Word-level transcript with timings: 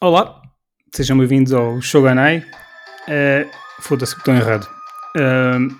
Olá, 0.00 0.40
sejam 0.94 1.18
bem-vindos 1.18 1.52
ao 1.52 1.82
Shogunai. 1.82 2.38
Uh, 2.38 3.50
Foda-se, 3.80 4.14
botão 4.14 4.36
errado. 4.36 4.64
Uh, 5.16 5.74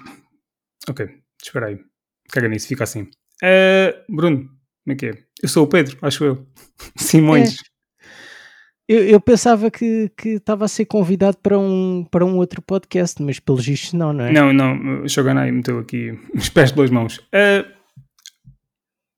ok, 0.91 1.08
espera 1.41 1.67
aí. 1.67 1.79
Caga 2.28 2.49
nisso, 2.49 2.67
fica 2.67 2.83
assim. 2.83 3.02
Uh, 3.41 4.12
Bruno, 4.12 4.39
como 4.39 4.92
é 4.92 4.94
que 4.96 5.07
é? 5.07 5.18
Eu 5.41 5.49
sou 5.49 5.65
o 5.65 5.68
Pedro, 5.68 5.96
acho 6.02 6.25
eu. 6.25 6.44
Simões. 6.99 7.60
É. 8.89 8.93
Eu, 8.93 9.04
eu, 9.04 9.20
pensava 9.20 9.70
que 9.70 10.11
estava 10.25 10.64
a 10.64 10.69
ser 10.69 10.87
convidado 10.87 11.37
para 11.37 11.57
um, 11.57 12.05
para 12.11 12.25
um 12.25 12.39
outro 12.39 12.61
podcast, 12.61 13.23
mas 13.23 13.39
pelos 13.39 13.64
vistos 13.64 13.93
não, 13.93 14.12
não 14.12 14.25
é? 14.25 14.32
Não, 14.32 14.53
não, 14.53 15.05
o 15.05 15.09
Shogunai 15.09 15.53
meteu 15.53 15.79
aqui 15.79 16.19
os 16.35 16.48
pés 16.48 16.73
pelas 16.73 16.91
mãos. 16.91 17.19
Uh, 17.19 17.71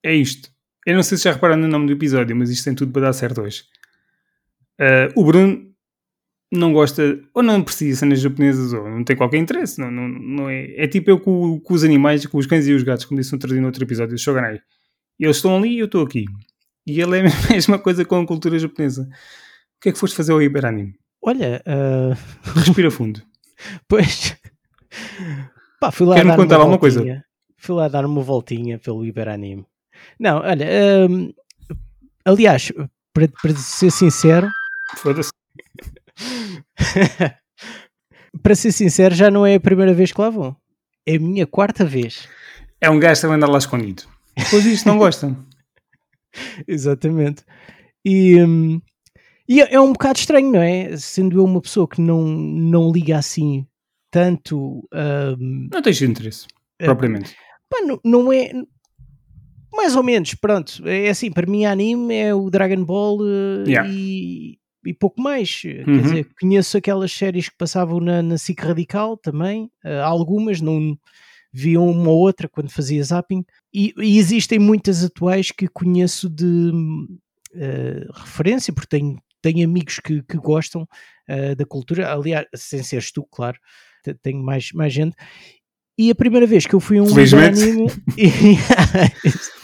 é 0.05 0.15
isto. 0.15 0.51
Eu 0.87 0.95
não 0.95 1.03
sei 1.03 1.17
se 1.17 1.25
já 1.25 1.33
repararam 1.33 1.63
no 1.63 1.69
nome 1.69 1.87
do 1.87 1.93
episódio, 1.95 2.37
mas 2.37 2.51
isto 2.51 2.65
tem 2.65 2.75
tudo 2.75 2.93
para 2.93 3.03
dar 3.03 3.15
certo 3.15 3.41
hoje. 3.41 3.65
Uh, 4.81 5.13
o 5.15 5.25
Bruno 5.25 5.71
não 6.53 6.73
gosta, 6.73 7.21
ou 7.35 7.43
não 7.43 7.57
aprecia 7.57 7.95
cenas 7.95 8.21
japonesas, 8.21 8.73
ou 8.73 8.89
não 8.89 9.05
tem 9.05 9.15
qualquer 9.15 9.39
interesse. 9.39 9.81
Não, 9.81 9.91
não, 9.91 10.09
não 10.09 10.51
é, 10.51 10.85
é 10.85 10.89
tipo 10.89 11.11
eu 11.11 11.21
com, 11.21 11.61
com, 11.61 11.75
os 11.75 11.85
animais, 11.85 12.27
com 12.27 12.39
os 12.39 12.47
cães 12.47 12.67
e 12.67 12.73
os 12.73 12.83
gatos, 12.83 13.05
como 13.05 13.21
disse 13.21 13.33
no 13.33 13.37
outro, 13.37 13.55
no 13.55 13.67
outro 13.67 13.85
episódio 13.85 14.15
do 14.15 14.21
Shogunai. 14.21 14.61
Eles 15.19 15.37
estão 15.37 15.57
ali 15.57 15.75
e 15.75 15.79
eu 15.79 15.85
estou 15.85 16.03
aqui. 16.03 16.25
E 16.87 17.01
ele 17.01 17.19
é 17.19 17.21
a 17.49 17.53
mesma 17.53 17.79
coisa 17.79 18.05
com 18.05 18.21
a 18.21 18.27
cultura 18.27 18.59
japonesa. 18.59 19.03
O 19.03 19.81
que 19.83 19.91
é 19.91 19.93
que 19.93 19.99
foste 19.99 20.17
fazer 20.17 20.33
ao 20.33 20.43
Iberanime? 20.43 20.95
Olha, 21.23 21.63
uh... 21.67 22.59
respira 22.59 22.91
fundo. 22.91 23.23
pois, 23.87 24.37
pá, 25.79 25.91
fui 25.91 26.07
lá 26.07 26.17
Quer-me 26.17 26.35
contar 26.35 26.57
alguma 26.57 26.79
coisa? 26.79 27.25
Fui 27.59 27.77
lá 27.77 27.89
dar 27.89 28.07
uma 28.07 28.23
voltinha 28.23 28.79
pelo 28.79 29.05
Iberanime. 29.05 29.67
Não, 30.19 30.39
olha, 30.39 30.67
uh... 31.07 31.35
aliás, 32.25 32.73
para, 33.13 33.29
para 33.29 33.55
ser 33.55 33.91
sincero, 33.91 34.49
Foda-se. 34.97 35.31
Para 38.43 38.55
ser 38.55 38.73
sincero, 38.73 39.15
já 39.15 39.31
não 39.31 39.45
é 39.45 39.57
a 39.57 39.61
primeira 39.61 39.93
vez 39.93 40.13
que 40.13 40.21
lá 40.21 40.31
vou. 40.31 40.57
É 41.07 41.17
a 41.17 41.21
minha 41.21 41.47
quarta 41.47 41.85
vez. 41.85 42.29
É 42.81 42.89
um 42.89 42.99
gajo 42.99 43.21
também 43.21 43.37
andar 43.37 43.49
lá 43.49 43.59
escondido. 43.59 44.05
Pois 44.51 44.65
isto 44.65 44.87
não 44.87 44.99
gostam. 44.99 45.37
Exatamente. 46.67 47.45
E, 48.05 48.41
um, 48.43 48.81
e 49.49 49.61
é, 49.61 49.75
é 49.75 49.81
um 49.81 49.93
bocado 49.93 50.19
estranho, 50.19 50.51
não 50.51 50.63
é? 50.63 50.97
Sendo 50.97 51.39
eu 51.39 51.45
uma 51.45 51.61
pessoa 51.61 51.89
que 51.89 52.01
não, 52.01 52.23
não 52.23 52.91
liga 52.93 53.19
assim 53.19 53.67
tanto. 54.11 54.89
Um, 54.93 55.69
não 55.73 55.83
tens 55.83 56.03
interesse, 56.03 56.47
é, 56.79 56.85
propriamente. 56.85 57.35
Pá, 57.69 57.81
não, 57.83 58.01
não 58.05 58.33
é. 58.33 58.51
Mais 59.73 59.95
ou 59.95 60.03
menos, 60.03 60.35
pronto. 60.35 60.87
É 60.87 61.09
assim, 61.09 61.31
para 61.31 61.47
mim, 61.47 61.65
anime 61.65 62.15
é 62.15 62.35
o 62.35 62.51
Dragon 62.51 62.85
Ball 62.85 63.21
uh, 63.21 63.65
yeah. 63.67 63.89
e, 63.89 64.59
e 64.85 64.95
pouco 64.95 65.21
mais. 65.21 65.63
Uhum. 65.65 65.85
Quer 65.85 66.03
dizer, 66.03 66.29
conheço 66.41 66.77
aquelas 66.77 67.13
séries 67.13 67.49
que 67.49 67.57
passavam 67.57 68.01
na, 68.01 68.23
na 68.23 68.39
SIC 68.39 68.61
Radical 68.61 69.17
também, 69.17 69.71
uh, 69.85 70.03
algumas, 70.05 70.61
não 70.61 70.97
vi 71.53 71.77
uma 71.77 72.09
ou 72.09 72.19
outra 72.19 72.49
quando 72.49 72.71
fazia 72.71 73.03
zapping, 73.03 73.45
e, 73.75 73.93
e 73.99 74.19
existem 74.19 74.59
muitas 74.59 75.05
atuais 75.05 75.51
que 75.51 75.67
conheço 75.69 76.29
de 76.29 76.71
uh, 77.55 78.13
referência, 78.15 78.73
porque 78.73 78.89
tenho, 78.89 79.19
tenho 79.43 79.65
amigos 79.65 79.99
que, 79.99 80.23
que 80.23 80.37
gostam 80.37 80.83
uh, 80.83 81.57
da 81.57 81.65
cultura, 81.65 82.13
aliás, 82.13 82.47
sem 82.55 82.83
seres 82.83 83.11
tu, 83.13 83.27
claro, 83.31 83.59
tenho 84.23 84.43
mais, 84.43 84.73
mais 84.73 84.93
gente. 84.93 85.17
E 85.99 86.11
a 86.11 86.15
primeira 86.15 86.47
vez 86.47 86.67
que 86.67 86.75
eu 86.75 86.81
fui 86.81 86.99
a 86.99 87.03
um 87.03 87.07
anime. 87.07 87.87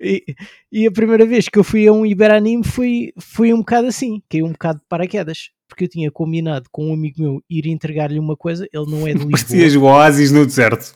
e, 0.00 0.24
e, 0.70 0.86
a 0.86 0.92
primeira 0.92 1.26
vez 1.26 1.48
que 1.48 1.58
eu 1.58 1.64
fui 1.64 1.86
a 1.86 1.92
um 1.92 2.06
Iberanime 2.06 2.64
foi, 2.64 3.12
foi 3.18 3.52
um 3.52 3.58
bocado 3.58 3.88
assim, 3.88 4.22
caiu 4.28 4.46
um 4.46 4.52
bocado 4.52 4.78
de 4.78 4.84
paraquedas, 4.88 5.50
porque 5.68 5.84
eu 5.84 5.88
tinha 5.88 6.10
combinado 6.10 6.68
com 6.70 6.90
um 6.90 6.94
amigo 6.94 7.20
meu 7.20 7.42
ir 7.50 7.66
entregar-lhe 7.66 8.18
uma 8.18 8.36
coisa, 8.36 8.66
ele 8.72 8.90
não 8.90 9.06
é 9.06 9.12
de 9.12 9.18
Lisboa. 9.26 9.30
Parecias 9.30 9.76
o 9.76 9.82
oásis 9.82 10.32
no 10.32 10.46
deserto. 10.46 10.94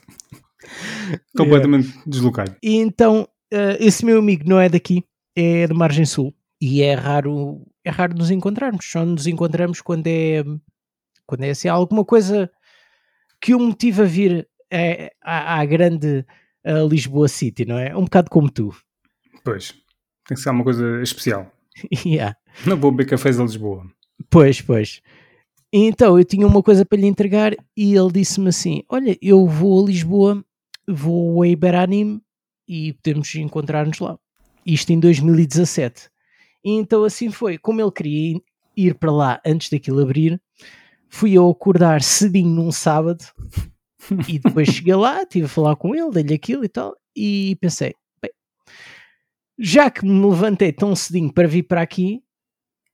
Completamente 1.35 1.87
yeah. 1.87 2.03
deslocado. 2.05 2.55
E 2.63 2.77
então, 2.77 3.27
uh, 3.53 3.77
esse 3.79 4.05
meu 4.05 4.19
amigo 4.19 4.43
não 4.47 4.59
é 4.59 4.69
daqui, 4.69 5.03
é 5.35 5.67
de 5.67 5.73
Margem 5.73 6.05
Sul, 6.05 6.33
e 6.61 6.81
é 6.81 6.93
raro, 6.93 7.61
é 7.83 7.89
raro 7.89 8.15
nos 8.15 8.31
encontrarmos, 8.31 8.85
só 8.85 9.05
nos 9.05 9.27
encontramos 9.27 9.81
quando 9.81 10.07
é, 10.07 10.43
quando 11.25 11.43
é 11.43 11.49
assim, 11.49 11.67
alguma 11.67 12.05
coisa 12.05 12.49
que 13.41 13.55
o 13.55 13.59
motiva 13.59 14.03
a 14.03 14.05
vir 14.05 14.47
é, 14.71 15.11
à, 15.21 15.59
à 15.59 15.65
grande 15.65 16.25
a 16.63 16.79
Lisboa 16.83 17.27
City, 17.27 17.65
não 17.65 17.77
é? 17.77 17.95
Um 17.95 18.03
bocado 18.03 18.29
como 18.29 18.49
tu. 18.49 18.75
Pois, 19.43 19.73
tem 20.27 20.35
que 20.35 20.41
ser 20.41 20.49
uma 20.49 20.63
coisa 20.63 21.01
especial. 21.01 21.51
yeah. 22.05 22.35
Não 22.65 22.77
vou 22.77 22.91
beber 22.91 23.09
cafés 23.09 23.39
a 23.39 23.43
Lisboa. 23.43 23.85
Pois, 24.29 24.61
pois. 24.61 25.01
Então, 25.73 26.17
eu 26.17 26.25
tinha 26.25 26.45
uma 26.45 26.61
coisa 26.61 26.85
para 26.85 26.99
lhe 26.99 27.07
entregar 27.07 27.55
e 27.75 27.95
ele 27.95 28.11
disse-me 28.11 28.49
assim: 28.49 28.83
Olha, 28.89 29.17
eu 29.21 29.47
vou 29.47 29.83
a 29.83 29.87
Lisboa, 29.87 30.43
vou 30.87 31.41
a 31.41 31.47
Iberanime 31.47 32.21
e 32.67 32.93
podemos 32.93 33.33
encontrar-nos 33.35 33.99
lá. 33.99 34.17
Isto 34.65 34.91
em 34.91 34.99
2017. 34.99 36.09
E 36.63 36.71
então 36.71 37.03
assim 37.03 37.31
foi. 37.31 37.57
Como 37.57 37.81
ele 37.81 37.91
queria 37.91 38.41
ir 38.75 38.95
para 38.95 39.11
lá 39.11 39.41
antes 39.45 39.69
daquilo 39.69 40.01
abrir, 40.01 40.39
fui 41.09 41.33
eu 41.33 41.49
acordar 41.49 42.01
cedinho 42.01 42.49
num 42.49 42.71
sábado 42.71 43.25
e 44.27 44.39
depois 44.39 44.67
cheguei 44.69 44.95
lá, 44.95 45.23
estive 45.23 45.45
a 45.45 45.49
falar 45.49 45.75
com 45.75 45.95
ele, 45.95 46.11
dei-lhe 46.11 46.33
aquilo 46.33 46.65
e 46.65 46.69
tal, 46.69 46.95
e 47.15 47.57
pensei, 47.59 47.93
bem, 48.21 48.31
já 49.57 49.89
que 49.89 50.05
me 50.05 50.25
levantei 50.27 50.71
tão 50.71 50.95
cedinho 50.95 51.31
para 51.31 51.47
vir 51.47 51.63
para 51.63 51.81
aqui, 51.81 52.23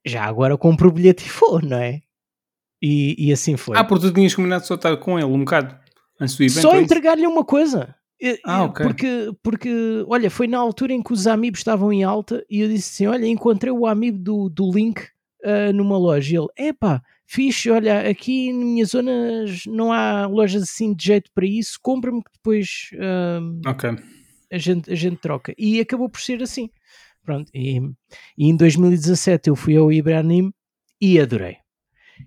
já 0.06 0.24
agora 0.24 0.58
compro 0.58 0.90
o 0.90 0.92
bilhete 0.92 1.26
e 1.26 1.30
for, 1.30 1.64
não 1.64 1.78
é? 1.78 2.02
E, 2.82 3.16
e 3.28 3.34
assim 3.34 3.58
foi. 3.58 3.78
Ah, 3.78 3.84
porque 3.84 4.08
tu 4.08 4.14
tinhas 4.14 4.36
combinado 4.36 4.66
só 4.66 4.76
estar 4.76 4.96
com 4.98 5.18
ele 5.18 5.28
um 5.28 5.40
bocado 5.40 5.78
antes 6.20 6.36
do 6.36 6.44
evento. 6.44 6.62
Só 6.62 6.76
é 6.76 6.82
entregar-lhe 6.82 7.26
uma 7.26 7.44
coisa. 7.44 7.96
Ah, 8.44 8.64
ok. 8.64 8.86
Porque, 8.86 9.32
porque, 9.44 10.06
olha, 10.08 10.30
foi 10.30 10.48
na 10.48 10.58
altura 10.58 10.94
em 10.94 11.04
que 11.04 11.14
os 11.14 11.28
amigos 11.28 11.60
estavam 11.60 11.92
em 11.94 12.04
alta 12.04 12.44
e 12.50 12.62
eu 12.62 12.68
disse 12.68 12.90
assim: 13.04 13.08
Olha, 13.08 13.28
encontrei 13.28 13.72
o 13.72 13.86
amigo 13.86 14.18
do, 14.18 14.50
do 14.50 14.72
Link 14.72 15.02
uh, 15.44 15.74
numa 15.74 15.98
loja. 15.98 16.34
E 16.34 16.38
ele, 16.38 16.48
epá, 16.70 17.02
fixe, 17.28 17.70
olha, 17.70 18.10
aqui 18.10 18.52
na 18.54 18.66
minha 18.66 18.86
zona 18.86 19.12
não 19.68 19.92
há 19.92 20.26
lojas 20.26 20.64
assim 20.64 20.94
de 20.94 21.06
jeito 21.06 21.30
para 21.36 21.46
isso, 21.46 21.78
compra-me 21.82 22.24
que 22.24 22.32
depois 22.34 22.90
uh, 22.94 23.70
okay. 23.70 23.92
a, 24.52 24.58
gente, 24.58 24.92
a 24.92 24.96
gente 24.96 25.18
troca. 25.18 25.54
E 25.58 25.80
acabou 25.80 26.10
por 26.10 26.22
ser 26.22 26.42
assim. 26.42 26.70
Pronto, 27.24 27.52
e, 27.54 27.80
e 28.38 28.50
em 28.50 28.56
2017 28.56 29.50
eu 29.50 29.56
fui 29.56 29.76
ao 29.76 29.92
Ibranim 29.92 30.52
e 31.00 31.20
adorei. 31.20 31.58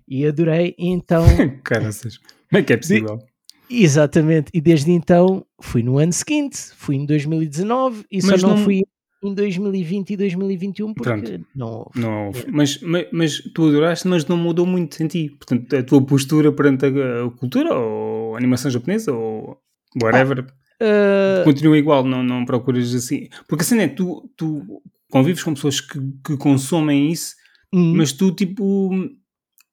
E 0.07 0.25
adorei, 0.25 0.75
então. 0.77 1.25
Caraças, 1.65 2.17
como 2.17 2.59
é 2.59 2.63
que 2.63 2.73
é 2.73 2.77
possível? 2.77 3.19
Exatamente, 3.67 4.51
e 4.53 4.61
desde 4.61 4.91
então 4.91 5.45
fui 5.61 5.81
no 5.81 5.97
ano 5.97 6.13
seguinte, 6.13 6.57
fui 6.75 6.97
em 6.97 7.05
2019 7.05 8.05
e 8.11 8.21
Mas 8.21 8.41
só 8.41 8.47
não, 8.47 8.57
não 8.57 8.63
fui 8.63 8.83
em 9.23 9.33
2020 9.33 10.11
e 10.11 10.17
2021 10.17 10.93
porque 10.93 11.09
Pronto. 11.09 11.45
não 11.55 11.91
Não 11.95 12.27
houve. 12.27 12.45
Mas, 12.49 12.79
mas, 12.81 13.07
mas, 13.11 13.37
tu 13.53 13.67
adoraste, 13.67 14.07
mas 14.07 14.25
não 14.25 14.37
mudou 14.37 14.65
muito 14.65 15.01
em 15.01 15.07
ti. 15.07 15.29
Portanto, 15.29 15.75
a 15.75 15.83
tua 15.83 16.03
postura 16.03 16.51
perante 16.51 16.85
a, 16.85 17.25
a 17.25 17.31
cultura 17.31 17.73
ou 17.73 18.35
a 18.35 18.37
animação 18.37 18.71
japonesa 18.71 19.13
ou 19.13 19.57
whatever 20.01 20.47
ah, 20.81 21.41
uh... 21.41 21.43
continua 21.43 21.77
igual, 21.77 22.03
não, 22.03 22.23
não 22.23 22.45
procuras 22.45 22.93
assim. 22.95 23.27
Porque 23.47 23.61
assim 23.61 23.79
é, 23.79 23.87
tu, 23.87 24.29
tu 24.35 24.81
convives 25.11 25.43
com 25.43 25.53
pessoas 25.53 25.79
que, 25.79 25.99
que 26.25 26.37
consomem 26.37 27.11
isso, 27.11 27.35
hum. 27.73 27.93
mas 27.95 28.11
tu 28.11 28.31
tipo 28.31 28.89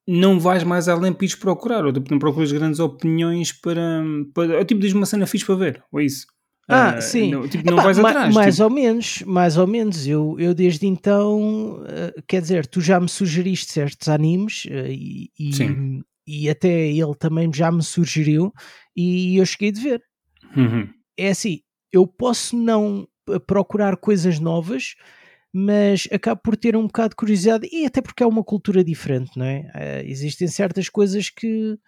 não 0.06 0.40
vais 0.40 0.64
mais 0.64 0.88
além 0.88 1.12
para 1.12 1.26
ires 1.26 1.36
procurar, 1.36 1.84
ou 1.84 1.92
tipo, 1.92 2.10
não 2.10 2.18
procuras 2.18 2.50
grandes 2.50 2.80
opiniões 2.80 3.52
para, 3.52 4.02
para 4.34 4.58
ou 4.58 4.64
tipo, 4.64 4.80
diz 4.80 4.94
uma 4.94 5.04
cena 5.04 5.26
fixe 5.26 5.44
para 5.44 5.54
ver, 5.54 5.84
ou 5.92 6.00
é 6.00 6.04
isso. 6.04 6.26
Ah, 6.68 6.96
uh, 6.98 7.02
sim. 7.02 7.30
Não, 7.30 7.48
tipo, 7.48 7.64
não 7.64 7.78
Epá, 7.78 7.84
vais 7.84 7.98
atrás. 7.98 8.34
Mais 8.34 8.54
tipo... 8.56 8.64
ou 8.64 8.70
menos, 8.70 9.22
mais 9.22 9.56
ou 9.56 9.66
menos. 9.66 10.06
Eu, 10.06 10.36
eu 10.38 10.54
desde 10.54 10.86
então, 10.86 11.80
uh, 11.80 12.22
quer 12.26 12.42
dizer, 12.42 12.66
tu 12.66 12.80
já 12.80 13.00
me 13.00 13.08
sugeriste 13.08 13.72
certos 13.72 14.06
animes 14.06 14.66
uh, 14.66 14.86
e, 14.86 15.30
e, 15.38 16.02
e, 16.26 16.50
até 16.50 16.88
ele 16.88 17.14
também 17.18 17.50
já 17.52 17.72
me 17.72 17.82
sugeriu 17.82 18.52
e 18.94 19.38
eu 19.38 19.46
cheguei 19.46 19.72
de 19.72 19.80
ver. 19.80 20.02
Uhum. 20.54 20.88
É 21.16 21.30
assim, 21.30 21.60
eu 21.90 22.06
posso 22.06 22.54
não 22.54 23.08
procurar 23.46 23.96
coisas 23.96 24.38
novas, 24.38 24.94
mas 25.52 26.06
acabo 26.12 26.42
por 26.42 26.56
ter 26.56 26.76
um 26.76 26.86
bocado 26.86 27.10
de 27.10 27.16
curiosidade 27.16 27.68
e 27.72 27.86
até 27.86 28.02
porque 28.02 28.22
é 28.22 28.26
uma 28.26 28.44
cultura 28.44 28.84
diferente, 28.84 29.32
não 29.36 29.44
é? 29.44 30.02
existem 30.06 30.48
certas 30.48 30.88
coisas 30.88 31.28
que 31.28 31.78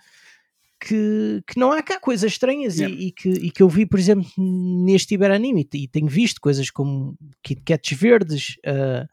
que, 0.80 1.42
que 1.46 1.58
não 1.58 1.70
há 1.70 1.82
cá 1.82 2.00
coisas 2.00 2.32
estranhas 2.32 2.78
yeah. 2.78 2.94
e, 2.94 3.08
e, 3.08 3.12
que, 3.12 3.28
e 3.28 3.50
que 3.50 3.62
eu 3.62 3.68
vi, 3.68 3.84
por 3.84 3.98
exemplo, 3.98 4.26
neste 4.38 5.14
Iberanime 5.14 5.68
e 5.74 5.86
tenho 5.86 6.08
visto 6.08 6.40
coisas 6.40 6.70
como 6.70 7.16
Kit 7.42 7.62
Kats 7.62 7.92
verdes, 7.92 8.56
uh, 8.66 9.06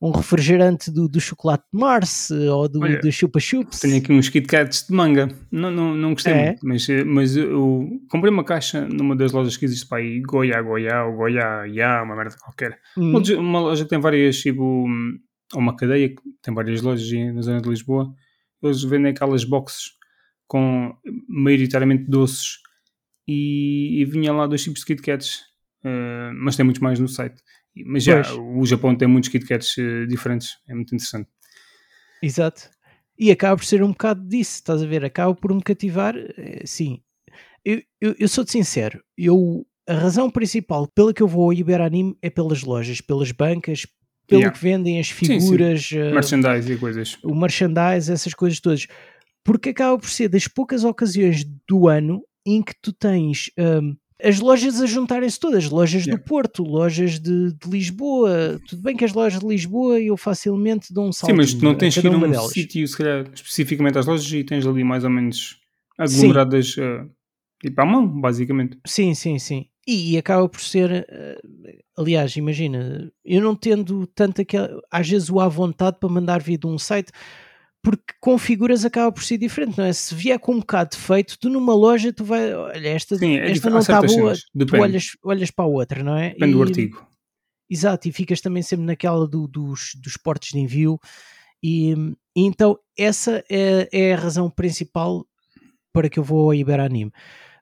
um 0.00 0.10
refrigerante 0.10 0.90
do, 0.90 1.08
do 1.08 1.18
chocolate 1.18 1.64
de 1.72 1.80
Mars 1.80 2.28
uh, 2.30 2.52
ou 2.52 2.68
do, 2.68 2.80
Olha, 2.80 3.00
do 3.00 3.10
Chupa 3.10 3.40
Chups. 3.40 3.80
Tenho 3.80 3.96
aqui 3.96 4.12
uns 4.12 4.28
Kit 4.28 4.46
Kats 4.46 4.86
de 4.86 4.94
manga, 4.94 5.28
não, 5.50 5.70
não, 5.70 5.94
não 5.94 6.12
gostei 6.12 6.34
é. 6.34 6.46
muito, 6.46 6.66
mas, 6.66 6.86
mas 7.06 7.36
eu 7.36 7.88
comprei 8.10 8.30
uma 8.30 8.44
caixa 8.44 8.86
numa 8.86 9.16
das 9.16 9.32
lojas 9.32 9.56
que 9.56 9.64
existe 9.64 9.88
para 9.88 9.98
aí, 9.98 10.20
Goiá, 10.20 10.60
Goiá 10.60 11.06
ou 11.06 11.16
Goiá, 11.16 11.64
Ya, 11.64 12.02
uma 12.02 12.14
merda 12.14 12.36
qualquer. 12.38 12.78
Hum. 12.98 13.16
Uma, 13.38 13.60
loja 13.60 13.84
que 13.84 13.90
tem 13.90 14.00
várias, 14.00 14.36
tipo 14.36 14.86
ou 15.52 15.60
uma 15.60 15.76
cadeia 15.76 16.08
que 16.08 16.22
tem 16.42 16.52
várias 16.52 16.82
lojas 16.82 17.10
na 17.32 17.40
zona 17.40 17.60
de 17.60 17.68
Lisboa, 17.68 18.12
eles 18.62 18.82
vendem 18.82 19.12
aquelas 19.12 19.44
boxes 19.44 19.92
com 20.46 20.96
maioritariamente 21.28 22.04
doces 22.04 22.58
e, 23.26 24.00
e 24.00 24.04
vinha 24.04 24.32
lá 24.32 24.46
dois 24.46 24.62
tipos 24.62 24.80
de 24.80 24.86
Kit 24.86 25.02
Kats, 25.02 25.40
uh, 25.84 26.32
mas 26.34 26.56
tem 26.56 26.64
muitos 26.64 26.80
mais 26.80 26.98
no 26.98 27.08
site. 27.08 27.42
Mas 27.86 28.04
já, 28.04 28.22
pois. 28.22 28.38
o 28.38 28.66
Japão 28.66 28.94
tem 28.94 29.08
muitos 29.08 29.30
Kit 29.30 29.46
Kats 29.46 29.76
uh, 29.78 30.06
diferentes, 30.06 30.50
é 30.68 30.74
muito 30.74 30.94
interessante. 30.94 31.28
Exato. 32.22 32.70
E 33.18 33.30
acaba 33.30 33.56
por 33.56 33.64
ser 33.64 33.82
um 33.82 33.90
bocado 33.90 34.26
disso, 34.26 34.56
estás 34.56 34.82
a 34.82 34.86
ver? 34.86 35.04
Acaba 35.04 35.34
por 35.34 35.54
me 35.54 35.62
cativar, 35.62 36.16
eh, 36.16 36.62
sim. 36.64 37.00
Eu, 37.64 37.80
eu, 38.00 38.14
eu 38.18 38.28
sou-te 38.28 38.50
sincero, 38.50 39.02
eu, 39.16 39.64
a 39.88 39.94
razão 39.94 40.28
principal 40.28 40.86
pela 40.88 41.14
que 41.14 41.22
eu 41.22 41.28
vou 41.28 41.44
ao 41.44 41.52
Iberanime 41.52 42.16
é 42.20 42.28
pelas 42.28 42.62
lojas, 42.62 43.00
pelas 43.00 43.30
bancas, 43.30 43.86
pelo 44.26 44.40
yeah. 44.40 44.56
que 44.56 44.62
vendem 44.62 44.98
as 44.98 45.10
figuras, 45.10 45.82
sim, 45.82 45.96
sim. 45.96 46.02
Uh, 46.02 46.14
merchandise 46.14 46.72
e 46.72 46.76
coisas. 46.76 47.18
O 47.22 47.34
merchandise, 47.34 48.12
essas 48.12 48.34
coisas 48.34 48.58
todas. 48.58 48.86
Porque 49.44 49.70
acaba 49.70 49.98
por 49.98 50.08
ser 50.08 50.28
das 50.28 50.48
poucas 50.48 50.84
ocasiões 50.84 51.44
do 51.68 51.86
ano 51.86 52.22
em 52.46 52.62
que 52.62 52.74
tu 52.80 52.92
tens 52.92 53.50
um, 53.58 53.94
as 54.22 54.40
lojas 54.40 54.80
a 54.80 54.86
juntarem-se 54.86 55.38
todas, 55.38 55.68
lojas 55.68 56.04
yeah. 56.04 56.16
do 56.16 56.26
Porto, 56.26 56.62
lojas 56.62 57.18
de, 57.18 57.52
de, 57.52 57.68
Lisboa. 57.68 58.60
Tudo 58.68 58.82
bem 58.82 58.96
que 58.96 59.04
as 59.04 59.12
lojas 59.12 59.40
de 59.40 59.46
Lisboa 59.46 60.00
eu 60.00 60.16
facilmente 60.16 60.92
dou 60.92 61.08
um 61.08 61.12
salto. 61.12 61.30
Sim, 61.30 61.36
mas 61.36 61.52
tu 61.52 61.64
não 61.64 61.74
tens 61.74 61.94
que 61.94 62.06
ir 62.06 62.12
a 62.12 62.16
um 62.16 62.48
sítio, 62.48 62.86
se 62.86 62.96
calhar, 62.96 63.26
especificamente 63.34 63.98
às 63.98 64.06
lojas 64.06 64.30
e 64.32 64.44
tens 64.44 64.66
ali 64.66 64.84
mais 64.84 65.04
ou 65.04 65.10
menos 65.10 65.58
aglomeradas 65.98 66.76
uh, 66.76 67.10
tipo 67.60 67.80
à 67.80 67.84
mão, 67.84 68.06
basicamente. 68.06 68.78
Sim, 68.86 69.14
sim, 69.14 69.38
sim. 69.38 69.66
E, 69.86 70.12
e 70.12 70.18
acaba 70.18 70.48
por 70.48 70.60
ser, 70.60 70.90
uh, 70.90 72.00
aliás, 72.00 72.36
imagina, 72.36 73.12
eu 73.24 73.42
não 73.42 73.54
tendo 73.54 74.06
tanto 74.06 74.40
aquela, 74.40 74.80
às 74.90 75.08
vezes 75.08 75.28
o 75.28 75.40
à 75.40 75.48
vontade 75.48 75.98
para 75.98 76.08
mandar 76.08 76.40
vir 76.40 76.58
de 76.58 76.66
um 76.66 76.78
site, 76.78 77.12
porque 77.84 78.14
com 78.18 78.38
figuras 78.38 78.82
acaba 78.82 79.12
por 79.12 79.22
ser 79.22 79.36
diferente, 79.36 79.76
não 79.76 79.84
é? 79.84 79.92
Se 79.92 80.14
vier 80.14 80.38
com 80.38 80.54
um 80.54 80.60
bocado 80.60 80.96
feito, 80.96 81.38
tu 81.38 81.50
numa 81.50 81.74
loja, 81.74 82.14
tu 82.14 82.24
vai, 82.24 82.52
olha, 82.54 82.88
esta, 82.88 83.14
Sim, 83.14 83.36
é 83.36 83.50
esta 83.50 83.68
não 83.68 83.80
está 83.80 84.00
boa, 84.00 84.32
tu 84.34 84.76
olhas, 84.76 85.10
olhas 85.22 85.50
para 85.50 85.66
a 85.66 85.68
outra, 85.68 86.02
não 86.02 86.16
é? 86.16 86.30
Depende 86.30 86.50
e, 86.50 86.54
do 86.54 86.62
artigo. 86.62 87.06
Exato, 87.68 88.08
e 88.08 88.12
ficas 88.12 88.40
também 88.40 88.62
sempre 88.62 88.86
naquela 88.86 89.28
do, 89.28 89.46
dos, 89.46 89.90
dos 90.02 90.16
portes 90.16 90.52
de 90.52 90.60
envio, 90.60 90.98
e, 91.62 91.92
e 92.34 92.46
então 92.46 92.78
essa 92.98 93.44
é, 93.50 93.86
é, 93.92 94.14
a 94.14 94.18
razão 94.18 94.48
principal 94.48 95.26
para 95.92 96.08
que 96.08 96.18
eu 96.18 96.24
vou 96.24 96.46
ao 96.46 96.54
Iberanime. 96.54 97.12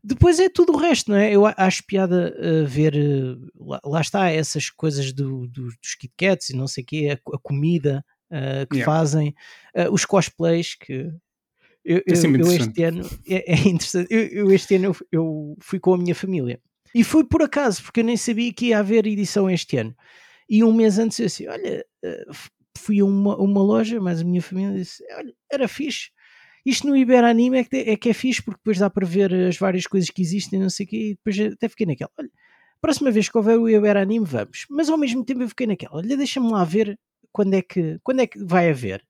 Depois 0.04 0.38
é 0.38 0.48
tudo 0.48 0.72
o 0.72 0.78
resto, 0.78 1.10
não 1.10 1.18
é? 1.18 1.32
Eu 1.32 1.46
acho 1.46 1.84
piada 1.84 2.32
uh, 2.38 2.66
ver, 2.66 2.94
uh, 2.94 3.68
lá, 3.68 3.80
lá, 3.84 4.00
está, 4.00 4.30
essas 4.30 4.70
coisas 4.70 5.12
do, 5.12 5.48
do, 5.48 5.64
dos 5.66 5.94
Kit 5.98 6.12
Kats 6.16 6.50
e 6.50 6.56
não 6.56 6.68
sei 6.68 6.84
o 6.84 6.86
quê, 6.86 7.08
a, 7.12 7.36
a 7.36 7.38
comida, 7.40 8.04
uh, 8.32 8.66
que 8.68 8.78
yeah. 8.78 8.84
fazem, 8.84 9.34
uh, 9.76 9.92
os 9.92 10.04
cosplays 10.04 10.74
que 10.74 11.12
eu, 11.84 11.98
é 11.98 12.02
eu, 12.06 12.36
eu 12.36 12.52
este 12.52 12.82
ano 12.84 13.08
é, 13.26 13.52
é 13.52 13.58
interessante. 13.68 14.08
Eu, 14.10 14.26
eu, 14.26 14.52
este 14.52 14.76
ano 14.76 14.96
eu, 15.10 15.56
fui 15.60 15.78
com 15.78 15.94
a 15.94 15.98
minha 15.98 16.14
família 16.14 16.60
e 16.94 17.02
fui 17.02 17.24
por 17.24 17.42
acaso, 17.42 17.82
porque 17.82 18.00
eu 18.00 18.04
nem 18.04 18.16
sabia 18.16 18.52
que 18.52 18.66
ia 18.66 18.78
haver 18.78 19.06
edição 19.06 19.50
este 19.50 19.76
ano. 19.78 19.94
E 20.48 20.62
um 20.62 20.72
mês 20.72 20.98
antes 20.98 21.18
eu 21.18 21.26
disse: 21.26 21.48
Olha, 21.48 21.84
uh, 22.04 22.34
fui 22.76 23.00
a 23.00 23.04
uma, 23.04 23.36
uma 23.36 23.62
loja, 23.62 24.00
mas 24.00 24.20
a 24.20 24.24
minha 24.24 24.42
família 24.42 24.76
disse: 24.76 25.02
Olha, 25.16 25.34
era 25.50 25.68
fixe. 25.68 26.10
Isto 26.64 26.86
no 26.86 26.96
Iberanime 26.96 27.58
é 27.58 27.64
que, 27.64 27.76
é 27.76 27.96
que 27.96 28.08
é 28.10 28.12
fixe, 28.12 28.40
porque 28.40 28.58
depois 28.58 28.78
dá 28.78 28.88
para 28.88 29.04
ver 29.04 29.34
as 29.34 29.56
várias 29.56 29.84
coisas 29.84 30.08
que 30.10 30.22
existem, 30.22 30.60
não 30.60 30.70
sei 30.70 30.86
o 30.86 30.88
quê, 30.88 30.96
e 30.96 31.14
depois 31.14 31.52
até 31.54 31.68
fiquei 31.68 31.86
naquela. 31.86 32.10
Olha, 32.16 32.30
próxima 32.80 33.10
vez 33.10 33.28
que 33.28 33.36
houver 33.36 33.58
o 33.58 33.68
Iberanime, 33.68 34.24
vamos. 34.24 34.66
Mas 34.70 34.88
ao 34.88 34.96
mesmo 34.96 35.24
tempo 35.24 35.42
eu 35.42 35.48
fiquei 35.48 35.66
naquela. 35.66 35.96
Olha, 35.96 36.16
deixa-me 36.16 36.50
lá 36.50 36.62
ver 36.62 36.96
quando 37.32 37.54
é 37.54 37.62
que, 37.62 37.98
quando 38.02 38.20
é 38.20 38.26
que 38.26 38.42
vai 38.44 38.70
haver? 38.70 39.04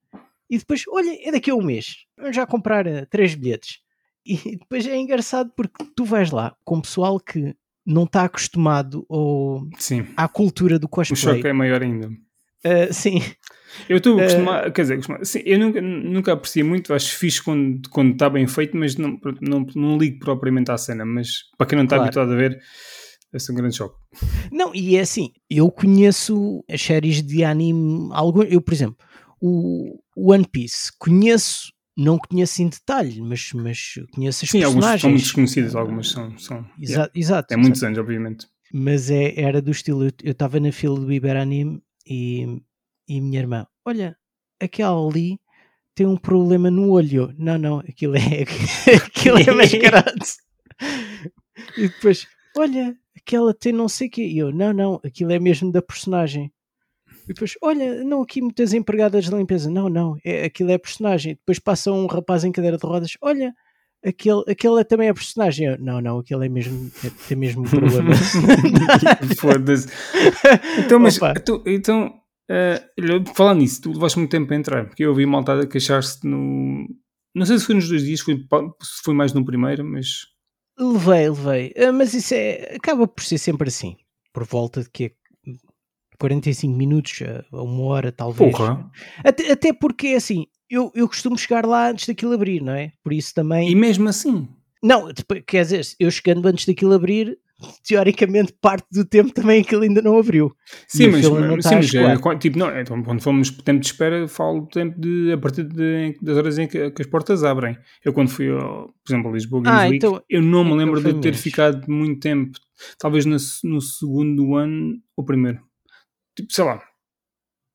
E 0.48 0.58
depois, 0.58 0.84
olha, 0.88 1.16
é 1.26 1.32
daqui 1.32 1.50
a 1.50 1.54
um 1.54 1.62
mês, 1.62 2.04
vamos 2.16 2.36
já 2.36 2.46
comprar 2.46 2.86
uh, 2.86 3.06
três 3.10 3.34
bilhetes. 3.34 3.80
E 4.24 4.56
depois 4.56 4.86
é 4.86 4.96
engraçado 4.96 5.50
porque 5.56 5.84
tu 5.96 6.04
vais 6.04 6.30
lá 6.30 6.54
com 6.64 6.80
pessoal 6.80 7.18
que 7.18 7.56
não 7.84 8.04
está 8.04 8.22
acostumado 8.22 9.04
ao, 9.10 9.66
sim. 9.76 10.06
à 10.16 10.28
cultura 10.28 10.78
do 10.78 10.86
cosplay. 10.86 11.18
O 11.18 11.34
choque 11.34 11.48
é 11.48 11.52
maior 11.52 11.82
ainda. 11.82 12.06
Uh, 12.64 12.92
sim. 12.92 13.20
Eu 13.88 13.96
estou 13.96 14.20
acostumado, 14.20 14.68
uh, 14.68 14.72
quer 14.72 14.82
dizer, 14.82 15.00
sim, 15.24 15.42
eu 15.44 15.58
nunca, 15.58 15.80
nunca 15.80 16.32
apreciei 16.34 16.62
muito, 16.62 16.94
acho 16.94 17.16
fixe 17.16 17.42
quando, 17.42 17.88
quando 17.88 18.12
está 18.12 18.30
bem 18.30 18.46
feito, 18.46 18.76
mas 18.76 18.96
não, 18.96 19.18
não, 19.40 19.66
não 19.74 19.98
ligo 19.98 20.20
propriamente 20.20 20.70
à 20.70 20.78
cena. 20.78 21.04
Mas 21.04 21.50
para 21.58 21.66
quem 21.66 21.76
não 21.76 21.84
está 21.84 21.96
claro. 21.96 22.06
habituado 22.06 22.32
a 22.32 22.36
ver, 22.36 22.60
esse 23.32 23.50
é 23.50 23.52
um 23.52 23.56
grande 23.56 23.76
choque. 23.76 23.96
Não, 24.50 24.74
e 24.74 24.96
é 24.96 25.00
assim, 25.00 25.32
eu 25.48 25.70
conheço 25.70 26.64
as 26.70 26.80
séries 26.82 27.22
de 27.22 27.42
anime, 27.44 28.10
algum, 28.12 28.42
eu, 28.42 28.60
por 28.60 28.74
exemplo, 28.74 28.96
o 29.40 29.98
One 30.16 30.46
Piece, 30.46 30.92
conheço, 30.98 31.72
não 31.96 32.18
conheço 32.18 32.62
em 32.62 32.68
detalhe, 32.68 33.20
mas, 33.20 33.50
mas 33.54 33.94
conheço 34.12 34.44
as 34.44 34.50
Sim, 34.50 34.60
personagens. 34.60 34.60
Sim, 34.60 34.64
algumas 34.64 35.00
são 35.00 35.10
muito 35.10 35.22
desconhecidas, 35.22 35.74
algumas 35.74 36.10
são. 36.10 36.38
são 36.38 36.56
exato, 36.78 36.80
yeah. 36.80 37.12
exato. 37.14 37.54
É 37.54 37.56
muitos 37.56 37.82
anos, 37.82 37.98
obviamente. 37.98 38.46
Mas 38.72 39.10
é, 39.10 39.38
era 39.38 39.60
do 39.60 39.70
estilo, 39.70 40.04
eu 40.22 40.32
estava 40.32 40.60
na 40.60 40.72
fila 40.72 40.98
do 40.98 41.12
Iberanime 41.12 41.82
e, 42.06 42.60
e 43.08 43.20
minha 43.20 43.40
irmã, 43.40 43.66
olha, 43.84 44.16
aquela 44.60 45.06
ali 45.06 45.38
tem 45.94 46.06
um 46.06 46.16
problema 46.16 46.70
no 46.70 46.90
olho. 46.90 47.34
Não, 47.38 47.58
não, 47.58 47.78
aquilo 47.80 48.16
é, 48.16 48.44
aquilo 48.96 49.38
é 49.38 49.52
mascarado. 49.52 50.24
e 51.76 51.88
depois, 51.88 52.26
olha, 52.56 52.96
aquela 53.16 53.54
tem 53.54 53.72
não 53.72 53.88
sei 53.88 54.08
o 54.08 54.10
quê. 54.10 54.22
E 54.22 54.38
eu, 54.38 54.52
não, 54.52 54.72
não, 54.72 55.00
aquilo 55.04 55.32
é 55.32 55.38
mesmo 55.38 55.70
da 55.70 55.82
personagem. 55.82 56.52
E 57.24 57.28
depois, 57.28 57.54
olha, 57.62 58.02
não, 58.04 58.22
aqui 58.22 58.42
muitas 58.42 58.72
empregadas 58.72 59.24
de 59.24 59.34
limpeza. 59.34 59.70
Não, 59.70 59.88
não, 59.88 60.16
é, 60.24 60.44
aquilo 60.44 60.70
é 60.70 60.78
personagem. 60.78 61.34
Depois 61.34 61.58
passa 61.58 61.92
um 61.92 62.06
rapaz 62.06 62.44
em 62.44 62.52
cadeira 62.52 62.76
de 62.76 62.86
rodas, 62.86 63.12
olha, 63.20 63.54
aquele, 64.04 64.42
aquele 64.48 64.80
é 64.80 64.84
também 64.84 65.08
é 65.08 65.14
personagem. 65.14 65.68
Eu, 65.68 65.78
não, 65.78 66.00
não, 66.00 66.18
aquele 66.18 66.46
é 66.46 66.48
mesmo, 66.48 66.90
é, 67.04 67.10
tem 67.28 67.36
mesmo 67.36 67.62
um 67.62 67.68
problema. 67.68 68.14
Foda-se. 69.38 69.88
Então, 70.78 70.98
mas, 70.98 71.18
tu, 71.44 71.62
então, 71.66 72.12
uh, 72.50 73.34
falando 73.34 73.60
nisso, 73.60 73.82
tu 73.82 73.92
levaste 73.92 74.18
muito 74.18 74.30
tempo 74.30 74.52
a 74.52 74.56
entrar, 74.56 74.86
porque 74.86 75.04
eu 75.04 75.10
ouvi 75.10 75.24
maltada 75.26 75.66
queixar-se 75.66 76.26
no. 76.26 76.86
Não 77.34 77.46
sei 77.46 77.58
se 77.58 77.64
foi 77.64 77.76
nos 77.76 77.88
dois 77.88 78.02
dias, 78.02 78.20
foi, 78.20 78.34
se 78.82 79.02
foi 79.04 79.14
mais 79.14 79.32
no 79.32 79.44
primeiro, 79.44 79.84
mas 79.84 80.31
Levei, 80.78 81.28
levei. 81.28 81.74
Uh, 81.76 81.92
mas 81.92 82.14
isso 82.14 82.34
é, 82.34 82.74
acaba 82.76 83.06
por 83.06 83.22
ser 83.22 83.38
sempre 83.38 83.68
assim. 83.68 83.96
Por 84.32 84.44
volta 84.44 84.82
de 84.82 84.90
que 84.90 85.12
45 86.18 86.72
minutos 86.76 87.20
a 87.52 87.62
uma 87.62 87.82
hora, 87.84 88.12
talvez. 88.12 88.52
Porra. 88.52 88.90
Até, 89.24 89.52
até 89.52 89.72
porque 89.72 90.08
é 90.08 90.16
assim, 90.16 90.46
eu, 90.70 90.90
eu 90.94 91.08
costumo 91.08 91.36
chegar 91.36 91.66
lá 91.66 91.90
antes 91.90 92.06
daquilo 92.06 92.32
abrir, 92.32 92.62
não 92.62 92.72
é? 92.72 92.92
Por 93.02 93.12
isso 93.12 93.34
também. 93.34 93.70
E 93.70 93.74
mesmo 93.74 94.08
assim? 94.08 94.48
Não, 94.82 95.08
quer 95.46 95.62
dizer, 95.62 95.86
eu 95.98 96.10
chegando 96.10 96.46
antes 96.46 96.66
daquilo 96.66 96.94
abrir, 96.94 97.38
teoricamente 97.86 98.52
parte 98.60 98.86
do 98.90 99.04
tempo 99.04 99.32
também 99.32 99.60
aquilo 99.60 99.82
ainda 99.82 100.02
não 100.02 100.18
abriu. 100.18 100.54
Sim, 100.88 101.08
mas, 101.08 101.28
mas, 101.28 101.64
sim, 101.64 101.74
mas 101.74 101.94
é, 101.94 102.38
tipo, 102.38 102.58
não, 102.58 102.78
então, 102.78 103.02
quando 103.02 103.22
fomos 103.22 103.50
tempo 103.50 103.80
de 103.80 103.86
espera, 103.86 104.26
falo 104.28 104.60
do 104.60 104.66
tempo 104.68 105.00
de, 105.00 105.32
a 105.32 105.38
partir 105.38 105.64
de, 105.64 106.16
das 106.20 106.36
horas 106.36 106.58
em 106.58 106.66
que, 106.66 106.90
que, 106.90 107.02
as 107.02 107.08
portas 107.08 107.44
abrem. 107.44 107.76
Eu 108.04 108.12
quando 108.12 108.28
fui, 108.28 108.50
ao, 108.50 108.88
por 109.04 109.12
exemplo, 109.12 109.30
a 109.30 109.34
Lisboa 109.34 109.62
Games 109.62 109.80
ah, 109.80 109.84
Week, 109.84 109.96
então, 109.96 110.22
eu 110.28 110.42
não 110.42 110.64
me 110.64 110.70
então 110.70 110.78
lembro 110.78 111.00
de 111.00 111.20
ter 111.20 111.30
mesmo. 111.30 111.42
ficado 111.42 111.90
muito 111.90 112.20
tempo, 112.20 112.58
talvez 112.98 113.24
no, 113.24 113.36
no 113.64 113.80
segundo 113.80 114.56
ano 114.56 114.98
ou 115.16 115.24
primeiro. 115.24 115.60
Tipo, 116.36 116.52
sei 116.52 116.64
lá, 116.64 116.82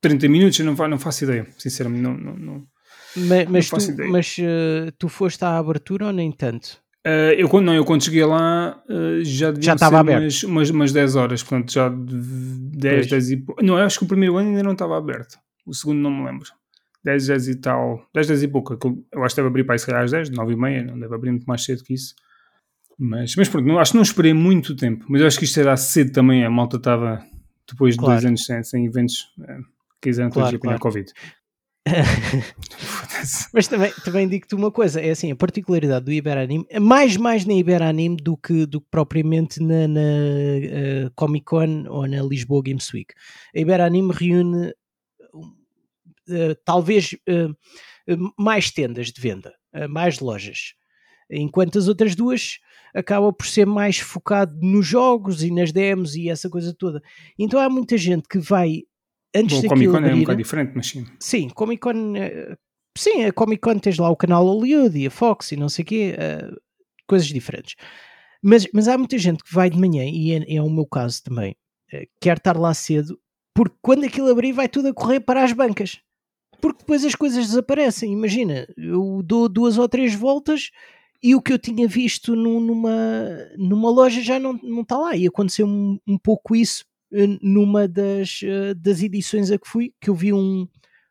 30 0.02 0.28
minutos, 0.28 0.60
eu 0.60 0.66
não, 0.66 0.88
não 0.88 1.00
faço 1.00 1.24
ideia, 1.24 1.48
sinceramente, 1.58 2.02
não, 2.02 2.18
não, 2.18 2.36
não, 2.38 2.68
mas, 3.16 3.50
mas, 3.50 3.70
tu, 3.70 4.08
mas 4.10 4.38
uh, 4.38 4.92
tu 4.98 5.10
foste 5.10 5.44
à 5.44 5.58
abertura 5.58 6.08
ou 6.08 6.14
nem 6.14 6.32
tanto? 6.32 6.82
Uh, 7.08 7.32
eu, 7.38 7.48
quando, 7.48 7.68
não, 7.68 7.74
eu 7.74 7.86
quando 7.86 8.04
cheguei 8.04 8.26
lá 8.26 8.84
uh, 8.90 9.24
já 9.24 9.50
devia 9.50 9.72
já 9.72 9.78
ser 9.78 9.96
aberto. 9.96 10.24
Umas, 10.24 10.44
umas, 10.44 10.70
umas 10.72 10.92
10 10.92 11.16
horas, 11.16 11.42
portanto 11.42 11.72
já 11.72 11.90
10, 11.90 13.08
10 13.08 13.32
e 13.32 13.38
pouco. 13.38 13.64
Não, 13.64 13.80
eu 13.80 13.86
acho 13.86 14.00
que 14.00 14.04
o 14.04 14.08
primeiro 14.08 14.36
ano 14.36 14.50
ainda 14.50 14.64
não 14.64 14.74
estava 14.74 14.98
aberto. 14.98 15.40
O 15.66 15.74
segundo 15.74 16.00
não 16.00 16.12
me 16.12 16.26
lembro. 16.26 16.50
10, 17.06 17.28
10 17.28 17.48
e 17.48 17.56
tal. 17.56 18.06
10, 18.14 18.28
10 18.28 18.44
e 18.44 18.48
pouco. 18.50 18.78
Eu 19.14 19.24
acho 19.24 19.34
que 19.34 19.42
deve 19.42 19.48
abrir 19.48 19.64
para 19.64 19.76
aí 19.76 19.80
se 19.80 19.86
calhar 19.86 20.04
às 20.04 20.12
10, 20.12 20.32
9 20.32 20.52
e 20.52 20.56
meia, 20.58 20.84
não 20.84 21.00
deve 21.00 21.16
abrir 21.16 21.32
muito 21.32 21.46
mais 21.46 21.64
cedo 21.64 21.82
que 21.82 21.94
isso. 21.94 22.14
Mas, 23.00 23.36
mas 23.38 23.48
pronto, 23.48 23.66
não, 23.66 23.80
acho 23.80 23.92
que 23.92 23.98
não 23.98 24.04
esperei 24.04 24.34
muito 24.34 24.76
tempo. 24.76 25.06
Mas 25.08 25.22
eu 25.22 25.28
acho 25.28 25.40
que 25.40 25.46
isto 25.46 25.60
era 25.62 25.78
cedo 25.78 26.12
também. 26.12 26.44
A 26.44 26.50
malta 26.50 26.76
estava 26.76 27.24
depois 27.70 27.94
de 27.94 28.00
claro. 28.00 28.16
dois 28.16 28.26
anos 28.26 28.44
sem, 28.44 28.62
sem 28.64 28.86
eventos. 28.86 29.34
Uh, 29.40 29.64
quiseram 30.02 30.30
claro, 30.30 30.60
claro. 30.60 30.80
Covid. 30.80 31.14
Mas 33.54 33.68
também, 33.68 33.92
também 34.04 34.28
digo-te 34.28 34.56
uma 34.56 34.72
coisa: 34.72 35.02
é 35.02 35.12
assim, 35.12 35.32
a 35.32 35.36
particularidade 35.36 36.06
do 36.06 36.12
Iberanime, 36.12 36.66
é 36.70 36.80
mais, 36.80 37.18
mais 37.18 37.46
na 37.46 37.54
Iberanime 37.54 38.18
do 38.18 38.38
que, 38.38 38.66
do 38.66 38.82
que 38.82 38.88
propriamente 38.90 39.62
na, 39.62 39.88
na 39.88 40.00
uh, 40.00 41.12
Comic 41.16 41.46
Con 41.46 41.86
ou 41.88 42.08
na 42.08 42.22
Lisboa 42.22 42.62
Games 42.64 42.92
Week. 42.94 43.14
A 43.56 43.60
Iberanime 43.60 44.14
reúne 44.14 44.74
uh, 45.34 46.56
talvez 46.66 47.14
uh, 47.14 47.56
mais 48.38 48.72
tendas 48.72 49.12
de 49.12 49.20
venda, 49.20 49.54
mais 49.90 50.20
lojas, 50.20 50.74
enquanto 51.30 51.78
as 51.78 51.88
outras 51.88 52.16
duas 52.16 52.60
acaba 52.96 53.32
por 53.34 53.46
ser 53.46 53.66
mais 53.66 54.00
focado 54.00 54.58
nos 54.62 54.88
jogos 54.88 55.44
e 55.44 55.52
nas 55.52 55.72
demos 55.72 56.16
e 56.16 56.30
essa 56.30 56.50
coisa 56.50 56.74
toda. 56.74 57.02
Então 57.38 57.60
há 57.60 57.70
muita 57.70 57.98
gente 57.98 58.28
que 58.28 58.40
vai 58.40 58.84
antes 59.40 59.62
Bom, 59.62 59.68
Comic 59.70 59.88
Con 59.92 59.98
é 59.98 60.02
um 60.02 60.06
abrir- 60.08 60.20
bocado 60.22 60.38
diferente, 60.38 60.72
mas 60.76 60.88
sim. 60.88 61.06
Sim, 61.20 61.50
Comic 61.50 61.82
Con. 61.82 62.16
eh, 62.16 62.56
Sim, 62.98 63.26
a 63.26 63.32
Comic 63.32 63.62
Con 63.62 63.78
tens 63.80 63.98
lá 64.00 64.10
o 64.10 64.16
canal 64.16 64.44
Hollywood 64.46 64.98
e 64.98 65.06
a 65.08 65.12
Fox 65.12 65.52
e 65.52 65.56
não 65.56 65.70
sei 65.70 65.84
o 65.84 65.86
quê, 65.86 66.16
eh, 66.18 66.50
coisas 67.08 67.28
diferentes. 67.28 67.76
Mas, 68.42 68.68
mas 68.74 68.88
há 68.88 68.98
muita 68.98 69.18
gente 69.18 69.44
que 69.44 69.54
vai 69.54 69.70
de 69.70 69.78
manhã, 69.80 70.04
e 70.06 70.32
é, 70.34 70.56
é 70.56 70.62
o 70.62 70.70
meu 70.70 70.86
caso 70.86 71.24
também, 71.24 71.56
eh, 71.94 72.08
quer 72.20 72.38
estar 72.38 72.58
lá 72.58 72.74
cedo, 72.74 73.20
porque 73.54 73.76
quando 73.82 74.04
aquilo 74.06 74.30
abrir 74.32 74.52
vai 74.52 74.68
tudo 74.68 74.88
a 74.88 74.94
correr 74.94 75.20
para 75.20 75.44
as 75.44 75.52
bancas. 75.54 76.00
Porque 76.60 76.80
depois 76.80 77.06
as 77.06 77.14
coisas 77.14 77.46
desaparecem. 77.48 78.12
Imagina, 78.12 78.68
eu 78.76 79.22
dou 79.24 79.48
duas 79.48 79.78
ou 79.78 79.88
três 79.88 80.16
voltas 80.16 80.72
e 81.22 81.36
o 81.36 81.42
que 81.42 81.54
eu 81.54 81.60
tinha 81.60 81.88
visto 81.88 82.36
num- 82.36 82.60
numa, 82.60 82.96
numa 83.58 83.92
loja 83.92 84.22
já 84.22 84.40
não, 84.40 84.54
não 84.64 84.82
está 84.82 84.98
lá. 84.98 85.16
E 85.16 85.28
aconteceu 85.28 85.68
um, 85.68 86.00
um 86.08 86.18
pouco 86.18 86.56
isso 86.56 86.84
numa 87.42 87.88
das, 87.88 88.42
eh, 88.44 88.74
das 88.74 89.02
edições 89.02 89.52
a 89.52 89.58
que 89.58 89.68
fui, 89.68 89.94
que 90.02 90.10
eu 90.10 90.16
vi 90.16 90.34
um, 90.34 90.68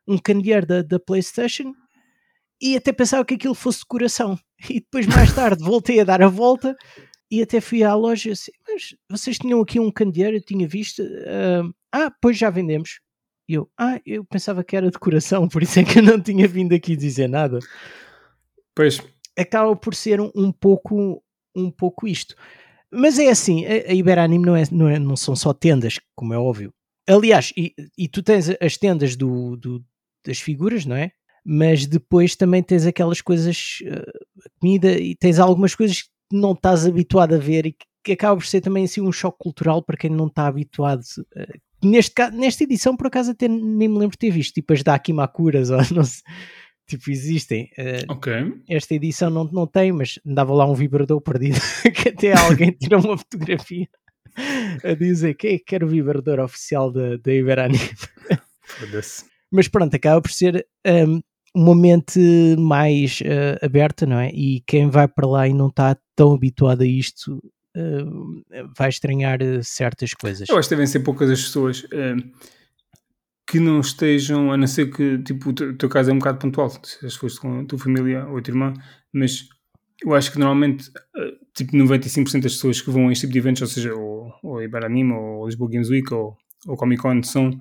um 0.07 0.17
candeeiro 0.17 0.65
da, 0.65 0.81
da 0.81 0.99
PlayStation 0.99 1.73
e 2.61 2.75
até 2.75 2.91
pensava 2.91 3.25
que 3.25 3.35
aquilo 3.35 3.55
fosse 3.55 3.79
decoração. 3.79 4.37
E 4.69 4.79
depois, 4.79 5.05
mais 5.05 5.31
tarde, 5.33 5.63
voltei 5.63 5.99
a 5.99 6.03
dar 6.03 6.19
a 6.19 6.27
volta 6.27 6.75
e 7.29 7.43
até 7.43 7.61
fui 7.61 7.83
à 7.83 7.93
loja 7.93 8.31
assim, 8.31 8.51
mas 8.67 8.95
vocês 9.07 9.37
tinham 9.37 9.61
aqui 9.61 9.79
um 9.79 9.91
candeeiro, 9.91 10.37
eu 10.37 10.41
tinha 10.41 10.67
visto. 10.67 11.03
ah, 11.27 12.05
ah, 12.05 12.11
pois 12.19 12.37
já 12.37 12.49
vendemos. 12.49 12.99
E 13.47 13.53
eu, 13.53 13.69
ah, 13.77 14.01
eu 14.03 14.25
pensava 14.25 14.63
que 14.63 14.75
era 14.75 14.89
decoração, 14.89 15.47
por 15.47 15.61
isso 15.61 15.79
é 15.79 15.83
que 15.83 15.99
eu 15.99 16.03
não 16.03 16.19
tinha 16.19 16.47
vindo 16.47 16.73
aqui 16.73 16.95
dizer 16.95 17.29
nada. 17.29 17.59
Pois, 18.75 18.99
Acaba 19.37 19.75
por 19.75 19.93
ser 19.93 20.19
um, 20.19 20.31
um 20.35 20.51
pouco 20.51 21.23
um 21.55 21.71
pouco 21.71 22.07
isto. 22.07 22.35
Mas 22.91 23.19
é 23.19 23.29
assim, 23.29 23.65
a, 23.65 23.91
a 23.91 23.93
Iberanime 23.93 24.45
não, 24.45 24.55
é, 24.55 24.63
não, 24.71 24.87
é, 24.89 24.99
não 24.99 25.15
são 25.15 25.35
só 25.35 25.53
tendas, 25.53 25.99
como 26.15 26.33
é 26.33 26.37
óbvio. 26.37 26.71
Aliás, 27.09 27.53
e, 27.57 27.73
e 27.97 28.07
tu 28.07 28.21
tens 28.23 28.49
as 28.61 28.77
tendas 28.77 29.15
do, 29.15 29.55
do- 29.57 29.83
das 30.25 30.39
figuras, 30.39 30.85
não 30.85 30.95
é? 30.95 31.11
Mas 31.45 31.85
depois 31.85 32.35
também 32.35 32.61
tens 32.61 32.85
aquelas 32.85 33.21
coisas, 33.21 33.79
eh, 33.85 34.03
comida, 34.59 34.91
e 34.99 35.15
tens 35.15 35.39
algumas 35.39 35.73
coisas 35.73 36.01
que 36.03 36.09
não 36.33 36.51
estás 36.51 36.85
habituado 36.85 37.33
a 37.35 37.37
ver 37.37 37.65
e 37.67 37.71
que, 38.03 38.11
acaba 38.11 38.35
por 38.37 38.45
ser 38.45 38.61
também 38.61 38.85
assim 38.85 39.01
um 39.01 39.11
choque 39.11 39.37
cultural 39.39 39.83
para 39.83 39.97
quem 39.97 40.09
não 40.09 40.27
está 40.27 40.47
habituado. 40.47 41.01
eh, 41.35 41.47
neste, 41.83 42.13
nesta 42.31 42.63
edição, 42.63 42.95
por 42.97 43.07
acaso, 43.07 43.31
até 43.31 43.47
nem 43.47 43.87
me 43.87 43.97
lembro 43.97 44.11
de 44.11 44.17
ter 44.17 44.31
visto, 44.31 44.53
tipo 44.55 44.73
as 44.73 44.83
Dakimakuras, 44.83 45.69
ou 45.71 45.77
não 45.93 46.03
sei, 46.03 46.21
tipo, 46.87 47.11
existem. 47.11 47.69
eh, 47.77 48.05
ok. 48.07 48.33
esta 48.69 48.95
edição 48.95 49.29
não, 49.29 49.43
não 49.45 49.67
tem, 49.67 49.91
mas 49.91 50.19
andava 50.25 50.53
lá 50.53 50.65
um 50.65 50.73
vibrador 50.73 51.21
perdido 51.21 51.59
que 51.93 52.09
até 52.09 52.33
alguém 52.37 52.71
tirou 52.71 53.01
uma 53.01 53.17
fotografia 53.17 53.87
a 54.83 54.93
dizer 54.93 55.33
que 55.33 55.47
é 55.47 55.51
que 55.57 55.65
quer 55.65 55.83
o 55.83 55.87
vibrador 55.87 56.39
oficial 56.39 56.91
da, 56.91 57.17
da 57.17 57.33
Iberani. 57.33 57.79
Foda-se. 58.61 59.25
Mas 59.51 59.67
pronto, 59.67 59.95
acaba 59.95 60.21
por 60.21 60.31
ser 60.31 60.65
um, 60.85 61.21
uma 61.55 61.75
mente 61.75 62.19
mais 62.57 63.19
uh, 63.21 63.65
aberta, 63.65 64.05
não 64.05 64.19
é? 64.19 64.29
E 64.29 64.61
quem 64.67 64.89
vai 64.89 65.07
para 65.07 65.27
lá 65.27 65.47
e 65.47 65.53
não 65.53 65.67
está 65.67 65.97
tão 66.15 66.33
habituado 66.33 66.81
a 66.81 66.85
isto 66.85 67.41
um, 67.75 68.41
vai 68.77 68.89
estranhar 68.89 69.41
uh, 69.41 69.63
certas 69.63 70.13
coisas. 70.13 70.49
Eu 70.49 70.57
acho 70.57 70.67
que 70.67 70.75
devem 70.75 70.87
ser 70.87 70.99
poucas 70.99 71.29
as 71.29 71.41
pessoas 71.41 71.85
eh, 71.91 72.15
que 73.47 73.59
não 73.59 73.79
estejam, 73.79 74.51
a 74.51 74.57
não 74.57 74.67
ser 74.67 74.91
que, 74.91 75.17
tipo, 75.19 75.49
o 75.49 75.53
teu, 75.53 75.89
caso 75.89 76.11
é 76.11 76.13
um 76.13 76.19
bocado 76.19 76.39
pontual, 76.39 76.69
se 76.83 77.09
foste 77.17 77.39
com 77.39 77.61
a 77.61 77.65
tua 77.65 77.79
família 77.79 78.25
ou 78.27 78.37
a 78.37 78.41
tua 78.41 78.51
irmã, 78.51 78.73
mas 79.13 79.47
eu 80.03 80.13
acho 80.13 80.31
que 80.31 80.37
normalmente, 80.37 80.91
eh, 81.15 81.33
tipo, 81.55 81.71
95% 81.75 82.41
das 82.43 82.53
pessoas 82.53 82.81
que 82.81 82.91
vão 82.91 83.07
a 83.07 83.11
este 83.11 83.21
tipo 83.21 83.33
de 83.33 83.39
eventos, 83.39 83.61
ou 83.61 83.67
seja, 83.67 83.95
ou, 83.95 84.33
ou 84.43 84.61
Iberanime, 84.61 85.13
ou 85.13 85.45
Lisboa 85.45 85.69
Games 85.71 85.89
Week, 85.89 86.13
ou, 86.13 86.35
ou 86.67 86.75
Comic 86.75 87.01
Con, 87.01 87.23
são 87.23 87.51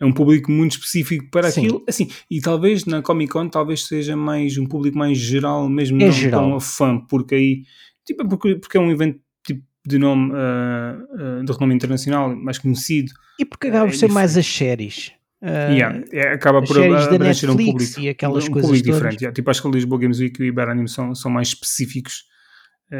é 0.00 0.04
um 0.04 0.12
público 0.12 0.50
muito 0.50 0.72
específico 0.72 1.30
para 1.30 1.50
Sim. 1.50 1.60
aquilo, 1.66 1.84
assim, 1.88 2.08
e 2.30 2.40
talvez 2.40 2.84
na 2.86 3.02
Comic 3.02 3.32
Con 3.32 3.48
talvez 3.48 3.86
seja 3.86 4.16
mais 4.16 4.58
um 4.58 4.66
público 4.66 4.96
mais 4.98 5.16
geral, 5.18 5.68
mesmo 5.68 6.00
É 6.02 6.06
não 6.06 6.12
geral. 6.12 6.40
tão 6.40 6.54
a 6.56 6.60
fã, 6.60 6.98
porque 7.08 7.34
aí, 7.34 7.62
tipo, 8.04 8.28
porque, 8.28 8.56
porque 8.56 8.76
é 8.76 8.80
um 8.80 8.90
evento 8.90 9.20
tipo, 9.46 9.62
de 9.86 9.98
nome, 9.98 10.32
ah, 10.34 10.98
ah, 11.14 11.44
de 11.44 11.52
renome 11.52 11.74
internacional, 11.74 12.34
mais 12.34 12.58
conhecido, 12.58 13.12
E 13.38 13.44
porque 13.44 13.68
acaba 13.68 13.86
por 13.86 13.94
é 13.94 13.96
ser 13.96 14.10
mais 14.10 14.36
as 14.36 14.46
séries. 14.46 15.12
Uh, 15.42 15.72
Yeah, 15.74 16.04
é, 16.12 16.28
acaba 16.34 16.60
as 16.60 16.68
por 16.68 16.78
abranger 16.78 17.50
um 17.50 17.56
público, 17.56 17.98
e 18.00 18.08
aquelas 18.08 18.46
um 18.46 18.52
coisas 18.52 18.70
público 18.70 18.84
todas. 18.86 19.00
diferente. 19.00 19.20
Yeah, 19.22 19.34
tipo, 19.34 19.50
acho 19.50 19.60
que 19.60 19.66
o 19.68 19.70
Lisboa 19.72 20.00
Games 20.00 20.20
Week 20.20 20.40
e 20.40 20.44
o 20.44 20.46
Iberanime 20.46 20.88
são, 20.88 21.14
são 21.16 21.30
mais 21.30 21.48
específicos 21.48 22.24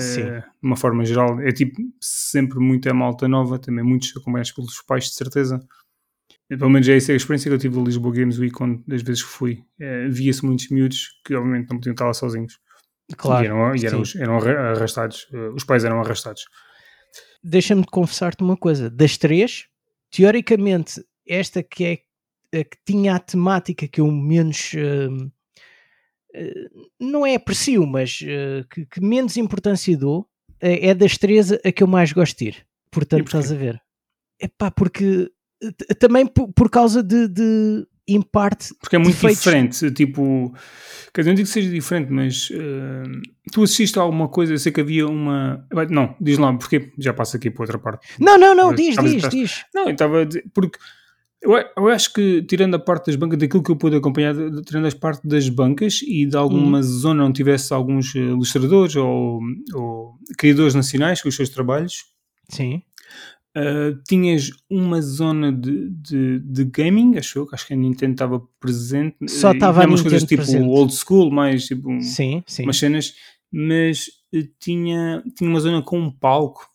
Sim. 0.00 0.24
de 0.24 0.42
uma 0.62 0.76
forma 0.76 1.04
geral. 1.04 1.40
É 1.40 1.52
tipo 1.52 1.80
sempre 2.00 2.58
muita 2.58 2.92
malta 2.92 3.28
nova, 3.28 3.58
também 3.60 3.84
muitos 3.84 4.12
acompanhados 4.16 4.50
pelos 4.50 4.82
pais, 4.82 5.04
de 5.04 5.14
certeza. 5.14 5.60
E, 6.50 6.56
pelo 6.56 6.68
menos 6.70 6.88
é 6.88 6.96
essa 6.96 7.12
a 7.12 7.14
experiência 7.16 7.48
que 7.48 7.54
eu 7.54 7.58
tive 7.58 7.74
do 7.76 7.84
Lisboa 7.84 8.12
Games 8.14 8.38
Week 8.38 8.52
quando, 8.52 8.82
das 8.88 9.02
vezes 9.02 9.22
que 9.22 9.28
fui. 9.28 9.62
Eh, 9.80 10.08
Via-se 10.08 10.44
muitos 10.44 10.68
miúdos 10.70 11.20
que 11.24 11.34
obviamente 11.36 11.70
não 11.70 11.76
podiam 11.76 11.92
estar 11.92 12.06
lá 12.06 12.12
sozinhos. 12.12 12.58
claro. 13.16 13.44
e 13.44 13.46
eram, 13.46 13.76
e 13.76 13.86
eram, 13.86 14.02
eram 14.16 14.36
arra- 14.36 14.70
arrastados. 14.72 15.28
eh, 15.32 15.48
os 15.54 15.62
pais 15.64 15.84
eram 15.84 16.00
arrastados. 16.00 16.42
deixa-me 17.42 17.84
confessar-te 17.86 18.42
uma 18.42 18.56
coisa: 18.56 18.90
das 18.90 19.16
três, 19.16 19.66
teoricamente, 20.10 21.00
esta 21.26 21.62
que 21.62 21.84
é 21.84 21.98
que 22.64 22.76
tinha 22.84 23.14
a 23.14 23.18
temática 23.18 23.88
que 23.88 24.00
eu 24.00 24.10
menos 24.10 24.72
hum, 24.76 25.30
eh, 26.34 26.68
não 27.00 27.26
é 27.26 27.34
aprecio, 27.34 27.86
mas 27.86 28.20
eh, 28.22 28.64
que, 28.70 28.86
que 28.86 29.00
menos 29.00 29.36
importância 29.36 29.96
dou, 29.96 30.26
eh, 30.60 30.88
é 30.88 30.94
das 30.94 31.16
três 31.18 31.52
a 31.52 31.72
que 31.72 31.82
eu 31.82 31.86
mais 31.86 32.12
gosto 32.12 32.38
de 32.38 32.46
ir. 32.48 32.66
Portanto, 32.90 33.26
estás 33.26 33.50
a 33.52 33.54
ver? 33.54 33.80
É 34.40 34.48
pá, 34.48 34.70
porque 34.70 35.30
eh, 35.62 35.94
também 35.94 36.26
por, 36.26 36.52
por 36.52 36.68
causa 36.70 37.02
de, 37.02 37.28
de, 37.28 37.86
em 38.08 38.20
parte, 38.20 38.74
Porque 38.80 38.96
é 38.96 38.98
muito 38.98 39.14
defeitos- 39.14 39.42
diferente, 39.42 39.90
tipo, 39.92 40.52
quer 41.14 41.20
dizer, 41.22 41.30
não 41.30 41.34
digo 41.36 41.46
que 41.48 41.52
seja 41.54 41.70
diferente, 41.70 42.10
mas 42.10 42.48
eh, 42.52 43.02
tu 43.52 43.62
assististe 43.62 43.98
a 43.98 44.02
alguma 44.02 44.28
coisa, 44.28 44.52
eu 44.52 44.58
sei 44.58 44.72
que 44.72 44.80
havia 44.80 45.06
uma. 45.06 45.66
Não, 45.90 46.16
diz 46.20 46.36
lá, 46.38 46.52
porque 46.56 46.92
já 46.98 47.12
passo 47.14 47.36
aqui 47.36 47.50
para 47.50 47.62
outra 47.62 47.78
parte. 47.78 48.06
Não, 48.18 48.36
não, 48.38 48.54
não, 48.54 48.68
Mas 48.70 48.76
diz, 48.80 48.96
diz, 48.96 49.28
diz. 49.28 49.64
Não, 49.74 49.84
eu 49.84 49.92
estava 49.92 50.22
a 50.22 50.24
dizer, 50.24 50.44
porque 50.52 50.78
eu, 51.42 51.54
a- 51.56 51.70
eu 51.76 51.88
acho 51.88 52.12
que, 52.12 52.42
tirando 52.42 52.74
a 52.74 52.78
parte 52.78 53.06
das 53.06 53.16
bancas, 53.16 53.38
daquilo 53.38 53.62
que 53.62 53.70
eu 53.70 53.76
pude 53.76 53.96
acompanhar, 53.96 54.34
tirando 54.66 54.86
as 54.86 54.94
partes 54.94 55.20
das 55.24 55.48
bancas 55.48 56.00
e 56.02 56.24
de 56.26 56.36
alguma 56.36 56.78
Uhum. 56.78 56.82
zona 56.82 57.24
onde 57.24 57.34
tivesse 57.36 57.72
alguns 57.74 58.14
eh, 58.14 58.18
ilustradores 58.20 58.94
ou, 58.96 59.40
ou 59.74 60.14
criadores 60.38 60.74
nacionais 60.74 61.20
com 61.20 61.28
os 61.28 61.36
seus 61.36 61.48
trabalhos, 61.48 62.04
Sim, 62.48 62.82
Uh, 63.54 64.00
tinhas 64.08 64.50
uma 64.70 65.02
zona 65.02 65.52
de, 65.52 65.90
de, 65.90 66.38
de 66.38 66.64
gaming, 66.64 67.18
acho 67.18 67.38
eu, 67.38 67.46
que 67.46 67.54
acho 67.54 67.66
que 67.66 67.74
a 67.74 67.76
Nintendo 67.76 68.12
estava 68.12 68.40
presente. 68.58 69.14
Só 69.28 69.50
Uh, 69.50 69.52
e 69.52 69.56
estava 69.56 69.84
a 69.84 69.86
umas 69.86 70.00
coisas 70.00 70.22
tipo 70.22 70.36
presente. 70.42 70.64
old 70.66 70.90
school, 70.94 71.30
mais 71.30 71.66
tipo 71.66 72.00
sim, 72.00 72.42
sim. 72.46 72.62
umas 72.62 72.78
cenas, 72.78 73.14
mas 73.52 74.06
tinha, 74.58 75.22
tinha 75.36 75.50
uma 75.50 75.60
zona 75.60 75.82
com 75.82 76.00
um 76.00 76.10
palco. 76.10 76.66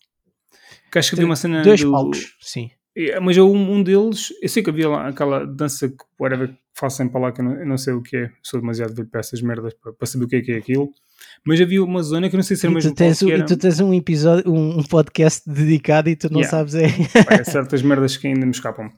Que 0.92 1.00
acho 1.00 1.10
que 1.10 1.16
havia 1.16 1.26
uma 1.26 1.34
cena. 1.34 1.62
Dois 1.64 1.80
do- 1.82 1.90
palcos, 1.90 2.36
sim. 2.40 2.70
É, 2.96 3.20
Mas 3.20 3.36
eu, 3.36 3.50
um 3.50 3.82
deles, 3.82 4.32
eu 4.42 4.48
sei 4.48 4.62
que 4.62 4.70
havia 4.70 4.88
lá 4.88 5.08
aquela 5.08 5.44
dança 5.46 5.88
que, 5.88 5.96
whatever, 6.20 6.48
que 6.48 6.58
fazem 6.74 7.08
para 7.08 7.20
lá, 7.20 7.32
que 7.32 7.40
eu 7.40 7.44
não, 7.44 7.54
eu 7.54 7.66
não 7.66 7.78
sei 7.78 7.92
o 7.94 8.02
que 8.02 8.16
é, 8.16 8.30
sou 8.42 8.60
demasiado 8.60 8.94
velho 8.94 9.08
para 9.08 9.20
essas 9.20 9.40
merdas 9.42 9.74
para, 9.74 9.92
para 9.92 10.06
saber 10.06 10.24
o 10.24 10.28
que 10.28 10.36
é 10.36 10.40
que 10.42 10.52
é 10.52 10.56
aquilo. 10.56 10.90
Mas 11.44 11.60
havia 11.60 11.82
uma 11.82 12.02
zona 12.02 12.28
que 12.28 12.34
eu 12.36 12.38
não 12.38 12.44
sei 12.44 12.56
se 12.56 12.66
era 12.66 12.72
E 12.72 12.74
mesmo 12.74 12.92
tu, 12.92 12.96
tens, 12.96 13.18
que 13.18 13.26
e 13.32 13.44
tu 13.44 13.56
tens 13.56 13.80
um 13.80 13.92
episódio, 13.94 14.50
um, 14.52 14.78
um 14.78 14.82
podcast 14.82 15.42
dedicado 15.48 16.08
e 16.08 16.16
tu 16.16 16.32
não 16.32 16.40
Yeah. 16.40 16.50
sabes 16.50 16.74
é. 16.74 16.86
É 17.30 17.44
certas 17.44 17.82
merdas 17.82 18.16
que 18.16 18.26
ainda 18.26 18.44
me 18.46 18.52
escapam 18.52 18.90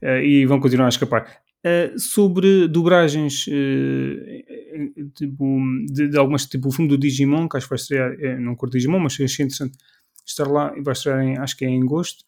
Eh, 0.00 0.24
e 0.24 0.46
vão 0.46 0.60
continuar 0.60 0.86
a 0.86 0.88
escapar. 0.90 1.26
Eh, 1.64 1.92
sobre 1.96 2.66
dobragens 2.68 3.46
eh, 3.48 4.44
eh, 4.48 5.04
tipo, 5.14 5.44
de, 5.90 6.08
de 6.08 6.18
algumas, 6.18 6.44
tipo 6.46 6.68
o 6.68 6.72
filme 6.72 6.88
do 6.88 6.98
Digimon, 6.98 7.48
que 7.48 7.56
acho 7.56 7.66
que 7.66 7.70
vai 7.70 7.78
estrear, 7.78 8.12
eh, 8.20 8.36
não 8.38 8.54
curto 8.56 8.76
Digimon, 8.76 8.98
mas 8.98 9.14
achei 9.14 9.44
interessante 9.44 9.78
estar 10.26 10.46
lá 10.48 10.74
e 10.76 10.82
vai 10.82 10.92
estrear 10.92 11.20
em, 11.22 11.38
acho 11.38 11.56
que 11.56 11.64
é 11.64 11.68
em 11.68 11.82
agosto. 11.82 12.24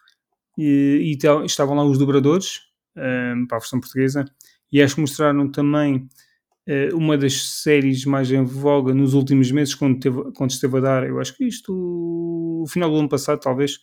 E, 0.56 1.16
e 1.22 1.44
estavam 1.46 1.74
lá 1.76 1.84
os 1.84 1.98
dobradores 1.98 2.60
eh, 2.96 3.34
para 3.48 3.56
a 3.56 3.60
versão 3.60 3.80
portuguesa. 3.80 4.24
E 4.70 4.82
acho 4.82 4.96
que 4.96 5.00
mostraram 5.00 5.50
também 5.50 6.08
eh, 6.66 6.88
uma 6.94 7.18
das 7.18 7.34
séries 7.62 8.04
mais 8.04 8.30
em 8.30 8.42
voga 8.42 8.94
nos 8.94 9.14
últimos 9.14 9.50
meses, 9.50 9.74
quando, 9.74 10.00
teve, 10.00 10.32
quando 10.32 10.50
esteve 10.50 10.78
a 10.78 10.80
dar, 10.80 11.06
eu 11.06 11.20
acho 11.20 11.36
que 11.36 11.44
isto, 11.44 11.72
o 11.72 12.66
final 12.68 12.90
do 12.90 12.96
ano 12.96 13.08
passado, 13.08 13.40
talvez, 13.40 13.78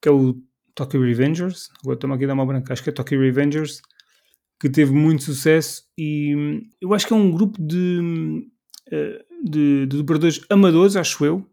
que 0.00 0.08
é 0.08 0.12
o 0.12 0.36
Tokyo 0.74 1.00
Revengers. 1.02 1.70
Agora 1.80 1.96
estou-me 1.96 2.14
aqui 2.14 2.24
a 2.24 2.28
dar 2.28 2.34
uma 2.34 2.46
branca, 2.46 2.72
acho 2.72 2.82
que 2.82 2.90
é 2.90 2.92
Tokyo 2.92 3.20
Revengers, 3.20 3.80
que 4.60 4.68
teve 4.68 4.92
muito 4.92 5.22
sucesso. 5.24 5.84
E 5.98 6.34
hum, 6.36 6.60
eu 6.80 6.94
acho 6.94 7.06
que 7.06 7.12
é 7.12 7.16
um 7.16 7.30
grupo 7.30 7.60
de, 7.60 7.98
hum, 8.00 8.50
eh, 8.92 9.24
de, 9.44 9.86
de 9.86 9.96
dobradores 9.96 10.40
amadores, 10.50 10.96
acho 10.96 11.24
eu, 11.24 11.46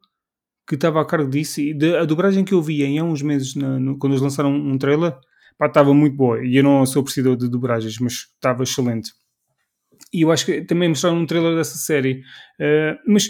que 0.67 0.75
estava 0.75 1.01
a 1.01 1.05
cargo 1.05 1.29
disso 1.29 1.59
e 1.61 1.73
de- 1.73 1.95
a 1.97 2.05
dobragem 2.05 2.43
que 2.45 2.53
eu 2.53 2.61
vi 2.61 2.83
em 2.83 2.99
há 2.99 3.03
uns 3.03 3.21
meses, 3.21 3.55
na- 3.55 3.79
no- 3.79 3.97
quando 3.97 4.13
eles 4.13 4.21
lançaram 4.21 4.53
um 4.53 4.77
trailer, 4.77 5.13
pá, 5.57 5.67
estava 5.67 5.93
muito 5.93 6.15
boa. 6.15 6.43
E 6.45 6.55
eu 6.57 6.63
não 6.63 6.85
sou 6.85 7.01
apreciador 7.01 7.35
de 7.37 7.49
dobragens, 7.49 7.97
mas 7.99 8.13
estava 8.13 8.63
excelente. 8.63 9.11
E 10.13 10.21
eu 10.21 10.31
acho 10.31 10.45
que 10.45 10.61
também 10.63 10.89
mostraram 10.89 11.17
um 11.17 11.25
trailer 11.25 11.55
dessa 11.55 11.77
série. 11.77 12.21
Eh, 12.59 12.97
mas 13.07 13.29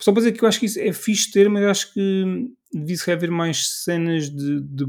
só 0.00 0.12
para 0.12 0.20
dizer 0.20 0.32
que 0.32 0.44
eu 0.44 0.48
acho 0.48 0.58
que 0.60 0.66
isso 0.66 0.80
é 0.80 0.92
fixe 0.92 1.30
ter, 1.32 1.48
mas 1.48 1.64
acho 1.64 1.92
que 1.94 2.46
devia-se 2.72 3.10
haver 3.10 3.30
mais 3.30 3.66
cenas 3.84 4.28
de, 4.30 4.60
de 4.60 4.84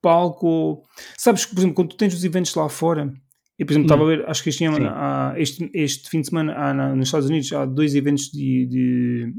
palco. 0.00 0.82
Sabes 1.16 1.44
que, 1.44 1.52
por 1.54 1.60
exemplo, 1.60 1.74
quando 1.74 1.88
tu 1.90 1.96
tens 1.96 2.14
os 2.14 2.24
eventos 2.24 2.54
lá 2.54 2.68
fora 2.68 3.12
E, 3.58 3.64
por 3.64 3.72
exemplo, 3.72 3.86
estava 3.86 4.04
a 4.04 4.06
ver, 4.06 4.24
acho 4.30 4.42
que 4.42 4.50
este, 4.50 4.64
ano, 4.64 4.76
há, 4.88 5.34
este, 5.36 5.68
este 5.74 6.08
fim 6.08 6.20
de 6.20 6.28
semana 6.28 6.54
há 6.54 6.72
na, 6.72 6.94
nos 6.94 7.08
Estados 7.08 7.28
Unidos 7.28 7.52
há 7.52 7.64
dois 7.66 7.96
eventos 7.96 8.30
de, 8.30 8.66
de, 8.66 9.34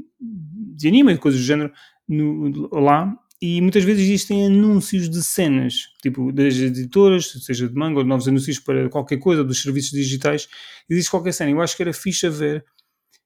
de 0.74 0.88
anime, 0.88 1.16
coisas 1.16 1.40
do 1.40 1.46
género, 1.46 1.72
no, 2.08 2.68
lá, 2.72 3.14
e 3.42 3.60
muitas 3.62 3.84
vezes 3.84 4.02
existem 4.02 4.46
anúncios 4.46 5.08
de 5.08 5.22
cenas, 5.22 5.88
tipo 6.02 6.30
das 6.30 6.54
editoras, 6.56 7.32
seja 7.44 7.66
de 7.66 7.74
manga 7.74 7.98
ou 7.98 8.02
de 8.02 8.08
novos 8.08 8.28
anúncios 8.28 8.58
para 8.58 8.88
qualquer 8.90 9.16
coisa, 9.18 9.42
dos 9.42 9.62
serviços 9.62 9.92
digitais, 9.92 10.46
existe 10.90 11.10
qualquer 11.10 11.32
cena. 11.32 11.50
Eu 11.50 11.62
acho 11.62 11.74
que 11.74 11.82
era 11.82 11.92
fixe 11.92 12.26
a 12.26 12.30
ver 12.30 12.64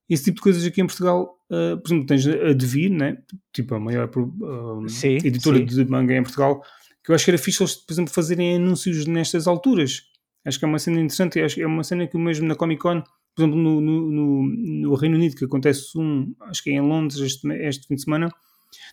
esse 0.09 0.25
tipo 0.25 0.37
de 0.37 0.43
coisas 0.43 0.65
aqui 0.65 0.81
em 0.81 0.87
Portugal. 0.87 1.37
Uh, 1.51 1.81
por 1.81 1.89
exemplo, 1.89 2.07
tens 2.07 2.27
a 2.29 2.53
Devir, 2.53 2.91
né? 2.91 3.19
tipo 3.53 3.75
a 3.75 3.81
maior 3.81 4.09
uh, 4.17 4.89
sim, 4.89 5.17
editora 5.17 5.59
sim. 5.59 5.65
de 5.65 5.85
manga 5.87 6.15
em 6.15 6.23
Portugal, 6.23 6.63
que 7.03 7.11
eu 7.11 7.15
acho 7.15 7.25
que 7.25 7.31
era 7.33 7.39
fixe 7.39 7.63
eles, 7.63 7.75
por 7.75 7.93
exemplo, 7.93 8.15
fazerem 8.15 8.57
anúncios 8.57 9.07
nestas 9.07 9.49
alturas. 9.49 10.03
Acho 10.47 10.59
que 10.59 10.65
é 10.65 10.69
uma 10.69 10.79
cena 10.79 10.99
interessante, 10.99 11.41
acho 11.41 11.57
que 11.57 11.63
é 11.63 11.67
uma 11.67 11.83
cena 11.83 12.07
que 12.07 12.17
mesmo 12.17 12.47
na 12.47 12.55
Comic 12.55 12.81
Con, 12.81 13.03
por 13.35 13.43
exemplo, 13.43 13.59
no, 13.61 13.81
no, 13.81 14.11
no, 14.11 14.43
no 14.43 14.95
Reino 14.95 15.17
Unido, 15.17 15.37
que 15.37 15.45
acontece 15.45 15.99
um, 15.99 16.35
acho 16.43 16.63
que 16.63 16.71
é 16.71 16.75
em 16.75 16.81
Londres 16.81 17.21
este, 17.21 17.49
este 17.49 17.87
fim 17.87 17.95
de 17.95 18.03
semana, 18.03 18.31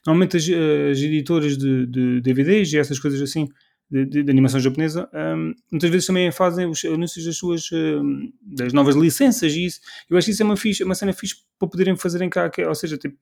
Normalmente 0.05 0.37
as, 0.37 0.43
as 0.43 0.99
editoras 0.99 1.57
de, 1.57 1.85
de, 1.85 2.21
DVDs 2.21 2.73
e 2.73 2.77
essas 2.77 2.99
coisas 2.99 3.21
assim 3.21 3.47
de, 3.89 4.05
de, 4.05 4.23
de 4.23 4.31
animação 4.31 4.59
japonesa 4.59 5.09
um, 5.13 5.53
muitas 5.69 5.89
vezes 5.89 6.07
também 6.07 6.31
fazem 6.31 6.65
os 6.65 6.83
anúncios 6.85 7.25
das 7.25 7.35
suas 7.35 7.69
um, 7.71 8.31
das 8.41 8.73
novas 8.73 8.95
licenças 8.95 9.53
e 9.53 9.65
isso. 9.65 9.81
Eu 10.09 10.17
acho 10.17 10.25
que 10.25 10.31
isso 10.31 10.41
é 10.41 10.45
uma, 10.45 10.57
fixe, 10.57 10.83
uma 10.83 10.95
cena 10.95 11.13
fixe 11.13 11.35
para 11.59 11.67
poderem 11.67 11.95
fazerem 11.95 12.29
cá, 12.29 12.49
que, 12.49 12.61
é, 12.61 12.67
ou 12.67 12.75
seja, 12.75 12.97
tipo, 12.97 13.17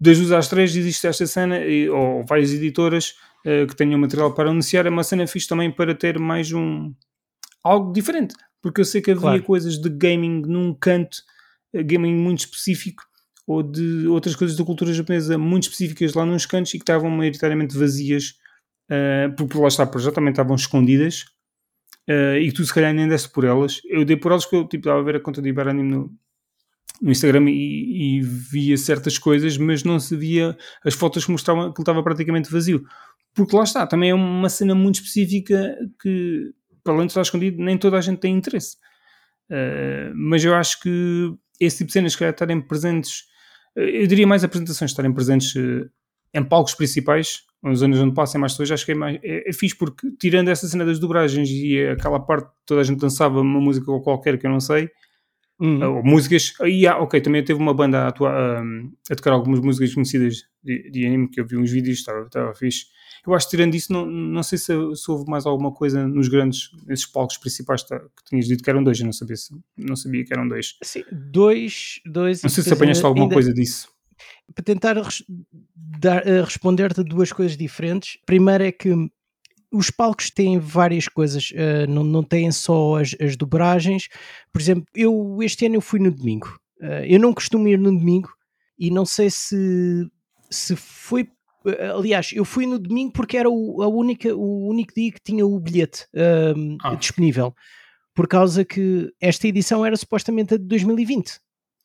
das 0.00 0.18
duas 0.18 0.32
às 0.32 0.48
três 0.48 0.74
existe 0.76 1.06
esta 1.06 1.26
cena 1.26 1.58
e, 1.58 1.88
ou 1.88 2.24
várias 2.24 2.52
editoras 2.52 3.14
uh, 3.44 3.66
que 3.66 3.74
tenham 3.74 3.98
material 3.98 4.32
para 4.32 4.50
anunciar, 4.50 4.86
é 4.86 4.90
uma 4.90 5.02
cena 5.02 5.26
fixe 5.26 5.48
também 5.48 5.70
para 5.70 5.94
ter 5.94 6.18
mais 6.18 6.52
um 6.52 6.94
algo 7.64 7.92
diferente, 7.92 8.34
porque 8.62 8.80
eu 8.80 8.84
sei 8.84 9.02
que 9.02 9.10
havia 9.10 9.20
claro. 9.20 9.42
coisas 9.42 9.78
de 9.78 9.90
gaming 9.90 10.42
num 10.46 10.72
canto, 10.72 11.18
uh, 11.74 11.84
gaming 11.84 12.14
muito 12.14 12.40
específico 12.40 13.02
ou 13.46 13.62
de 13.62 14.06
outras 14.06 14.36
coisas 14.36 14.56
da 14.56 14.64
cultura 14.64 14.92
japonesa 14.92 15.36
muito 15.36 15.64
específicas 15.64 16.14
lá 16.14 16.24
nos 16.24 16.46
cantos 16.46 16.72
e 16.72 16.78
que 16.78 16.82
estavam 16.82 17.10
maioritariamente 17.10 17.76
vazias, 17.76 18.36
uh, 18.88 19.34
porque 19.36 19.58
lá 19.58 19.68
está, 19.68 19.90
já 19.98 20.12
também 20.12 20.30
estavam 20.30 20.54
escondidas 20.54 21.24
uh, 22.08 22.36
e 22.40 22.48
que 22.48 22.54
tu 22.54 22.64
se 22.64 22.72
calhar 22.72 22.94
nem 22.94 23.08
deste 23.08 23.28
por 23.30 23.44
elas. 23.44 23.80
Eu 23.84 24.04
dei 24.04 24.16
por 24.16 24.32
elas 24.32 24.44
porque 24.44 24.56
eu 24.56 24.68
tipo, 24.68 24.88
estava 24.88 25.00
a 25.00 25.04
ver 25.04 25.16
a 25.16 25.20
conta 25.20 25.42
de 25.42 25.48
Ibaranime 25.48 25.90
no, 25.90 26.12
no 27.00 27.10
Instagram 27.10 27.50
e, 27.50 28.18
e, 28.18 28.20
via 28.20 28.76
certas 28.76 29.18
coisas, 29.18 29.56
mas 29.58 29.82
não 29.82 29.98
se 29.98 30.16
via 30.16 30.56
as 30.84 30.94
fotos 30.94 31.24
que 31.24 31.32
mostravam 31.32 31.72
que 31.72 31.80
ele 31.80 31.82
estava 31.82 32.02
praticamente 32.02 32.50
vazio. 32.50 32.84
Porque 33.34 33.56
lá 33.56 33.64
está, 33.64 33.86
também 33.86 34.10
é 34.10 34.14
uma 34.14 34.48
cena 34.48 34.74
muito 34.74 34.96
específica 34.96 35.74
que, 36.00 36.52
para 36.82 36.92
além 36.92 37.06
de 37.06 37.12
estar 37.12 37.22
escondido, 37.22 37.62
nem 37.62 37.78
toda 37.78 37.98
a 37.98 38.00
gente 38.00 38.18
tem 38.18 38.34
interesse. 38.36 38.76
Uh, 39.50 40.14
mas 40.14 40.44
eu 40.44 40.54
acho 40.54 40.80
que 40.80 41.34
esse 41.60 41.78
tipo 41.78 41.88
de 41.88 41.92
cenas, 41.92 42.16
calhar, 42.16 42.32
estarem 42.32 42.60
presentes 42.60 43.24
eu 43.74 44.06
diria 44.06 44.26
mais 44.26 44.44
apresentações 44.44 44.90
estarem 44.90 45.12
presentes 45.12 45.54
eh, 45.56 45.88
em 46.34 46.44
palcos 46.44 46.74
principais, 46.74 47.42
nos 47.62 47.82
anos 47.82 47.98
onde 48.00 48.14
passam 48.14 48.40
mais 48.40 48.52
pessoas, 48.52 48.72
acho 48.72 48.84
que 48.84 48.92
é, 48.92 48.94
mais, 48.94 49.18
é, 49.22 49.48
é 49.48 49.52
fixe 49.52 49.76
porque, 49.76 50.10
tirando 50.18 50.48
essa 50.48 50.66
cena 50.66 50.84
das 50.84 50.98
dobragens 50.98 51.48
e 51.48 51.86
aquela 51.86 52.20
parte 52.20 52.48
que 52.48 52.66
toda 52.66 52.80
a 52.80 52.84
gente 52.84 52.98
dançava 52.98 53.40
uma 53.40 53.60
música 53.60 53.90
ou 53.90 54.02
qualquer 54.02 54.38
que 54.38 54.46
eu 54.46 54.50
não 54.50 54.60
sei, 54.60 54.90
uhum. 55.58 55.96
ou 55.96 56.04
músicas, 56.04 56.54
aí 56.60 56.86
ah, 56.86 56.98
ok, 56.98 57.20
também 57.20 57.42
teve 57.44 57.60
uma 57.60 57.72
banda 57.72 58.00
a, 58.00 58.08
atuar, 58.08 58.62
a 59.10 59.14
tocar 59.14 59.32
algumas 59.32 59.60
músicas 59.60 59.94
conhecidas 59.94 60.44
de, 60.62 60.90
de, 60.90 61.06
anime, 61.06 61.28
que 61.28 61.40
eu 61.40 61.46
vi 61.46 61.56
uns 61.56 61.70
vídeos, 61.70 61.98
estava, 61.98 62.26
estava 62.26 62.54
fixe. 62.54 62.86
Eu 63.24 63.34
acho 63.34 63.46
que 63.46 63.50
tirando 63.50 63.74
isso, 63.74 63.92
não, 63.92 64.04
não 64.04 64.42
sei 64.42 64.58
se, 64.58 64.72
se 64.96 65.10
houve 65.10 65.30
mais 65.30 65.46
alguma 65.46 65.70
coisa 65.70 66.06
nos 66.08 66.28
grandes, 66.28 66.70
nesses 66.84 67.06
palcos 67.06 67.36
principais 67.36 67.82
tá, 67.84 67.98
que 68.00 68.24
tinhas 68.28 68.46
dito 68.46 68.64
que 68.64 68.70
eram 68.70 68.82
dois, 68.82 68.98
eu 68.98 69.06
não 69.06 69.12
sabia, 69.12 69.36
não 69.76 69.94
sabia 69.94 70.24
que 70.24 70.32
eram 70.32 70.48
dois. 70.48 70.76
Sim, 70.82 71.04
dois, 71.12 72.00
dois. 72.04 72.42
Não 72.42 72.50
sei 72.50 72.64
se 72.64 72.72
apanhaste 72.72 73.04
alguma 73.04 73.26
ainda, 73.26 73.34
coisa 73.34 73.54
disso. 73.54 73.88
Para 74.52 74.64
tentar 74.64 74.96
res, 74.96 75.20
uh, 75.20 76.44
responder-te 76.44 77.04
duas 77.04 77.32
coisas 77.32 77.56
diferentes. 77.56 78.18
Primeiro 78.26 78.64
é 78.64 78.72
que 78.72 78.92
os 79.72 79.88
palcos 79.88 80.28
têm 80.28 80.58
várias 80.58 81.06
coisas, 81.06 81.52
uh, 81.52 81.88
não, 81.88 82.02
não 82.02 82.24
têm 82.24 82.50
só 82.50 82.96
as, 83.00 83.14
as 83.20 83.36
dobragens. 83.36 84.08
Por 84.52 84.60
exemplo, 84.60 84.84
eu 84.94 85.38
este 85.42 85.66
ano 85.66 85.76
eu 85.76 85.80
fui 85.80 86.00
no 86.00 86.10
domingo. 86.10 86.58
Uh, 86.80 87.04
eu 87.06 87.20
não 87.20 87.32
costumo 87.32 87.68
ir 87.68 87.78
no 87.78 87.96
domingo 87.96 88.30
e 88.76 88.90
não 88.90 89.06
sei 89.06 89.30
se, 89.30 90.10
se 90.50 90.74
foi 90.74 91.28
Aliás, 91.94 92.32
eu 92.32 92.44
fui 92.44 92.66
no 92.66 92.78
domingo 92.78 93.12
porque 93.12 93.36
era 93.36 93.48
o, 93.50 93.82
a 93.82 93.88
única, 93.88 94.34
o 94.34 94.68
único 94.68 94.92
dia 94.94 95.12
que 95.12 95.20
tinha 95.22 95.46
o 95.46 95.58
bilhete 95.58 96.06
um, 96.56 96.76
ah. 96.82 96.94
disponível. 96.94 97.54
Por 98.14 98.28
causa 98.28 98.64
que 98.64 99.12
esta 99.20 99.48
edição 99.48 99.84
era 99.84 99.96
supostamente 99.96 100.54
a 100.54 100.56
de 100.58 100.64
2020. 100.64 101.40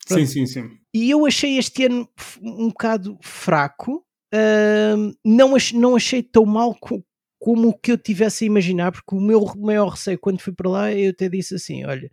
Pronto. 0.07 0.19
Sim, 0.19 0.25
sim, 0.25 0.45
sim. 0.45 0.69
E 0.93 1.09
eu 1.09 1.25
achei 1.25 1.57
este 1.57 1.85
ano 1.85 2.07
um 2.41 2.69
bocado 2.69 3.17
fraco. 3.21 4.05
Uh, 4.33 5.13
não, 5.23 5.55
ach, 5.55 5.73
não 5.73 5.95
achei 5.95 6.21
tão 6.21 6.45
mal 6.45 6.75
co, 6.75 7.03
como 7.39 7.69
o 7.69 7.77
que 7.77 7.91
eu 7.91 7.97
tivesse 7.97 8.43
a 8.43 8.47
imaginar, 8.47 8.91
porque 8.91 9.15
o 9.15 9.21
meu 9.21 9.45
maior 9.57 9.89
receio 9.89 10.19
quando 10.19 10.41
fui 10.41 10.53
para 10.53 10.69
lá, 10.69 10.93
eu 10.93 11.11
até 11.11 11.29
disse 11.29 11.55
assim: 11.55 11.85
olha, 11.85 12.09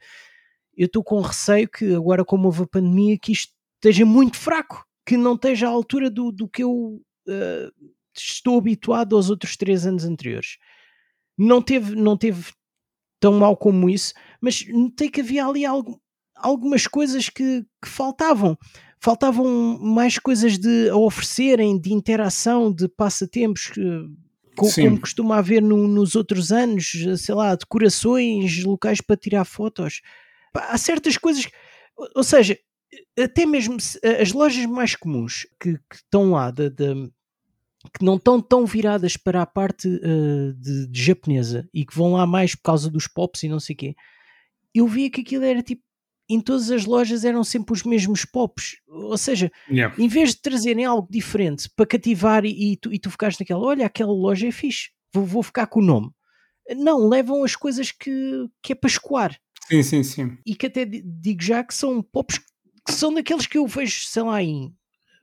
eu 0.76 0.86
estou 0.86 1.02
com 1.02 1.20
receio 1.20 1.68
que 1.68 1.94
agora, 1.94 2.24
como 2.24 2.46
houve 2.46 2.62
a 2.62 2.66
pandemia, 2.66 3.18
que 3.18 3.32
isto 3.32 3.52
esteja 3.76 4.04
muito 4.04 4.36
fraco, 4.36 4.84
que 5.06 5.16
não 5.16 5.34
esteja 5.34 5.68
à 5.68 5.70
altura 5.70 6.10
do, 6.10 6.30
do 6.32 6.48
que 6.48 6.62
eu 6.62 7.00
uh, 7.28 7.72
estou 8.16 8.58
habituado 8.58 9.16
aos 9.16 9.30
outros 9.30 9.56
três 9.56 9.86
anos 9.86 10.04
anteriores. 10.04 10.58
Não 11.36 11.60
teve, 11.60 11.94
não 11.94 12.16
teve 12.16 12.52
tão 13.20 13.38
mal 13.38 13.56
como 13.56 13.88
isso, 13.88 14.12
mas 14.40 14.66
notei 14.68 15.08
que 15.08 15.20
havia 15.20 15.46
ali 15.46 15.64
algo, 15.64 16.00
algumas 16.36 16.86
coisas 16.86 17.28
que, 17.28 17.64
que 17.82 17.88
faltavam. 17.88 18.56
Faltavam 19.00 19.78
mais 19.78 20.18
coisas 20.18 20.58
de 20.58 20.88
a 20.88 20.96
oferecerem, 20.96 21.78
de 21.78 21.92
interação, 21.92 22.72
de 22.72 22.88
passatempos, 22.88 23.68
que, 23.68 23.80
como, 24.56 24.72
como 24.72 25.00
costuma 25.00 25.38
haver 25.38 25.60
no, 25.60 25.86
nos 25.88 26.14
outros 26.14 26.52
anos, 26.52 26.92
sei 27.18 27.34
lá, 27.34 27.54
decorações, 27.54 28.62
locais 28.64 29.00
para 29.00 29.16
tirar 29.16 29.44
fotos. 29.44 30.00
Há 30.54 30.78
certas 30.78 31.18
coisas, 31.18 31.48
ou 32.14 32.24
seja, 32.24 32.58
até 33.18 33.46
mesmo 33.46 33.76
as 34.20 34.32
lojas 34.32 34.66
mais 34.66 34.94
comuns 34.94 35.46
que, 35.60 35.78
que 35.90 35.96
estão 35.96 36.32
lá, 36.32 36.50
de, 36.50 36.70
de, 36.70 37.10
que 37.92 38.04
não 38.04 38.16
estão 38.16 38.40
tão 38.40 38.64
viradas 38.64 39.16
para 39.16 39.42
a 39.42 39.46
parte 39.46 39.88
uh, 39.88 40.52
de, 40.54 40.86
de, 40.86 41.02
japonesa 41.02 41.68
e 41.72 41.84
que 41.84 41.94
vão 41.94 42.12
lá 42.12 42.26
mais 42.26 42.54
por 42.54 42.62
causa 42.62 42.90
dos 42.90 43.06
pops 43.06 43.42
e 43.42 43.48
não 43.48 43.60
sei 43.60 43.74
o 43.74 43.76
quê, 43.76 43.96
eu 44.74 44.86
via 44.86 45.10
que 45.10 45.20
aquilo 45.20 45.44
era 45.44 45.62
tipo. 45.62 45.82
Em 46.26 46.40
todas 46.40 46.70
as 46.70 46.86
lojas 46.86 47.22
eram 47.22 47.44
sempre 47.44 47.74
os 47.74 47.82
mesmos 47.82 48.24
pops. 48.24 48.78
Ou 48.88 49.18
seja, 49.18 49.52
yeah. 49.68 49.94
em 49.98 50.08
vez 50.08 50.30
de 50.30 50.40
trazerem 50.40 50.86
algo 50.86 51.06
diferente 51.10 51.68
para 51.76 51.84
cativar 51.84 52.46
e, 52.46 52.72
e, 52.72 52.76
tu, 52.78 52.90
e 52.90 52.98
tu 52.98 53.10
ficares 53.10 53.38
naquela, 53.38 53.60
olha, 53.60 53.84
aquela 53.84 54.10
loja 54.10 54.48
é 54.48 54.50
fixe, 54.50 54.88
vou, 55.12 55.26
vou 55.26 55.42
ficar 55.42 55.66
com 55.66 55.80
o 55.80 55.84
nome. 55.84 56.10
Não, 56.78 57.10
levam 57.10 57.44
as 57.44 57.54
coisas 57.54 57.92
que, 57.92 58.48
que 58.62 58.72
é 58.72 58.74
para 58.74 58.88
escoar. 58.88 59.38
Sim, 59.68 59.82
sim, 59.82 60.02
sim. 60.02 60.38
E 60.46 60.54
que 60.54 60.66
até 60.66 60.86
digo 60.86 61.42
já 61.42 61.62
que 61.62 61.74
são 61.74 62.02
pops 62.02 62.38
que 62.38 62.46
são 62.92 63.12
daqueles 63.12 63.46
que 63.46 63.58
eu 63.58 63.66
vejo, 63.66 64.06
sei 64.06 64.22
lá, 64.22 64.42
em 64.42 64.66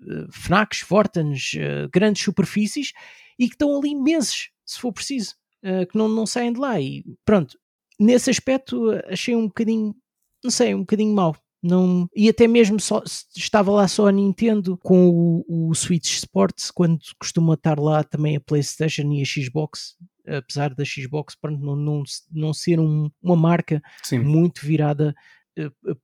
uh, 0.01 0.31
FNACs, 0.31 0.79
Fortans, 0.79 1.53
uh, 1.53 1.89
grandes 1.91 2.23
superfícies 2.23 2.93
e 3.37 3.47
que 3.47 3.55
estão 3.55 3.77
ali 3.77 3.95
meses, 3.95 4.49
se 4.65 4.79
for 4.79 4.91
preciso, 4.91 5.35
uh, 5.63 5.85
que 5.87 5.97
não, 5.97 6.07
não 6.07 6.25
saem 6.25 6.53
de 6.53 6.59
lá. 6.59 6.79
E 6.79 7.03
pronto, 7.25 7.57
nesse 7.99 8.29
aspecto 8.29 8.91
achei 9.07 9.35
um 9.35 9.47
bocadinho, 9.47 9.95
não 10.43 10.51
sei, 10.51 10.73
um 10.73 10.81
bocadinho 10.81 11.13
mau. 11.13 11.35
Não, 11.63 12.09
e 12.15 12.27
até 12.27 12.47
mesmo 12.47 12.79
só, 12.79 13.03
estava 13.35 13.69
lá 13.69 13.87
só 13.87 14.07
a 14.07 14.11
Nintendo 14.11 14.75
com 14.77 15.43
o, 15.47 15.69
o 15.69 15.75
Switch 15.75 16.09
Sports, 16.17 16.71
quando 16.71 16.99
costuma 17.19 17.53
estar 17.53 17.79
lá 17.79 18.03
também 18.03 18.35
a 18.35 18.41
PlayStation 18.41 19.03
e 19.11 19.21
a 19.21 19.25
Xbox, 19.25 19.95
apesar 20.25 20.73
da 20.73 20.83
Xbox 20.83 21.35
pronto, 21.35 21.63
não, 21.63 21.75
não, 21.75 22.03
não 22.31 22.53
ser 22.53 22.79
um, 22.79 23.11
uma 23.21 23.35
marca 23.35 23.79
Sim. 24.01 24.19
muito 24.19 24.65
virada 24.65 25.13
eh, 25.13 25.15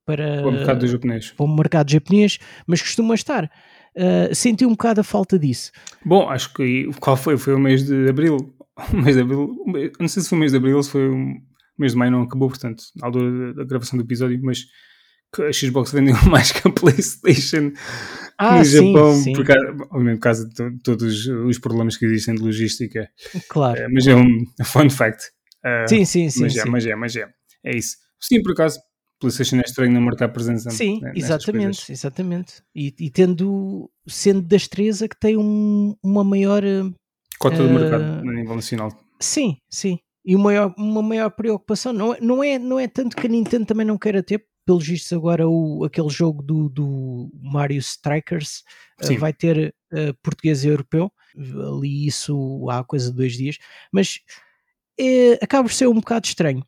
para, 0.04 0.42
para 0.42 0.48
o 0.48 0.52
mercado 0.52 0.86
japonês. 0.86 1.30
Para 1.30 1.46
o 1.46 1.56
mercado 1.56 1.90
japonês, 1.90 2.38
mas 2.66 2.82
costuma 2.82 3.14
estar. 3.14 3.50
Uh, 3.96 4.34
senti 4.34 4.64
um 4.64 4.70
bocado 4.70 5.00
a 5.00 5.04
falta 5.04 5.38
disso. 5.38 5.72
Bom, 6.04 6.28
acho 6.28 6.52
que 6.52 6.88
qual 7.00 7.16
foi? 7.16 7.36
Foi 7.36 7.54
o 7.54 7.58
mês 7.58 7.84
de 7.84 8.08
abril. 8.08 8.36
O 8.92 8.96
mês 8.96 9.16
de 9.16 9.22
abril, 9.22 9.56
não 9.98 10.06
sei 10.06 10.22
se 10.22 10.28
foi 10.28 10.38
o 10.38 10.38
mês 10.38 10.52
de 10.52 10.58
abril 10.58 10.76
ou 10.76 10.82
se 10.84 10.90
foi 10.90 11.08
o 11.08 11.34
mês 11.76 11.94
de 11.94 11.98
maio, 11.98 12.12
não 12.12 12.22
acabou, 12.22 12.48
portanto, 12.48 12.84
na 12.94 13.08
altura 13.08 13.52
da 13.52 13.64
gravação 13.64 13.98
do 13.98 14.04
episódio, 14.04 14.38
mas 14.40 14.66
a 15.36 15.52
Xbox 15.52 15.90
vendeu 15.92 16.14
mais 16.30 16.52
que 16.52 16.66
a 16.66 16.70
PlayStation 16.70 17.72
ah, 18.38 18.58
no 18.58 18.64
sim, 18.64 18.92
Japão, 18.92 19.14
sim. 19.16 19.32
Por, 19.32 19.44
obviamente 19.90 20.18
por 20.18 20.22
causa 20.22 20.48
de 20.48 20.78
todos 20.84 21.26
os 21.26 21.58
problemas 21.58 21.96
que 21.96 22.04
existem 22.06 22.36
de 22.36 22.42
logística. 22.42 23.10
Claro. 23.48 23.84
Uh, 23.84 23.88
mas 23.92 24.06
é 24.06 24.14
um 24.14 24.46
fun 24.64 24.88
fact. 24.88 25.24
Uh, 25.64 25.88
sim, 25.88 26.04
sim, 26.04 26.30
sim. 26.30 26.42
Mas 26.42 26.56
é, 26.56 26.62
sim. 26.62 26.70
mas 26.70 26.86
é, 26.86 26.94
mas 26.94 27.16
é. 27.16 27.28
É 27.64 27.76
isso. 27.76 27.96
Sim, 28.20 28.42
por 28.42 28.52
acaso, 28.52 28.78
PlayStation 29.18 29.56
é 29.56 29.62
estranho 29.62 29.92
não 29.92 30.00
marcar 30.00 30.28
presença. 30.28 30.70
Sim, 30.70 31.00
né, 31.00 31.12
exatamente, 31.14 31.90
exatamente. 31.90 32.62
E, 32.74 32.94
e, 32.98 33.10
tendo, 33.10 33.90
sendo 34.06 34.42
das 34.42 34.68
três 34.68 35.02
a 35.02 35.08
que 35.08 35.18
tem 35.18 35.36
um, 35.36 35.96
uma 36.02 36.22
maior 36.22 36.62
cota 37.38 37.62
uh, 37.62 37.66
de 37.66 37.74
mercado 37.74 38.02
a 38.02 38.32
nível 38.32 38.54
nacional. 38.54 38.90
Sim, 39.20 39.56
sim. 39.68 39.98
E 40.24 40.34
uma 40.36 40.44
maior, 40.44 40.74
uma 40.76 41.02
maior 41.02 41.30
preocupação 41.30 41.92
não, 41.92 42.14
é- 42.14 42.20
não, 42.20 42.44
é, 42.44 42.58
não 42.58 42.78
é 42.78 42.86
tanto 42.86 43.16
que 43.16 43.26
a 43.26 43.30
Nintendo 43.30 43.66
também 43.66 43.86
não 43.86 43.98
queira 43.98 44.22
ter, 44.22 44.44
pelos 44.64 44.86
vistos 44.86 45.12
agora 45.12 45.48
o, 45.48 45.84
aquele 45.84 46.10
jogo 46.10 46.42
do, 46.42 46.68
do 46.68 47.30
Mario 47.40 47.78
Strikers 47.78 48.62
uh, 49.02 49.18
vai 49.18 49.32
ter 49.32 49.74
uh, 49.92 50.14
português 50.22 50.62
e 50.62 50.68
europeu, 50.68 51.10
ali 51.36 52.06
isso 52.06 52.68
há 52.68 52.84
coisa 52.84 53.10
de 53.10 53.16
dois 53.16 53.32
dias, 53.32 53.58
mas 53.90 54.20
é, 55.00 55.38
acaba 55.42 55.68
por 55.68 55.72
ser 55.72 55.86
um 55.88 55.94
bocado 55.94 56.26
estranho. 56.26 56.62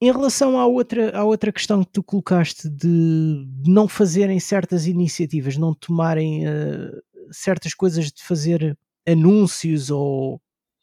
Em 0.00 0.12
relação 0.12 0.58
à 0.58 0.66
outra, 0.66 1.16
à 1.16 1.24
outra 1.24 1.50
questão 1.50 1.82
que 1.82 1.90
tu 1.90 2.02
colocaste 2.02 2.68
de 2.68 3.46
não 3.66 3.88
fazerem 3.88 4.38
certas 4.38 4.86
iniciativas, 4.86 5.56
não 5.56 5.74
tomarem 5.74 6.46
uh, 6.46 7.02
certas 7.30 7.72
coisas 7.72 8.12
de 8.12 8.22
fazer 8.22 8.76
anúncios 9.08 9.90
ou, 9.90 10.40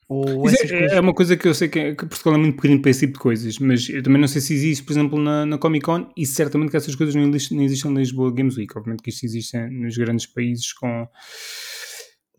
ou 0.09 0.49
é, 0.49 0.55
coisas. 0.55 0.71
é 0.71 0.99
uma 0.99 1.13
coisa 1.13 1.37
que 1.37 1.47
eu 1.47 1.53
sei 1.53 1.67
que, 1.67 1.79
é, 1.79 1.95
que 1.95 2.05
Portugal 2.05 2.35
é 2.35 2.37
muito 2.37 2.55
pequenino 2.55 2.81
para 2.81 2.91
esse 2.91 3.01
tipo 3.01 3.13
de 3.13 3.19
coisas, 3.19 3.59
mas 3.59 3.87
eu 3.89 4.01
também 4.01 4.19
não 4.19 4.27
sei 4.27 4.41
se 4.41 4.53
existe, 4.53 4.83
por 4.83 4.93
exemplo, 4.93 5.19
na, 5.19 5.45
na 5.45 5.57
Comic 5.57 5.85
Con, 5.85 6.09
e 6.17 6.25
certamente 6.25 6.71
que 6.71 6.77
essas 6.77 6.95
coisas 6.95 7.13
não 7.13 7.29
existem, 7.29 7.57
não 7.57 7.63
existem 7.63 7.91
na 7.91 7.99
Lisboa 7.99 8.33
Games 8.33 8.57
Week. 8.57 8.75
Obviamente 8.75 9.03
que 9.03 9.09
isto 9.09 9.25
existe 9.25 9.57
nos 9.57 9.95
grandes 9.97 10.25
países 10.25 10.73
com, 10.73 11.07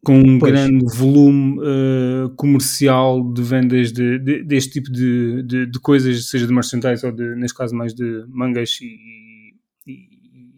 com 0.05 0.19
um 0.19 0.39
Pois. 0.39 0.53
grande 0.53 0.85
volume 0.97 1.59
uh, 1.61 2.29
comercial 2.37 3.23
de 3.33 3.43
vendas 3.43 3.93
de, 3.93 4.19
de- 4.19 4.45
deste 4.45 4.73
tipo 4.73 4.93
de, 4.93 5.43
de, 5.43 5.67
de 5.67 5.81
coisas, 5.81 6.29
seja 6.29 6.47
de 6.47 6.53
merchandise 6.53 7.05
ou 7.05 7.13
de, 7.13 7.35
neste 7.37 7.57
caso, 7.57 7.75
mais 7.75 7.95
de 7.95 8.25
mangas 8.29 8.79
e, 8.81 9.55
e 9.87 10.09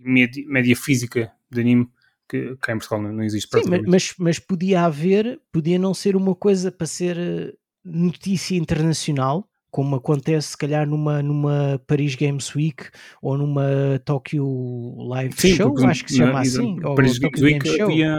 média, 0.05 0.45
média 0.47 0.77
física 0.77 1.31
de 1.51 1.61
anime, 1.61 1.89
que 2.29 2.57
cá 2.61 2.73
em 2.75 2.79
Portugal 2.79 3.03
não, 3.03 3.13
não 3.13 3.23
existe 3.23 3.49
Sim, 3.53 3.71
mas, 3.87 4.15
mas 4.19 4.39
podia 4.39 4.83
haver, 4.83 5.41
podia 5.53 5.79
não 5.79 5.95
ser 5.95 6.17
uma 6.17 6.35
coisa 6.35 6.73
para 6.73 6.87
ser 6.87 7.17
eh, 7.17 7.55
notícia 7.85 8.57
internacional, 8.57 9.49
como 9.71 9.97
acontece 9.97 10.49
se 10.49 10.57
calhar 10.57 10.87
numa, 10.89 11.23
numa 11.23 11.81
Paris 11.87 12.15
Games 12.15 12.55
Week 12.55 12.85
ou 13.21 13.37
numa 13.37 14.01
Tokyo 14.05 14.47
Live 15.09 15.35
Show, 15.55 15.73
porque, 15.73 15.87
acho 15.87 16.05
que 16.05 16.13
se 16.13 16.19
chama 16.19 16.41
assim, 16.41 16.83
ou 16.85 16.95
Paris 16.95 17.19
Games 17.19 17.41
Week 17.43 17.59
Game 17.59 17.77
Show. 17.77 17.87
havia, 17.91 18.15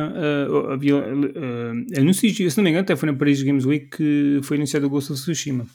uh, 0.50 0.72
havia 0.72 0.96
uh, 0.98 2.00
anúncios, 2.00 2.36
se 2.36 2.58
não 2.58 2.64
me 2.64 2.70
engano, 2.70 2.84
até 2.84 2.96
foi 2.96 3.12
na 3.12 3.18
Paris 3.18 3.42
Games 3.42 3.66
Week 3.66 3.90
que 3.90 4.40
foi 4.44 4.58
anunciado 4.58 4.86
o 4.86 4.90
Ghost 4.90 5.12
of 5.12 5.22
Tsushima. 5.22 5.66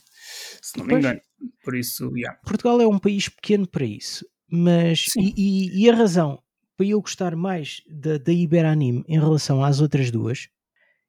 Se 0.61 0.79
não 0.79 0.85
me 0.85 0.93
Pois. 0.93 1.05
engano. 1.05 1.21
Por 1.65 1.75
isso, 1.77 2.11
yeah. 2.17 2.39
Portugal 2.47 2.81
é 2.81 2.87
um 2.87 2.99
país 2.99 3.29
pequeno 3.29 3.67
para 3.67 3.85
isso, 3.85 4.25
mas 4.49 5.07
Sim. 5.09 5.33
e, 5.37 5.69
e- 5.81 5.85
e 5.85 5.91
a 5.91 5.95
razão 5.95 6.39
para 6.77 6.87
eu 6.87 7.01
gostar 7.01 7.35
mais 7.35 7.83
da, 7.91 8.19
da 8.19 8.33
Iberanime 8.33 9.03
em 9.09 9.19
relação 9.19 9.65
às 9.65 9.81
outras 9.81 10.11
duas, 10.11 10.49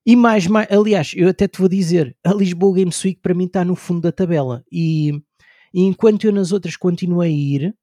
e 0.06 0.16
mais, 0.16 0.48
mais, 0.48 0.68
aliás, 0.72 1.14
eu 1.16 1.30
até 1.30 1.48
te 1.48 1.60
vou 1.60 1.68
dizer, 1.70 2.16
a 2.24 2.34
Lisboa 2.34 2.76
Games 2.78 3.04
Week 3.04 3.20
para 3.22 3.34
mim 3.34 3.46
está 3.46 3.64
no 3.64 3.76
fundo 3.76 4.02
da 4.02 4.12
tabela, 4.12 4.64
e, 4.72 5.12
e 5.74 5.82
enquanto 5.84 6.26
eu 6.26 6.32
nas 6.32 6.52
outras 6.52 6.76
continuei 6.76 7.30
a 7.30 7.32
ir, 7.32 7.76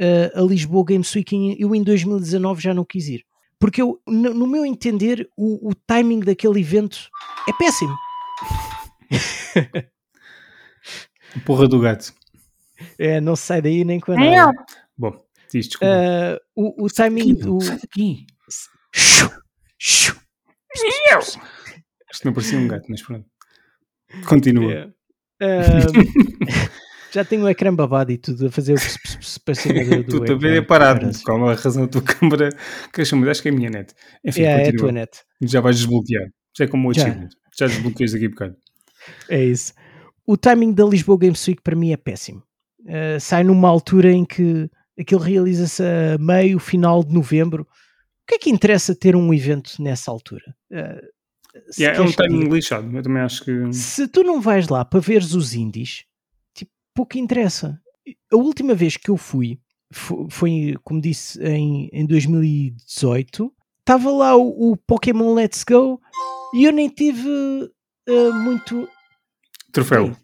eh, 0.00 0.32
a 0.34 0.40
Lisboa 0.42 0.84
Games 0.84 1.14
Week 1.14 1.34
em- 1.34 1.56
eu 1.60 1.74
em 1.74 1.82
2019 1.82 2.60
já 2.62 2.72
não 2.74 2.84
quis 2.84 3.08
ir. 3.08 3.24
Porque 3.58 3.80
eu, 3.80 4.00
no, 4.06 4.34
no 4.34 4.46
meu 4.46 4.66
entender, 4.66 5.28
o, 5.36 5.70
o 5.70 5.74
timing 5.74 6.20
daquele 6.20 6.60
evento 6.60 7.08
é 7.48 7.52
péssimo. 7.54 7.94
Porra 11.44 11.68
do 11.68 11.80
gato. 11.80 12.12
É, 12.98 13.20
não 13.20 13.34
sai 13.36 13.62
daí 13.62 13.84
nem 13.84 13.98
com 14.00 14.12
a 14.12 14.16
nada. 14.16 14.30
Bom, 14.96 15.24
diz 15.50 15.66
desculpa. 15.68 15.86
Eh, 15.94 16.38
o, 16.54 16.84
o 16.84 16.88
timing 16.90 17.34
do, 17.34 17.60
Sai 17.62 17.78
daqui. 17.78 18.26
Shoo, 18.94 19.30
shoo. 19.78 20.16
Isto 22.16 22.24
não 22.24 22.32
parecia 22.32 22.58
um 22.58 22.66
gato, 22.68 22.86
mas 22.88 23.02
pronto. 23.02 23.26
Continua. 24.26 24.94
Ahm, 25.40 25.50
já 27.12 27.24
tenho 27.24 27.44
o 27.44 27.48
ecrã 27.48 27.74
babado 27.74 28.10
e 28.12 28.16
tudo 28.18 28.46
a 28.46 28.50
fazer 28.50 28.72
o 28.72 28.76
ps- 28.76 28.96
ps- 29.02 29.16
ps 29.16 29.38
para 29.38 29.54
cima 29.54 29.84
do, 29.84 30.02
do 30.02 30.20
Tu 30.20 30.24
também 30.24 30.56
é 30.56 30.62
parado. 30.62 31.00
Parece. 31.00 31.22
Com 31.22 31.46
a 31.46 31.54
razão 31.54 31.82
da 31.84 31.88
tua 31.88 32.02
câmara. 32.02 32.48
Que 32.92 33.00
eu 33.00 33.04
chamo, 33.04 33.28
acho 33.28 33.42
que 33.42 33.48
é 33.48 33.52
a 33.52 33.54
minha 33.54 33.70
net. 33.70 33.92
Enfim, 34.24 34.42
É, 34.42 34.44
é 34.44 34.54
a 34.54 34.58
continua. 34.60 34.78
tua 34.78 34.92
net. 34.92 35.18
Já 35.42 35.60
vais 35.60 35.76
desbloquear. 35.76 36.28
Já 36.56 36.64
é 36.64 36.68
como 36.68 36.88
o 36.88 36.90
achievement. 36.90 37.28
Já 37.58 37.66
desbloqueias 37.66 38.12
daqui 38.12 38.26
a 38.26 38.28
bocado. 38.30 38.56
É 39.28 39.44
isso. 39.44 39.72
O 40.26 40.36
timing 40.36 40.72
da 40.72 40.84
Lisboa 40.84 41.18
Games 41.18 41.46
Week 41.46 41.60
para 41.62 41.76
mim 41.76 41.92
é 41.92 41.96
péssimo. 41.96 42.42
Ah, 42.88 43.20
sai 43.20 43.44
numa 43.44 43.68
altura 43.68 44.10
em 44.10 44.24
que 44.24 44.68
aquilo 44.98 45.20
realiza-se 45.20 45.82
a 45.82 46.16
meio, 46.18 46.58
final 46.58 47.04
de 47.04 47.12
novembro. 47.12 47.62
O 47.64 48.26
que 48.28 48.34
é 48.36 48.38
que 48.38 48.50
interessa 48.50 48.94
ter 48.94 49.14
um 49.14 49.32
evento 49.34 49.80
nessa 49.80 50.10
altura? 50.10 50.42
Se 50.72 51.15
Yeah, 51.78 51.98
é 51.98 52.00
um 52.02 52.12
timing 52.12 52.48
lixado. 52.48 52.96
Eu 52.96 53.02
também 53.02 53.22
acho 53.22 53.44
que. 53.44 53.72
se 53.72 54.06
tu 54.08 54.22
não 54.22 54.40
vais 54.40 54.68
lá 54.68 54.84
para 54.84 55.00
veres 55.00 55.32
os 55.34 55.54
indies, 55.54 56.04
tipo, 56.54 56.70
pouco 56.94 57.18
interessa. 57.18 57.80
A 58.32 58.36
última 58.36 58.74
vez 58.74 58.96
que 58.96 59.10
eu 59.10 59.16
fui 59.16 59.58
fo- 59.92 60.26
foi, 60.30 60.74
como 60.84 61.00
disse, 61.00 61.42
em, 61.42 61.88
em 61.92 62.06
2018. 62.06 63.52
Estava 63.80 64.10
lá 64.10 64.36
o, 64.36 64.72
o 64.72 64.76
Pokémon 64.76 65.32
Let's 65.34 65.62
Go 65.64 66.00
e 66.54 66.64
eu 66.64 66.72
nem 66.72 66.88
tive 66.88 67.28
eh, 68.08 68.30
muito. 68.32 68.88
Troféu. 69.72 70.16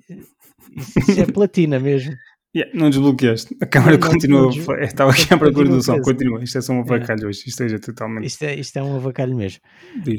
Isso, 0.76 0.98
isso 0.98 1.20
é 1.20 1.26
platina 1.26 1.78
mesmo. 1.78 2.12
Yeah, 2.54 2.70
não 2.78 2.90
desbloqueaste. 2.90 3.56
A 3.62 3.66
câmara 3.66 3.96
Não, 3.96 4.10
continua. 4.10 4.50
Estava 4.82 5.10
aqui 5.12 5.32
à 5.32 5.38
procura 5.38 5.70
do 5.70 5.82
som. 5.82 5.98
Continua. 6.02 6.44
Isto 6.44 6.58
é 6.58 6.60
só 6.60 6.74
um 6.74 6.80
avacalho 6.80 7.26
hoje. 7.28 7.44
Isto 7.46 7.56
seja 7.56 7.78
totalmente. 7.78 8.26
Isto 8.26 8.42
é, 8.42 8.54
isto 8.56 8.76
é 8.76 8.82
um 8.82 8.94
avacalho 8.94 9.34
mesmo. 9.34 9.58
Diz. 10.04 10.18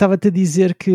Estava-te 0.00 0.28
a 0.28 0.30
dizer 0.30 0.74
que 0.76 0.90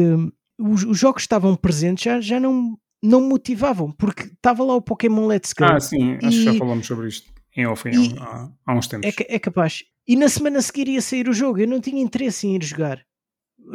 os, 0.57 0.83
os 0.83 0.97
jogos 0.97 1.21
que 1.21 1.25
estavam 1.27 1.55
presentes 1.55 2.03
já, 2.05 2.19
já 2.19 2.39
não, 2.39 2.75
não 3.03 3.21
motivavam, 3.21 3.91
porque 3.91 4.23
estava 4.23 4.63
lá 4.63 4.73
o 4.73 4.81
Pokémon 4.81 5.27
Let's 5.27 5.53
Go. 5.53 5.63
Ah, 5.63 5.79
sim. 5.79 6.13
Acho 6.15 6.29
que 6.39 6.43
já 6.43 6.53
E- 6.55 6.57
falamos 6.57 6.87
sobre 6.87 7.07
isto. 7.07 7.31
Em 7.55 7.67
off, 7.67 7.87
e- 7.87 8.15
há, 8.19 8.49
há 8.65 8.73
uns 8.73 8.87
tempos. 8.87 9.07
É, 9.07 9.35
é 9.35 9.37
capaz. 9.37 9.83
E 10.07 10.15
na 10.15 10.27
semana 10.27 10.57
a 10.57 10.61
seguir 10.63 10.87
ia 10.87 11.03
sair 11.03 11.29
o 11.29 11.33
jogo. 11.33 11.59
Eu 11.59 11.67
não 11.67 11.79
tinha 11.79 12.01
interesse 12.01 12.47
em 12.47 12.55
ir 12.55 12.63
jogar. 12.63 13.05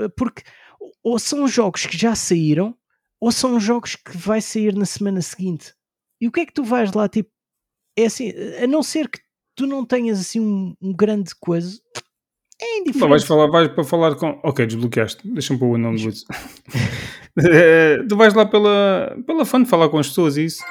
Eh, 0.00 0.08
Porque 0.16 0.42
ou 1.00 1.16
são 1.16 1.46
jogos 1.46 1.86
que 1.86 1.96
já 1.96 2.16
saíram, 2.16 2.76
ou 3.20 3.30
são 3.30 3.60
jogos 3.60 3.94
que 3.94 4.16
vai 4.16 4.40
sair 4.40 4.74
na 4.74 4.84
semana 4.84 5.22
seguinte. 5.22 5.72
E 6.20 6.26
o 6.26 6.32
que 6.32 6.40
é 6.40 6.46
que 6.46 6.52
tu 6.52 6.64
vais 6.64 6.92
lá, 6.92 7.08
tipo, 7.08 7.30
é 7.96 8.06
assim, 8.06 8.32
a 8.60 8.66
não 8.66 8.82
ser 8.82 9.08
que 9.08 9.20
tu 9.54 9.64
não 9.64 9.86
tenhas 9.86 10.18
assim 10.18 10.40
um, 10.40 10.74
um 10.82 10.92
grande 10.92 11.32
coisa, 11.36 11.80
é 12.60 12.78
indiferente. 12.78 13.08
vais, 13.08 13.24
falar, 13.24 13.46
vais 13.48 13.68
para 13.68 13.84
falar 13.84 14.14
com. 14.16 14.38
Ok, 14.42 14.66
desbloqueaste. 14.66 15.20
Deixa-me 15.32 15.58
pôr 15.58 15.74
o 15.74 15.78
nome 15.78 15.98
do. 16.02 16.10
Eh, 17.38 17.98
tu 18.08 18.16
vais 18.16 18.34
lá 18.34 18.46
pela, 18.46 19.16
pela 19.26 19.44
fã 19.44 19.62
de 19.62 19.68
falar 19.68 19.88
com 19.88 19.98
as 19.98 20.08
pessoas 20.08 20.36
e 20.36 20.44
isso. 20.46 20.62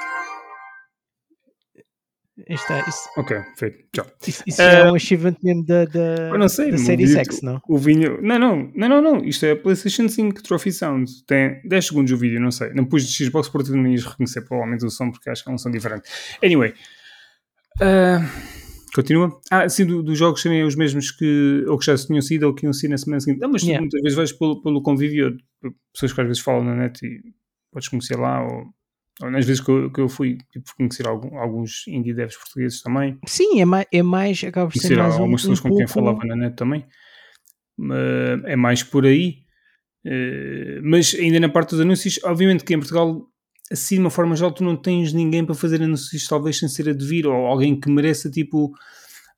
Isto, 2.48 2.72
é- 2.72 2.84
isso, 2.88 3.08
Ok, 3.18 3.36
feito. 3.56 3.84
Tchau. 3.92 4.06
isso- 4.26 4.42
isso 4.46 4.56
já 4.62 4.70
é 4.70 4.90
um 4.90 4.94
achievement 4.94 5.36
mesmo 5.42 5.64
da, 5.66 5.84
da, 5.84 6.38
não 6.38 6.48
sei. 6.48 6.70
da 6.70 6.76
vídeo- 6.78 7.08
Sex, 7.08 7.42
não? 7.42 7.60
O 7.68 7.76
vinho. 7.76 8.18
Não, 8.22 8.38
não, 8.38 8.72
não, 8.74 8.88
não, 8.88 9.02
não. 9.02 9.24
Isto 9.24 9.44
é 9.46 9.50
a 9.52 9.56
PlayStation 9.56 10.08
5 10.08 10.42
Trophy 10.42 10.72
Sound. 10.72 11.10
Tem 11.26 11.60
10 11.68 11.86
segundos 11.88 12.10
o 12.12 12.16
vídeo, 12.16 12.40
não 12.40 12.50
sei. 12.50 12.72
Não 12.72 12.86
pus 12.86 13.06
de 13.06 13.24
Xbox 13.26 13.48
porque 13.48 13.70
não 13.72 13.86
ias 13.86 14.04
reconhecer 14.04 14.40
provavelmente 14.42 14.84
o 14.86 14.90
som 14.90 15.10
porque 15.10 15.28
acho 15.28 15.44
que 15.44 15.50
é 15.50 15.52
um 15.52 15.58
som 15.58 15.70
diferente. 15.70 16.08
Anyway. 16.42 16.72
ah, 17.82 18.20
continua. 18.94 19.40
Ah, 19.50 19.68
sim, 19.68 19.84
do- 19.86 20.02
dos 20.02 20.18
jogos 20.18 20.42
serem 20.42 20.62
os 20.64 20.74
mesmos 20.76 21.10
que 21.10 21.64
ou 21.68 21.78
que 21.78 21.86
já 21.86 21.96
se 21.96 22.06
tinham 22.06 22.22
sido 22.22 22.44
ou 22.44 22.54
que 22.54 22.64
iam 22.66 22.72
ser 22.72 22.88
na 22.88 22.98
semana 22.98 23.20
seguinte. 23.20 23.40
Não, 23.40 23.50
mas 23.50 23.62
Yeah. 23.62 23.80
muitas 23.80 24.00
vezes 24.02 24.16
vais 24.16 24.32
pelo, 24.32 24.62
pelo 24.62 24.82
convívio. 24.82 25.36
Pessoas 25.92 26.12
que 26.12 26.20
às 26.20 26.26
vezes 26.26 26.42
falam 26.42 26.64
na 26.64 26.74
net 26.74 27.04
e 27.04 27.20
podes 27.72 27.88
conhecer 27.88 28.16
lá 28.18 28.42
ou. 28.42 28.64
ou 29.22 29.30
nas 29.30 29.44
vezes 29.44 29.60
que 29.62 29.70
eu, 29.70 29.92
que 29.92 30.00
eu 30.00 30.08
fui, 30.08 30.38
tipo, 30.52 30.64
conhecer 30.76 31.06
algum- 31.06 31.36
alguns 31.38 31.86
indie 31.88 32.14
devs 32.14 32.36
portugueses 32.36 32.80
também 32.82 33.18
Sim, 33.26 33.60
é 33.60 33.64
mais, 33.66 33.86
é 33.92 34.02
mais 34.02 34.42
acaba 34.44 34.70
por 34.70 34.78
ser 34.78 34.96
mais 34.96 35.14
um, 35.14 35.18
algumas 35.18 35.42
pessoas 35.42 35.58
um 35.58 35.62
com 35.62 35.68
quem 35.76 35.86
pouco- 35.86 35.92
falava 35.92 36.24
na 36.24 36.34
net 36.36 36.56
também. 36.56 36.84
Uh, 37.78 38.46
é 38.46 38.56
mais 38.56 38.82
por 38.82 39.04
aí. 39.06 39.38
Uh, 40.06 40.80
mas 40.82 41.14
ainda 41.14 41.38
na 41.40 41.48
parte 41.50 41.70
dos 41.70 41.80
anúncios, 41.80 42.18
obviamente 42.24 42.64
que 42.64 42.72
em 42.74 42.78
Portugal, 42.78 43.26
assim 43.70 43.96
de 43.96 44.00
uma 44.00 44.10
forma 44.10 44.34
geral, 44.36 44.52
tu 44.52 44.64
não 44.64 44.76
tens 44.76 45.12
ninguém 45.12 45.44
para 45.44 45.54
fazer 45.54 45.82
anúncios, 45.82 46.26
talvez 46.26 46.58
sem 46.58 46.68
ser 46.68 46.88
a 46.88 46.92
devir, 46.92 47.26
ou 47.26 47.34
alguém 47.46 47.78
que 47.78 47.90
mereça 47.90 48.30
tipo. 48.30 48.72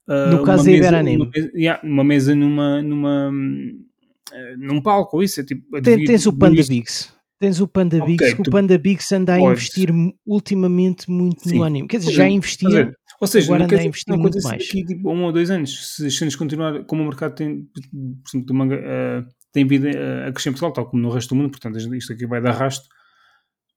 uh, 0.09 0.31
No 0.31 0.42
caso 0.45 0.64
da 0.64 0.71
mesa- 0.71 0.79
Iberanime. 0.88 1.23
uma 1.23 1.31
mesa- 1.35 1.51
yeah, 1.55 1.81
uma 1.87 2.05
mesa 2.05 2.35
numa. 2.35 2.83
numa 2.83 3.31
uh, 3.31 4.57
num 4.59 4.81
palco, 4.81 5.16
ou 5.18 5.23
isso 5.23 5.40
é 5.40 5.45
tipo. 5.45 5.81
Tem- 5.83 6.05
tens 6.05 6.27
o 6.27 6.33
Panda 6.33 6.62
Bigs. 6.62 7.12
Tens 7.38 7.61
o 7.61 7.66
Panda 7.66 7.97
Ok, 7.97 8.07
Bigs, 8.07 8.35
que 8.35 8.40
o 8.40 8.45
tu 8.45 8.51
Panda 8.53 8.79
Bigs 8.79 9.12
anda 9.12 9.35
a 9.35 9.38
podes. 9.38 9.62
investir 9.64 9.90
ultimamente 10.25 11.11
muito 11.11 11.49
Sim. 11.49 11.57
no 11.59 11.64
anime. 11.64 11.88
Quer 11.88 11.99
dizer, 11.99 12.12
já 12.12 12.25
é, 12.25 12.31
investia. 12.31 12.68
Dizer, 12.68 12.97
ou 13.21 13.27
seja, 13.27 13.47
agora 13.47 13.59
não 13.59 13.64
anda 13.66 13.81
a 13.81 13.85
investir 13.85 14.14
não 14.14 14.23
muito 14.23 14.40
mais. 14.42 14.62
tipo, 14.64 15.11
um 15.12 15.25
ou 15.25 15.33
dois 15.33 15.51
anos. 15.51 15.97
Se 15.97 16.07
as 16.07 16.14
cenas 16.16 16.37
continuar 16.37 16.85
como 16.85 17.03
o 17.03 17.07
mercado 17.07 17.35
tem, 17.35 17.62
por 17.64 18.29
exemplo, 18.31 18.47
do 18.47 18.55
manga, 18.55 18.77
eh, 18.77 19.25
tem 19.53 19.66
vindo 19.66 19.88
a, 19.88 20.29
a 20.29 20.33
crescer 20.33 20.51
em 20.51 20.53
Portugal, 20.53 20.73
tal 20.73 20.87
como 20.87 21.03
no 21.03 21.11
resto 21.11 21.31
do 21.31 21.35
mundo, 21.40 21.51
portanto 21.51 21.79
isto 21.97 22.12
aqui 22.12 22.27
vai 22.29 22.40
dar 22.40 22.53
rasto. 22.53 22.87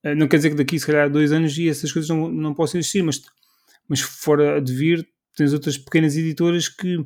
Eh, 0.06 0.14
não 0.16 0.28
quer 0.28 0.38
dizer 0.38 0.52
que 0.52 0.56
daqui, 0.56 0.80
se 0.80 0.86
calhar, 0.86 1.06
a 1.06 1.10
dois 1.10 1.32
anos 1.32 1.58
e 1.58 1.68
essas 1.68 1.92
coisas 1.92 2.08
não, 2.08 2.30
não 2.32 2.54
possam 2.54 2.80
existir, 2.80 3.02
mas, 3.02 3.22
mas 3.90 4.00
fora 4.00 4.62
de 4.62 4.74
vir, 4.74 5.08
tens 5.36 5.52
outras 5.52 5.78
pequenas 5.78 6.16
editoras 6.16 6.70
que 6.70 7.04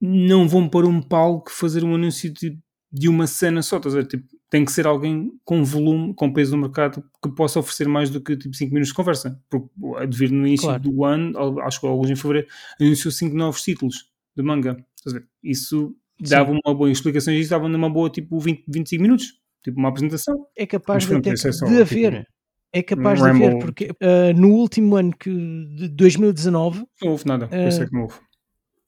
não 0.00 0.48
vão 0.48 0.68
para 0.68 0.86
um 0.86 1.00
palco 1.00 1.50
fazer 1.50 1.84
um 1.84 1.94
anúncio 1.94 2.30
de, 2.32 2.58
de 2.92 3.08
uma 3.08 3.26
cena 3.26 3.62
só, 3.62 3.76
estás 3.78 3.94
a 3.94 3.98
ver? 3.98 4.06
Tipo, 4.06 4.26
tem 4.50 4.64
que 4.64 4.72
ser 4.72 4.86
alguém 4.86 5.32
com 5.44 5.64
volume, 5.64 6.14
com 6.14 6.32
peso 6.32 6.56
no 6.56 6.62
mercado, 6.62 7.02
que 7.22 7.30
possa 7.30 7.58
oferecer 7.60 7.88
mais 7.88 8.10
do 8.10 8.20
que 8.20 8.36
tipo 8.36 8.54
5 8.54 8.70
minutos 8.72 8.88
de 8.90 8.94
conversa. 8.94 9.40
Porque 9.48 9.68
a 9.96 10.04
de 10.04 10.16
vir 10.16 10.30
no 10.30 10.46
início 10.46 10.66
Claro. 10.66 10.82
do 10.82 11.04
ano, 11.04 11.60
acho 11.60 11.80
que 11.80 11.86
alguns 11.86 12.10
em 12.10 12.16
fevereiro, 12.16 12.48
anunciou 12.80 13.10
5 13.12 13.34
novos 13.36 13.62
títulos 13.62 14.10
de 14.36 14.42
manga. 14.42 14.76
Estás 14.96 15.16
a 15.16 15.18
ver? 15.18 15.28
Isso 15.42 15.96
dava 16.20 16.50
uma 16.52 16.74
boa 16.74 16.90
explicação 16.90 17.32
e 17.32 17.40
isso 17.40 17.50
dava 17.50 17.68
numa 17.68 17.90
boa 17.90 18.10
tipo 18.10 18.38
20, 18.38 18.64
25 18.68 19.02
minutos. 19.02 19.40
Tipo 19.66 19.80
uma 19.80 19.88
apresentação. 19.88 20.46
É 20.56 20.64
capaz 20.64 21.04
de, 21.06 21.12
até 21.12 21.32
isso 21.34 21.48
é 21.48 21.52
só, 21.52 21.66
de 21.66 21.72
tipo, 21.72 21.82
haver. 21.82 22.24
É 22.72 22.82
capaz 22.84 23.20
um 23.20 23.24
de 23.24 23.30
haver, 23.30 23.58
porque 23.58 23.88
ah, 24.00 24.32
no 24.36 24.50
último 24.50 24.94
ano 24.94 25.10
que, 25.18 25.28
de 25.30 25.88
2019 25.88 26.84
Não 27.02 27.10
houve 27.10 27.26
nada. 27.26 27.48
Eh, 27.50 27.66
Eu 27.66 27.72
sei 27.72 27.86
que 27.86 27.92
não 27.92 28.02
houve. 28.02 28.14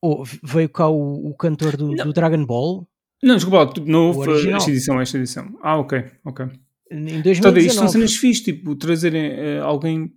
oh, 0.00 0.22
veio 0.44 0.68
cá 0.68 0.86
o, 0.88 1.30
o 1.30 1.34
cantor 1.36 1.76
do, 1.76 1.94
do 1.96 2.12
Dragon 2.12 2.46
Ball 2.46 2.86
Não, 3.20 3.34
desculpa, 3.34 3.66
tipo, 3.72 3.90
não 3.90 4.06
houve 4.06 4.30
original. 4.30 4.58
esta 4.58 4.70
edição, 4.70 5.00
esta 5.00 5.18
edição. 5.18 5.58
Ah, 5.62 5.76
ok, 5.78 6.04
ok. 6.24 6.46
em 6.92 7.18
Então, 7.18 7.32
isto 7.32 7.42
são 7.42 7.52
2019. 7.52 7.90
cenas 8.08 8.40
tipo, 8.40 8.76
trazerem 8.76 9.32
eh, 9.32 9.58
alguém 9.58 10.12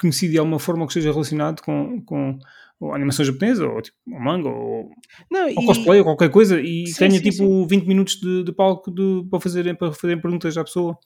conhecido 0.00 0.32
de 0.32 0.38
alguma 0.38 0.60
forma 0.60 0.86
que 0.86 0.92
esteja 0.92 1.10
relacionado 1.12 1.60
com, 1.60 2.00
com 2.04 2.38
ou 2.82 2.94
animação 2.94 3.24
japonesa, 3.24 3.66
ou 3.66 3.80
tipo, 3.80 3.96
ou 4.10 4.20
manga, 4.20 4.48
ou, 4.48 4.90
Não, 5.30 5.46
ou 5.46 5.62
e- 5.62 5.66
cosplay, 5.66 5.98
ou 6.00 6.04
qualquer 6.04 6.30
coisa, 6.30 6.60
e 6.60 6.86
Sim, 6.88 6.94
tenha 6.98 7.20
sim, 7.20 7.30
tipo 7.30 7.66
20 7.66 7.86
minutos 7.86 8.16
de, 8.16 8.42
de 8.42 8.52
palco 8.52 8.90
de- 8.90 9.24
para, 9.30 9.40
fazerem, 9.40 9.74
para 9.74 9.92
fazerem 9.92 10.20
perguntas 10.20 10.56
à 10.56 10.64
pessoa, 10.64 10.98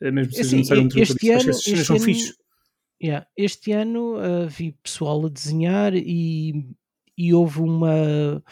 eh, 0.00 0.10
mesmo 0.10 0.30
que 0.30 0.36
seja 0.36 0.48
Assim, 0.48 0.56
necessário 0.56 0.82
um 0.84 0.88
truque. 0.88 1.02
este 1.12 1.30
ano- 1.30 1.50
este 1.50 1.84
são 1.84 1.96
ano- 1.96 2.04
fixes. 2.04 2.34
Yeah, 3.02 3.26
Este 3.36 3.72
ano 3.72 4.16
ah, 4.18 4.46
vi 4.46 4.72
pessoal 4.82 5.24
a 5.24 5.28
desenhar 5.30 5.94
e, 5.94 6.66
e 7.16 7.32
houve 7.32 7.60
uma, 7.60 8.42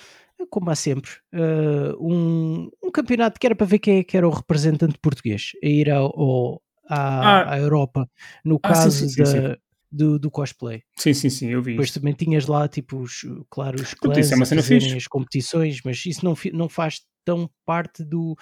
como 0.49 0.71
há 0.71 0.75
sempre, 0.75 1.11
ah, 1.35 1.95
um, 2.01 2.71
um 2.83 2.91
campeonato 2.91 3.39
que 3.41 3.47
era 3.47 3.55
para 3.57 3.67
ver 3.67 3.79
quem 3.79 3.99
é 3.99 4.05
que 4.05 4.17
era 4.17 4.27
o 4.27 4.31
representante 4.31 4.99
português 5.01 5.51
a 5.63 5.67
ir 5.67 5.91
ao, 5.91 6.07
ao- 6.19 6.63
à, 6.89 7.43
Ah. 7.43 7.53
à 7.55 7.59
Europa, 7.59 8.09
no 8.45 8.59
Ah, 8.63 8.75
sim, 8.75 8.91
caso 8.91 8.99
sim, 9.01 9.09
sim, 9.11 9.25
sim. 9.27 9.57
Do, 9.91 10.19
do 10.19 10.31
cosplay. 10.31 10.83
Sim, 10.97 11.15
sim, 11.15 11.31
sim, 11.31 11.49
eu 11.49 11.63
vi 11.63 11.73
Depois 11.73 11.89
isso. 11.89 11.99
também 11.99 12.13
tinhas 12.13 12.47
lá, 12.47 12.69
tipo, 12.69 12.99
os, 12.99 13.25
claro, 13.49 13.81
os 13.81 13.95
Pronto, 13.95 14.15
clãs 14.15 14.31
é 14.31 14.97
as 14.97 15.07
competições, 15.07 15.81
mas 15.83 16.05
isso 16.05 16.23
não, 16.25 16.37
não 16.53 16.69
faz 16.69 17.01
tão 17.25 17.49
parte 17.65 18.05
do 18.05 18.37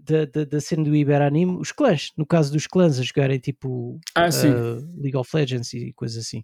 da, 0.00 0.24
da, 0.24 0.44
da 0.44 0.60
cena 0.60 0.84
do 0.84 0.96
Iberanime. 0.96 1.58
Os 1.58 1.72
clãs, 1.72 2.12
no 2.16 2.26
caso 2.26 2.52
dos 2.52 2.66
clãs, 2.66 2.98
a 2.98 3.02
jogarem 3.02 3.38
tipo 3.38 4.00
Ah, 4.14 4.28
uh, 4.28 5.00
League 5.00 5.16
of 5.16 5.30
Legends 5.34 5.72
e 5.74 5.92
coisas 5.92 6.24
assim. 6.24 6.42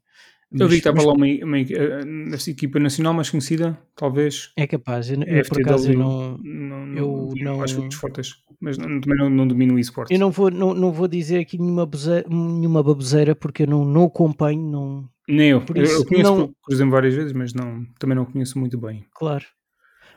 Eu 0.53 0.69
vi 0.69 0.75
que 0.75 0.89
estava 0.89 0.97
mas 0.97 1.07
lá 1.07 1.13
uma, 1.13 1.27
uma, 1.27 1.61
eh, 1.61 2.05
nessa 2.05 2.51
equipa 2.51 2.79
nacional 2.79 3.13
mais 3.15 3.31
conhecida, 3.31 3.79
talvez. 3.97 4.53
É 4.57 4.67
capaz, 4.67 5.11
eu, 5.11 5.23
eu, 5.23 5.45
por 5.49 5.61
acaso 5.61 5.93
eu 5.93 5.99
não, 5.99 6.39
não, 6.39 6.97
eu 6.97 7.29
não- 7.37 7.63
acho 7.63 7.81
muito 7.81 7.99
fortes, 7.99 8.35
mas 8.61 8.79
não, 8.79 9.01
também 9.01 9.19
não, 9.19 9.29
não 9.31 9.47
domino 9.49 9.75
o 9.75 9.79
esporte. 9.79 10.13
eu 10.13 10.19
não, 10.21 10.31
vou, 10.31 10.51
não, 10.51 10.75
não 10.75 10.93
vou 10.93 11.09
dizer 11.09 11.41
aqui 11.41 11.59
nenhuma, 11.59 11.85
baboseira, 11.85 12.29
nenhuma 12.29 12.83
baboseira 12.83 13.35
porque 13.35 13.65
eu 13.65 13.67
não, 13.67 13.85
não 13.85 14.05
acompanho, 14.05 14.63
não, 14.63 15.09
Nem 15.29 15.51
eu. 15.51 15.61
Por 15.65 15.77
eu, 15.77 15.85
isso, 15.85 15.95
eu 16.03 16.05
conheço, 16.07 16.37
não- 16.37 16.55
por 16.63 16.73
exemplo, 16.73 16.93
várias 16.93 17.15
vezes, 17.15 17.33
mas 17.33 17.53
não, 17.53 17.85
também 17.99 18.17
não 18.17 18.25
conheço 18.25 18.59
muito 18.59 18.79
bem. 18.79 19.05
claro. 19.15 19.45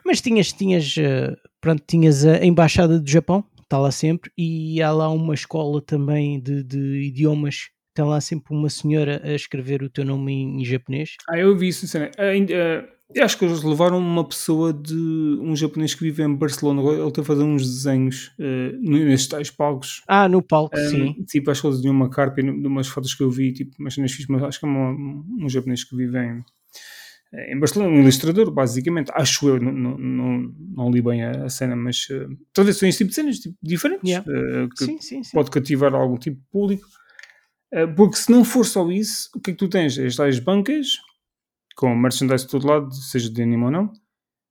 Mas 0.04 0.20
tinhas, 0.22 0.52
tinhas, 0.52 0.96
uh, 0.96 1.36
pronto, 1.60 1.82
tinhas 1.86 2.24
a 2.24 2.44
Embaixada 2.44 2.98
do 2.98 3.10
Japão, 3.10 3.44
está 3.62 3.78
lá 3.78 3.90
sempre, 3.90 4.30
e 4.38 4.80
há 4.80 4.90
lá 4.90 5.10
uma 5.10 5.34
escola 5.34 5.82
também 5.82 6.40
de, 6.40 6.62
de 6.62 7.02
idiomas, 7.08 7.68
tem 7.98 8.04
lá 8.06 8.20
sempre 8.20 8.54
uma 8.54 8.68
senhora 8.70 9.20
a 9.24 9.34
escrever 9.34 9.82
o 9.82 9.90
teu 9.90 10.04
nome 10.04 10.32
em, 10.32 10.60
em 10.60 10.64
japonês. 10.64 11.16
Ah, 11.28 11.36
eu 11.36 11.56
vi 11.56 11.68
isso. 11.68 11.84
Ainda, 12.18 12.52
eh, 12.54 12.88
eu 13.14 13.24
acho 13.24 13.36
que 13.36 13.44
eles 13.44 13.60
levaram 13.62 13.98
uma 13.98 14.22
pessoa 14.26 14.72
de 14.72 14.94
um 15.40 15.56
japonês 15.56 15.94
que 15.94 16.02
vive 16.04 16.22
em 16.22 16.32
Barcelona. 16.32 16.80
Ele 16.92 17.08
está 17.08 17.22
a 17.22 17.24
fazer 17.24 17.42
uns 17.42 17.62
desenhos 17.62 18.32
eh, 18.38 18.72
nestes 18.80 19.26
tais 19.28 19.50
palcos. 19.50 20.02
Ah, 20.06 20.28
no 20.28 20.40
palco, 20.42 20.78
Um, 20.78 20.88
sim. 20.90 21.24
Tipo, 21.26 21.50
acho 21.50 21.62
que 21.62 21.66
eles 21.66 21.80
tinham 21.80 21.94
uma 21.94 22.08
carpa 22.08 22.40
e 22.40 22.44
de 22.44 22.66
umas 22.68 22.86
fotos 22.86 23.14
que 23.14 23.22
eu 23.24 23.30
vi, 23.30 23.52
tipo, 23.52 23.72
umas 23.80 23.94
cenas 23.94 24.12
fixas, 24.12 24.28
mas 24.28 24.42
acho 24.44 24.60
que 24.60 24.66
é 24.66 24.68
uma- 24.68 24.92
um 25.44 25.48
japonês 25.48 25.82
que 25.82 25.96
vive 25.96 26.18
em, 26.18 26.44
em 27.52 27.58
Barcelona, 27.58 27.90
um 27.92 28.00
ilustrador, 28.00 28.50
basicamente. 28.52 29.10
Acho 29.14 29.48
eu, 29.48 29.60
não, 29.60 29.72
não, 29.72 29.98
não, 29.98 30.54
não 30.76 30.90
li 30.90 31.02
bem 31.02 31.24
a, 31.24 31.44
a 31.44 31.48
cena, 31.48 31.74
mas 31.74 32.06
eh, 32.10 32.26
talvez 32.52 32.76
são 32.76 32.88
este 32.88 32.98
tipo 32.98 33.08
de 33.10 33.14
cenas 33.16 33.38
tipo, 33.38 33.56
diferentes 33.62 34.08
Yeah. 34.08 34.26
eh, 34.30 34.68
que 34.76 34.84
Sim, 34.84 35.00
sim, 35.00 35.22
sim. 35.24 35.30
pode 35.32 35.50
cativar 35.50 35.94
algum 35.94 36.16
tipo 36.16 36.36
de 36.36 36.46
público. 36.52 36.86
Eh, 37.72 37.86
porque 37.86 38.16
se 38.16 38.30
não 38.30 38.44
for 38.44 38.64
só 38.64 38.90
isso, 38.90 39.28
o 39.34 39.40
que 39.40 39.50
é 39.50 39.54
que 39.54 39.58
tu 39.58 39.68
tens? 39.68 39.98
As 39.98 40.16
tais 40.16 40.38
bancas 40.38 40.98
com 41.76 41.94
merchandise 41.94 42.44
de 42.44 42.50
todo 42.50 42.66
lado, 42.66 42.92
seja 42.92 43.30
de 43.30 43.42
anime 43.42 43.64
ou 43.64 43.70
não, 43.70 43.92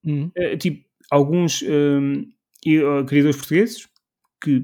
Hum. 0.06 0.32
eh, 0.36 0.56
tipo, 0.56 0.86
alguns 1.12 1.62
eh, 1.63 3.03
criadores 3.06 3.36
portugueses 3.36 3.88
que 4.41 4.63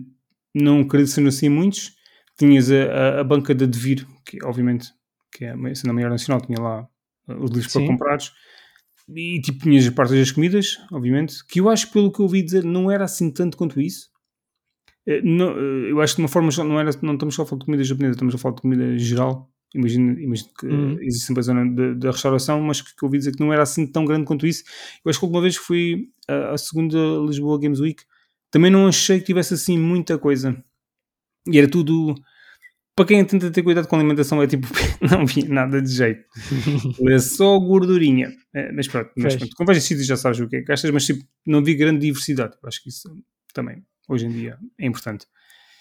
não 0.56 0.88
sejam 1.06 1.28
assim 1.28 1.50
muitos. 1.50 1.96
Tinhas 2.38 2.72
a, 2.72 2.76
a, 2.86 3.20
a 3.22 3.24
banca 3.24 3.54
da 3.54 3.66
Devir, 3.66 4.08
que 4.26 4.44
obviamente 4.44 4.92
que 5.32 5.46
é 5.46 5.52
a 5.52 5.76
cena 5.76 5.94
maior 5.94 6.10
nacional, 6.12 6.40
tinha 6.42 6.60
lá 6.60 6.88
eh, 7.28 7.34
os 7.34 7.50
livros 7.52 7.72
para 7.74 7.82
Sim. 7.82 7.88
comprares. 7.88 8.32
E 9.10 9.42
tipo, 9.42 9.60
tinhas 9.64 9.86
as 9.86 9.94
partes 9.94 10.16
das 10.16 10.32
comidas, 10.32 10.78
obviamente, 10.92 11.46
que 11.48 11.60
eu 11.60 11.70
acho 11.70 11.88
que 11.88 11.94
pelo 11.94 12.12
que 12.12 12.20
eu 12.20 12.24
ouvi 12.24 12.42
dizer 12.42 12.64
não 12.64 12.90
era 12.90 13.04
assim 13.04 13.30
tanto 13.32 13.58
quanto 13.58 13.82
isso. 13.82 14.10
Eh, 15.08 15.22
não, 15.24 15.52
eh, 15.58 15.92
eu 15.92 16.02
acho 16.02 16.14
que 16.14 16.18
de 16.18 16.24
uma 16.24 16.30
forma 16.30 16.50
não, 16.58 16.80
era, 16.80 16.90
não 17.02 17.14
estamos 17.14 17.36
só 17.36 17.44
a 17.44 17.46
falar 17.46 17.60
de 17.60 17.66
comida 17.66 17.84
japonesa, 17.84 18.14
estamos 18.14 18.36
a 18.36 18.38
falar 18.38 18.56
de 18.56 18.62
comida 18.62 18.98
geral. 18.98 19.50
Imagino, 19.76 20.20
imagino 20.20 20.50
que 20.60 20.68
Uhum. 20.68 20.98
existe 21.02 21.26
sempre 21.26 21.40
a 21.42 21.44
zona 21.44 21.96
da 21.96 22.12
restauração, 22.12 22.62
mas 22.62 22.80
que, 22.82 22.96
que 22.96 23.04
ouvi 23.06 23.18
dizer 23.18 23.32
que 23.32 23.40
não 23.40 23.52
era 23.52 23.64
assim 23.64 23.88
tão 23.88 24.06
grande 24.06 24.26
quanto 24.26 24.46
isso. 24.46 24.64
Eu 25.04 25.10
acho 25.10 25.20
que 25.20 25.26
alguma 25.26 25.42
vez 25.42 25.56
fui 25.56 26.10
à, 26.28 26.52
à 26.54 26.58
segunda 26.58 26.98
Lisboa 27.28 27.60
Games 27.60 27.80
Week, 27.80 28.04
também 28.52 28.70
não 28.70 28.88
achei 28.88 29.20
que 29.20 29.26
tivesse 29.26 29.56
assim 29.56 29.78
muita 29.80 30.18
coisa. 30.20 30.56
E 31.48 31.58
era 31.58 31.68
tudo. 31.68 32.14
Para 32.96 33.08
quem 33.08 33.26
tenta 33.26 33.50
ter 33.50 33.64
cuidado 33.64 33.88
com 33.88 33.96
a 33.96 34.00
alimentação, 34.00 34.42
é 34.44 34.46
tipo, 34.48 34.68
não 35.02 35.26
vi 35.26 35.44
nada 35.48 35.82
de 35.82 35.90
jeito. 35.92 36.24
É 37.10 37.18
só 37.18 37.60
gordurinha. 37.60 38.32
É, 38.54 38.72
mas 38.72 38.88
pronto, 38.88 39.10
mas 39.18 39.36
pronto. 39.36 39.56
Quando 39.56 39.68
vais 39.68 39.84
sítios 39.84 40.06
já 40.06 40.16
sabes 40.16 40.40
o 40.40 40.48
que 40.48 40.58
é 40.58 40.60
que 40.60 40.66
gastas, 40.68 40.92
mas 40.92 41.04
tipo, 41.06 41.26
não 41.48 41.64
vi 41.64 41.74
grande 41.74 42.02
diversidade. 42.06 42.56
Eu 42.62 42.70
acho 42.70 42.82
que 42.84 42.90
isso 42.90 43.10
também, 43.56 43.84
hoje 44.08 44.26
em 44.26 44.32
dia, 44.32 44.58
é 44.80 44.86
importante. 44.86 45.26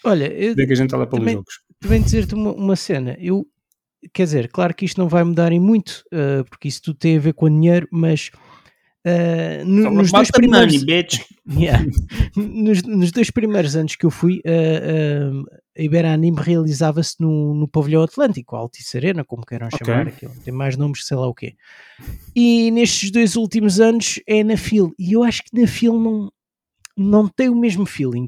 Olha, 0.03 0.25
eu 0.33 0.53
Ver 0.55 0.67
que 0.67 0.73
a 0.73 0.75
gente 0.75 0.87
está 0.87 0.97
lá 0.97 1.05
pelos 1.07 1.19
Também- 1.21 1.35
jogos. 1.35 1.61
também 1.79 2.01
dizer-te 2.01 2.33
uma, 2.35 2.51
uma 2.53 2.75
cena. 2.75 3.15
Eu, 3.19 3.45
quer 4.13 4.23
dizer, 4.25 4.49
claro 4.49 4.73
que 4.73 4.85
isto 4.85 4.99
não 4.99 5.07
vai 5.07 5.23
mudar 5.23 5.51
em 5.51 5.59
muito, 5.59 6.03
ah, 6.13 6.43
porque 6.49 6.67
isso 6.67 6.81
tudo 6.81 6.97
tem 6.99 7.15
a 7.17 7.19
ver 7.21 7.33
com 7.33 7.47
dinheiro, 7.49 7.87
mas 7.91 8.29
ah, 9.05 9.63
no- 9.65 9.91
nos 9.91 10.11
dois 10.11 10.29
primeiros, 10.31 10.73
Yeah. 11.45 11.85
nos, 12.37 12.83
nos 12.83 13.11
dois 13.11 13.29
primeiros 13.29 13.75
anos 13.75 13.95
que 13.97 14.05
eu 14.05 14.09
fui, 14.11 14.41
ah, 14.45 14.49
ah, 14.49 15.59
a 15.77 15.81
Iberanime 15.81 16.37
realizava-se 16.39 17.15
no, 17.19 17.53
no 17.53 17.67
pavilhão 17.67 18.03
Atlântico, 18.03 18.55
a 18.55 18.59
Altice 18.59 18.95
Arena, 18.97 19.23
como 19.25 19.45
queiram 19.45 19.67
Ok. 19.67 19.79
chamar 19.85 20.07
aquilo. 20.07 20.33
Tem 20.43 20.53
mais 20.53 20.77
nomes 20.77 21.05
sei 21.05 21.17
lá 21.17 21.27
o 21.27 21.33
quê. 21.33 21.55
E 22.35 22.69
nestes 22.71 23.09
dois 23.11 23.35
últimos 23.35 23.79
anos 23.79 24.19
é 24.27 24.43
na 24.43 24.55
FIL. 24.55 24.93
E 24.99 25.13
eu 25.13 25.23
acho 25.23 25.43
que 25.43 25.59
na 25.59 25.65
FIL 25.67 25.99
não, 25.99 26.31
não 26.97 27.27
tem 27.27 27.49
o 27.49 27.55
mesmo 27.55 27.85
feeling. 27.85 28.27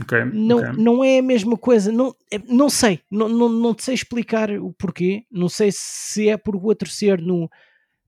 Ok, 0.00 0.24
Não, 0.32 0.58
ok. 0.58 0.72
não 0.82 1.04
é 1.04 1.18
a 1.18 1.22
mesma 1.22 1.56
coisa, 1.56 1.92
não, 1.92 2.14
é- 2.30 2.38
não 2.48 2.68
sei, 2.68 2.98
não, 3.10 3.28
não, 3.28 3.48
não 3.48 3.76
sei 3.78 3.94
explicar 3.94 4.50
o 4.50 4.72
porquê, 4.72 5.22
não 5.30 5.48
sei 5.48 5.70
se 5.72 6.28
é 6.28 6.36
por 6.36 6.56
o 6.56 6.64
outro 6.64 6.90
ser 6.90 7.20
no, 7.20 7.48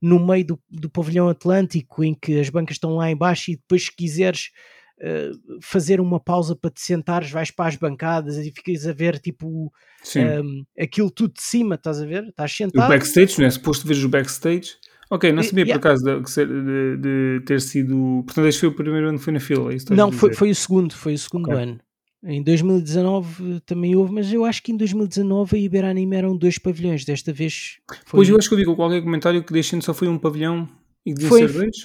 no 0.01 0.19
meio 0.25 0.45
do, 0.45 0.59
do 0.69 0.89
pavilhão 0.89 1.29
atlântico 1.29 2.03
em 2.03 2.13
que 2.13 2.39
as 2.39 2.49
bancas 2.49 2.75
estão 2.75 2.95
lá 2.97 3.09
em 3.09 3.15
baixo 3.15 3.51
e 3.51 3.55
depois 3.55 3.85
se 3.85 3.95
quiseres 3.95 4.49
eh, 4.99 5.31
fazer 5.61 6.01
uma 6.01 6.19
pausa 6.19 6.55
para 6.57 6.71
te 6.71 6.81
sentares, 6.81 7.31
vais 7.31 7.51
para 7.51 7.69
as 7.69 7.77
bancadas 7.77 8.35
e 8.37 8.51
ficas 8.51 8.85
a 8.85 8.91
ver 8.91 9.17
tipo 9.19 9.71
um, 10.43 10.65
aquilo 10.77 11.09
tudo 11.09 11.35
de 11.35 11.41
cima, 11.41 11.75
estás 11.75 12.01
a 12.01 12.05
ver? 12.05 12.23
Estás 12.25 12.51
o 12.51 12.55
sentado. 12.55 12.89
backstage, 12.89 13.39
não 13.39 13.47
é? 13.47 13.49
Suposto 13.49 13.87
veres 13.87 14.03
o 14.03 14.09
backstage. 14.09 14.75
Ok, 15.09 15.31
não 15.31 15.41
sabia 15.43 15.63
yeah. 15.63 15.79
por 15.81 15.87
acaso 15.87 16.03
de, 16.03 16.23
que 16.23 16.29
ser- 16.31 16.47
de- 16.47 16.97
de 16.97 17.45
ter 17.45 17.61
sido. 17.61 18.23
Portanto, 18.25 18.47
este 18.47 18.59
foi 18.61 18.69
o 18.69 18.73
primeiro 18.73 19.07
ano 19.09 19.17
que 19.17 19.23
foi 19.23 19.33
na 19.33 19.39
fila. 19.39 19.71
é 19.71 19.75
isso 19.75 19.85
que 19.87 19.93
Não, 19.93 20.11
foi, 20.11 20.33
foi 20.33 20.49
o 20.51 20.55
segundo, 20.55 20.93
foi 20.95 21.13
o 21.13 21.17
segundo 21.17 21.47
Ok. 21.49 21.61
ano. 21.63 21.79
Em 22.25 22.41
2019 22.43 23.61
também 23.61 23.95
houve, 23.95 24.11
mas 24.11 24.31
eu 24.33 24.43
acho 24.43 24.61
que 24.63 24.71
em 24.71 24.77
2019 24.77 25.55
a 25.55 25.59
Iberanime 25.59 26.15
eram 26.15 26.35
dois 26.35 26.57
pavilhões, 26.57 27.05
desta 27.05 27.31
vez 27.31 27.77
foi, 28.05 28.17
Pois 28.17 28.29
eu 28.29 28.37
acho 28.37 28.49
que 28.49 28.55
eu 28.55 28.65
com 28.65 28.75
qualquer 28.75 29.01
comentário 29.01 29.43
que 29.43 29.53
deixando 29.53 29.83
só 29.83 29.93
foi 29.93 30.07
um 30.07 30.17
pavilhão 30.17 30.67
e 31.05 31.13
devia 31.13 31.29
Foi- 31.29 31.47
ser 31.47 31.53
dois. 31.53 31.77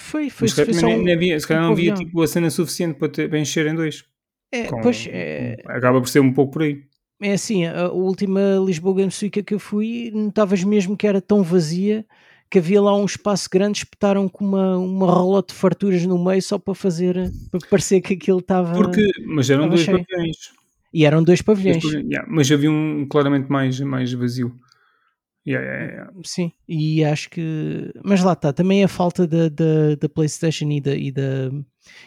foi, 0.00 0.28
foi, 0.30 0.46
Mas 0.48 0.52
foi 0.54 0.64
também 0.66 0.80
só 0.80 0.86
nem, 0.88 0.98
um- 1.00 1.02
nem 1.04 1.14
havia, 1.14 1.40
se 1.40 1.46
calhar 1.46 1.62
um 1.62 1.66
não 1.66 1.72
havia 1.72 1.94
tipo, 1.94 2.20
a 2.20 2.26
cena 2.26 2.50
suficiente 2.50 2.98
para, 2.98 3.08
ter, 3.08 3.28
para 3.30 3.38
encher 3.38 3.66
em 3.66 3.74
dois. 3.74 4.04
É, 4.52 4.64
Com- 4.64 4.80
pois, 4.82 5.06
é, 5.08 5.56
Acaba 5.66 6.00
por 6.00 6.08
ser 6.08 6.20
um 6.20 6.32
pouco 6.32 6.52
por 6.54 6.62
aí. 6.62 6.82
é 7.22 7.32
assim, 7.32 7.64
a, 7.64 7.82
a 7.86 7.92
última 7.92 8.40
Lisboa 8.66 8.96
Games 8.96 9.22
Week 9.22 9.42
que 9.42 9.54
eu 9.54 9.60
fui, 9.60 10.10
notavas 10.12 10.62
mesmo 10.64 10.96
que 10.96 11.06
era 11.06 11.20
tão 11.20 11.42
vazia 11.42 12.04
que 12.52 12.58
havia 12.58 12.82
lá 12.82 12.94
um 12.94 13.06
espaço 13.06 13.48
grande, 13.50 13.78
espetaram 13.78 14.28
com 14.28 14.44
uma, 14.44 14.76
uma 14.76 15.06
rola 15.06 15.42
de 15.42 15.54
farturas 15.54 16.04
no 16.04 16.22
meio 16.22 16.42
só 16.42 16.58
para 16.58 16.74
fazer, 16.74 17.32
para 17.50 17.60
parecer 17.70 18.02
que 18.02 18.12
aquilo 18.12 18.40
estava... 18.40 18.74
Porque, 18.74 19.10
mas 19.26 19.48
eram 19.48 19.70
dois 19.70 19.80
cheio. 19.80 20.04
pavilhões. 20.04 20.36
E 20.92 21.06
eram 21.06 21.22
dois 21.24 21.38
Dois 21.38 21.42
pavilhões. 21.42 21.82
pavilhões, 21.82 22.06
yeah, 22.10 22.28
mas 22.30 22.52
havia 22.52 22.70
um 22.70 23.06
claramente 23.08 23.50
mais, 23.50 23.80
mais 23.80 24.12
vazio. 24.12 24.54
Yeah, 25.46 25.66
yeah. 25.66 26.12
Sim, 26.22 26.52
e 26.68 27.02
acho 27.02 27.30
que. 27.30 27.90
Mas 28.04 28.22
lá 28.22 28.34
está, 28.34 28.52
também 28.52 28.84
a 28.84 28.88
falta 28.88 29.26
da, 29.26 29.48
da, 29.48 29.94
da 29.98 30.08
PlayStation 30.08 30.70
e 30.70 30.80
da, 30.80 30.94
e 30.94 31.10
da, 31.10 31.50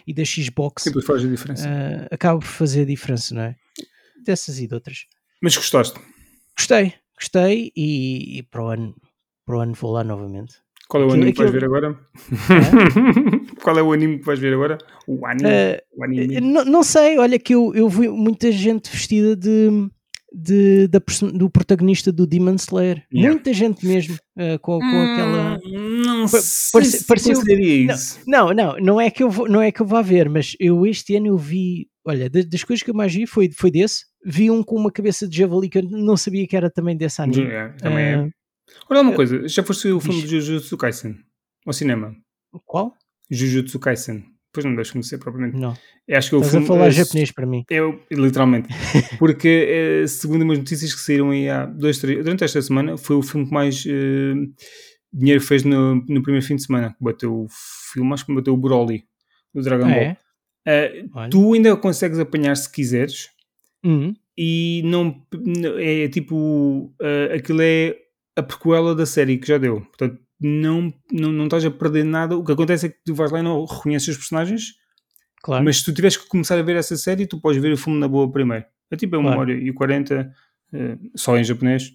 e 0.06 0.14
da 0.14 0.24
Xbox 0.24 0.84
Sempre 0.84 1.02
faz 1.02 1.24
a 1.24 1.28
diferença. 1.28 1.68
ah, 1.68 2.06
acaba 2.14 2.38
por 2.38 2.46
fazer 2.46 2.82
a 2.82 2.86
diferença, 2.86 3.34
não 3.34 3.42
é? 3.42 3.56
Dessas 4.24 4.58
e 4.60 4.68
de 4.68 4.74
outras. 4.74 5.06
Mas 5.42 5.56
gostaste? 5.56 5.98
Gostei, 6.56 6.94
gostei 7.18 7.72
e, 7.76 8.38
e 8.38 8.42
para, 8.44 8.64
o 8.64 8.68
ano, 8.68 8.94
para 9.46 9.56
o 9.56 9.60
ano 9.60 9.72
vou 9.74 9.92
lá 9.92 10.02
novamente. 10.04 10.56
Qual 10.88 11.02
é 11.02 11.06
o 11.06 11.08
Aquilo- 11.08 11.22
anime 11.22 11.32
que 11.32 11.38
vais 11.38 11.50
ver 11.52 11.64
agora? 11.64 11.98
Qual 13.62 13.78
é 13.78 13.82
o 13.82 13.92
anime 13.92 14.18
que 14.18 14.24
vais 14.26 14.38
ver 14.38 14.52
agora? 14.54 14.78
O 15.06 15.26
anime. 15.26 15.48
Ah, 15.48 15.82
o 15.96 16.04
anime. 16.04 16.40
Não, 16.40 16.64
não 16.64 16.82
sei, 16.82 17.18
olha 17.18 17.38
que 17.38 17.54
eu, 17.54 17.74
eu 17.74 17.88
vi 17.88 18.08
muita 18.08 18.52
gente 18.52 18.90
vestida 18.90 19.34
de, 19.34 19.88
de, 20.32 20.86
da 20.88 21.00
do 21.32 21.50
protagonista 21.50 22.12
do 22.12 22.26
Demon 22.26 22.54
Slayer. 22.56 23.02
Yeah. 23.12 23.32
Muita 23.34 23.52
gente 23.52 23.84
mesmo 23.86 24.16
ah, 24.38 24.58
com, 24.60 24.78
com 24.78 24.84
aquela. 25.02 25.58
Hum, 25.64 26.02
Não 26.04 26.22
Pa- 26.28 26.40
sei 26.40 26.70
parece- 26.72 26.98
se 26.98 27.06
pareceu- 27.06 27.42
isso. 27.58 28.20
Não, 28.26 28.52
não, 28.52 28.76
não 28.78 29.00
é 29.00 29.10
que 29.10 29.22
eu 29.22 29.30
vou, 29.30 29.48
não 29.48 29.60
é 29.62 29.72
que 29.72 29.80
eu 29.82 29.86
vá 29.86 30.02
ver, 30.02 30.28
mas 30.28 30.54
eu 30.60 30.86
este 30.86 31.16
ano 31.16 31.26
eu 31.28 31.36
vi, 31.38 31.88
olha, 32.04 32.30
das, 32.30 32.44
das 32.46 32.62
coisas 32.64 32.82
que 32.84 32.90
eu 32.90 32.94
mais 32.94 33.12
vi 33.12 33.26
foi, 33.26 33.50
foi 33.50 33.70
desse. 33.70 34.04
Vi 34.24 34.50
um 34.50 34.62
com 34.62 34.76
uma 34.76 34.90
cabeça 34.92 35.26
de 35.26 35.36
javali 35.38 35.68
que 35.68 35.78
eu 35.78 35.82
não 35.82 36.16
sabia 36.16 36.46
que 36.46 36.56
era 36.56 36.68
também 36.70 36.96
desse 36.96 37.20
anime. 37.22 37.42
Yeah, 37.44 37.74
também 37.78 38.04
é. 38.04 38.30
Olha 38.90 39.00
uma 39.00 39.14
coisa, 39.14 39.46
já 39.48 39.62
foste 39.62 39.88
o 39.88 40.00
filme 40.00 40.22
de 40.22 40.28
Jujutsu 40.28 40.76
Kaisen? 40.76 41.16
Ao 41.66 41.72
cinema? 41.72 42.14
Qual? 42.64 42.94
Jujutsu 43.30 43.78
Kaisen. 43.78 44.24
Pois 44.52 44.64
não 44.64 44.74
deixa 44.74 44.92
conhecer 44.92 45.18
propriamente. 45.18 45.58
Não. 45.58 45.76
Acho 46.10 46.30
que 46.30 46.34
é 46.34 46.38
o 46.38 46.40
Estás 46.40 46.50
filme. 46.52 46.64
a 46.64 46.68
falar 46.68 46.86
eh, 46.86 46.90
japonês 46.92 47.30
para 47.30 47.46
mim. 47.46 47.64
Eu, 47.68 48.00
literalmente. 48.10 48.68
Porque, 49.18 49.48
eh, 50.02 50.06
segundo 50.06 50.42
umas 50.42 50.58
notícias 50.58 50.94
que 50.94 51.00
saíram 51.00 51.30
aí 51.30 51.48
há 51.48 51.66
dois, 51.66 51.98
três, 51.98 52.22
durante 52.24 52.42
esta 52.44 52.62
semana, 52.62 52.96
foi 52.96 53.16
o 53.16 53.22
filme 53.22 53.46
que 53.46 53.52
mais 53.52 53.84
eh, 53.86 54.34
dinheiro 55.12 55.40
fez 55.42 55.62
no, 55.62 55.96
no 55.96 56.22
primeiro 56.22 56.42
fim 56.46 56.56
de 56.56 56.62
semana. 56.64 56.96
Bateu 56.98 57.34
o 57.42 57.46
filme, 57.92 58.12
acho 58.14 58.24
que 58.24 58.34
bateu 58.34 58.54
o 58.54 58.56
Broly, 58.56 59.04
do 59.54 59.60
Dragon 59.62 59.84
Ah, 59.86 59.88
Ball. 59.90 59.98
é? 59.98 60.16
Eh, 60.68 61.04
Olha. 61.14 61.30
tu 61.30 61.52
ainda 61.52 61.76
consegues 61.76 62.18
apanhar 62.18 62.56
se 62.56 62.70
quiseres, 62.72 63.28
Uhum. 63.84 64.14
e 64.38 64.80
não 64.84 65.22
é 65.78 66.08
tipo 66.08 66.92
eh, 67.00 67.34
aquilo 67.34 67.60
é 67.62 67.94
a 68.36 68.42
prequela 68.42 68.94
da 68.94 69.06
série 69.06 69.38
que 69.38 69.46
já 69.48 69.58
deu. 69.58 69.80
Portanto, 69.80 70.20
não, 70.40 70.92
não, 71.10 71.32
não 71.32 71.44
estás 71.44 71.64
a 71.64 71.70
perder 71.70 72.04
nada. 72.04 72.36
O 72.36 72.44
que 72.44 72.52
acontece 72.52 72.86
é 72.86 72.88
que 72.90 72.98
tu 73.04 73.14
vais 73.14 73.30
lá 73.32 73.40
e 73.40 73.42
não 73.42 73.64
reconheces 73.64 74.08
os 74.08 74.16
personagens. 74.16 74.74
Claro. 75.42 75.64
Mas 75.64 75.78
se 75.78 75.84
tu 75.84 75.94
tiveres 75.94 76.16
que 76.16 76.28
começar 76.28 76.58
a 76.58 76.62
ver 76.62 76.76
essa 76.76 76.96
série, 76.96 77.26
tu 77.26 77.40
podes 77.40 77.60
ver 77.60 77.72
o 77.72 77.76
filme 77.76 77.98
na 77.98 78.08
boa 78.08 78.30
primeiro. 78.30 78.64
É 78.90 78.96
tipo, 78.96 79.14
é 79.16 79.18
uma 79.18 79.30
Claro. 79.34 79.40
hora 79.52 79.52
e 79.52 79.72
40, 79.72 80.30
eh, 80.72 80.98
só 81.14 81.36
em 81.38 81.44
japonês. 81.44 81.92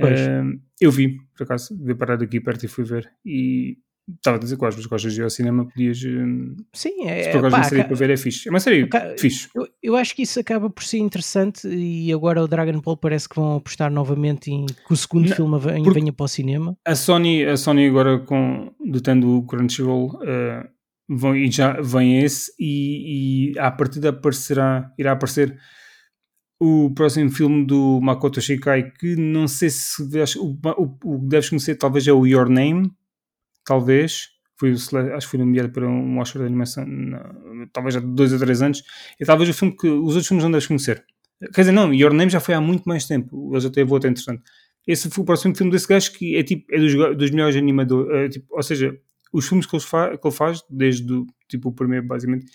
Eh, 0.00 0.42
eu 0.80 0.90
vi, 0.90 1.16
por 1.36 1.44
acaso, 1.44 1.76
vi 1.80 1.94
parar 1.94 2.20
aqui 2.22 2.40
perto 2.40 2.64
e 2.64 2.68
fui 2.68 2.84
ver. 2.84 3.08
E 3.24 3.76
estava 4.16 4.36
a 4.36 4.40
dizer 4.40 4.56
que 4.58 4.64
às 4.64 4.86
gostas 4.86 5.12
de 5.14 5.20
ir 5.20 5.24
ao 5.24 5.30
cinema, 5.30 5.66
podias. 5.66 5.98
eh, 6.04 6.62
Sim, 6.74 7.02
se 7.02 7.08
é, 7.08 7.30
por 7.30 7.38
acaso 7.38 7.50
pá, 7.52 7.58
uma 7.58 7.64
série 7.68 7.84
para 7.84 7.96
ver, 7.96 8.10
é 8.10 8.16
fixe. 8.16 8.48
É 8.48 8.50
uma 8.50 8.60
série 8.60 8.86
ca- 8.86 9.14
fixe. 9.18 9.48
eu, 9.54 9.68
eu 9.82 9.96
acho 9.96 10.14
que 10.14 10.22
isso 10.22 10.38
acaba 10.40 10.68
por 10.68 10.84
ser 10.84 10.98
interessante 10.98 11.66
e 11.68 12.12
agora 12.12 12.42
o 12.42 12.48
Dragon 12.48 12.80
Ball 12.80 12.96
parece 12.96 13.28
que 13.28 13.36
vão 13.36 13.56
apostar 13.56 13.90
novamente 13.90 14.50
em 14.50 14.66
que 14.66 14.92
o 14.92 14.96
segundo 14.96 15.28
Não, 15.28 15.36
filme 15.36 15.58
venha, 15.58 15.92
venha 15.92 16.12
para 16.12 16.24
o 16.24 16.28
cinema. 16.28 16.76
A 16.86 16.94
Sony, 16.94 17.44
a 17.44 17.56
Sony 17.56 17.86
agora, 17.88 18.18
com, 18.20 18.72
detendo 18.84 19.38
o 19.38 19.46
Crunchyroll, 19.46 20.18
eh, 20.22 20.68
vão, 21.08 21.34
e 21.36 21.50
já 21.50 21.80
vem 21.80 22.20
esse, 22.22 22.52
e, 22.58 23.52
e 23.54 23.58
à 23.58 23.70
partida 23.70 24.10
aparecerá, 24.10 24.90
irá 24.98 25.12
aparecer 25.12 25.56
o 26.60 26.90
próximo 26.94 27.30
filme 27.30 27.66
do 27.66 28.00
Makoto 28.00 28.40
Shinkai, 28.40 28.90
que 28.92 29.16
não 29.16 29.46
sei 29.48 29.68
se 29.70 30.02
o, 30.38 30.56
o, 30.78 30.98
o 31.04 31.20
que 31.20 31.26
deves 31.26 31.48
conhecer 31.48 31.74
talvez 31.76 32.06
é 32.06 32.12
o 32.12 32.26
Your 32.26 32.48
Name, 32.48 32.90
talvez. 33.64 34.28
Sele- 34.78 35.12
acho 35.12 35.26
que 35.26 35.30
foi 35.32 35.40
nomeado 35.40 35.70
para 35.72 35.86
um 35.88 36.18
Oscar 36.20 36.40
de 36.42 36.46
animação, 36.46 36.86
na- 36.86 37.34
talvez 37.72 37.96
há 37.96 38.00
dois 38.00 38.32
ou 38.32 38.38
três 38.38 38.62
anos. 38.62 38.82
E 39.20 39.24
talvez 39.24 39.48
o 39.50 39.52
filme 39.54 39.76
que 39.76 39.86
os 39.88 40.10
outros 40.14 40.26
filmes 40.28 40.44
não 40.44 40.50
deves 40.50 40.66
conhecer. 40.66 41.04
Quer 41.52 41.62
dizer, 41.62 41.72
não, 41.72 41.92
Your 41.92 42.12
Name 42.14 42.30
já 42.30 42.40
foi 42.40 42.54
há 42.54 42.60
muito 42.60 42.84
mais 42.88 43.06
tempo. 43.06 43.50
Ele 43.52 43.60
já 43.60 43.68
teve 43.70 43.92
outro 43.92 44.08
interessante. 44.08 44.42
Esse 44.86 45.10
foi 45.10 45.22
o 45.22 45.26
próximo 45.26 45.54
filme 45.56 45.72
desse 45.72 45.88
gajo 45.88 46.12
que 46.12 46.36
é 46.36 46.42
tipo 46.42 46.64
é 46.72 46.78
dos, 46.78 46.94
dos 47.16 47.30
melhores 47.30 47.56
animadores. 47.56 48.10
é, 48.14 48.28
tipo, 48.28 48.46
ou 48.56 48.62
seja, 48.62 48.96
os 49.32 49.46
filmes 49.48 49.66
que 49.66 49.74
ele, 49.76 49.82
fa- 49.82 50.16
que 50.16 50.26
ele 50.26 50.34
faz, 50.34 50.62
desde 50.70 51.12
o, 51.12 51.26
tipo, 51.48 51.68
o 51.70 51.72
primeiro, 51.72 52.06
basicamente, 52.06 52.46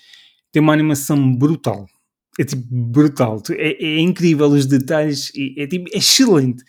tem 0.52 0.62
uma 0.62 0.74
animação 0.74 1.36
brutal. 1.36 1.86
É 2.39 2.43
tipo 2.45 2.63
brutal. 2.72 3.41
É, 3.52 3.84
é 3.86 4.00
incrível 4.00 4.48
os 4.48 4.65
detalhes. 4.65 5.32
e 5.36 5.56
É, 5.62 5.67
tipo 5.67 5.89
é 5.93 5.98
excelente. 5.98 6.63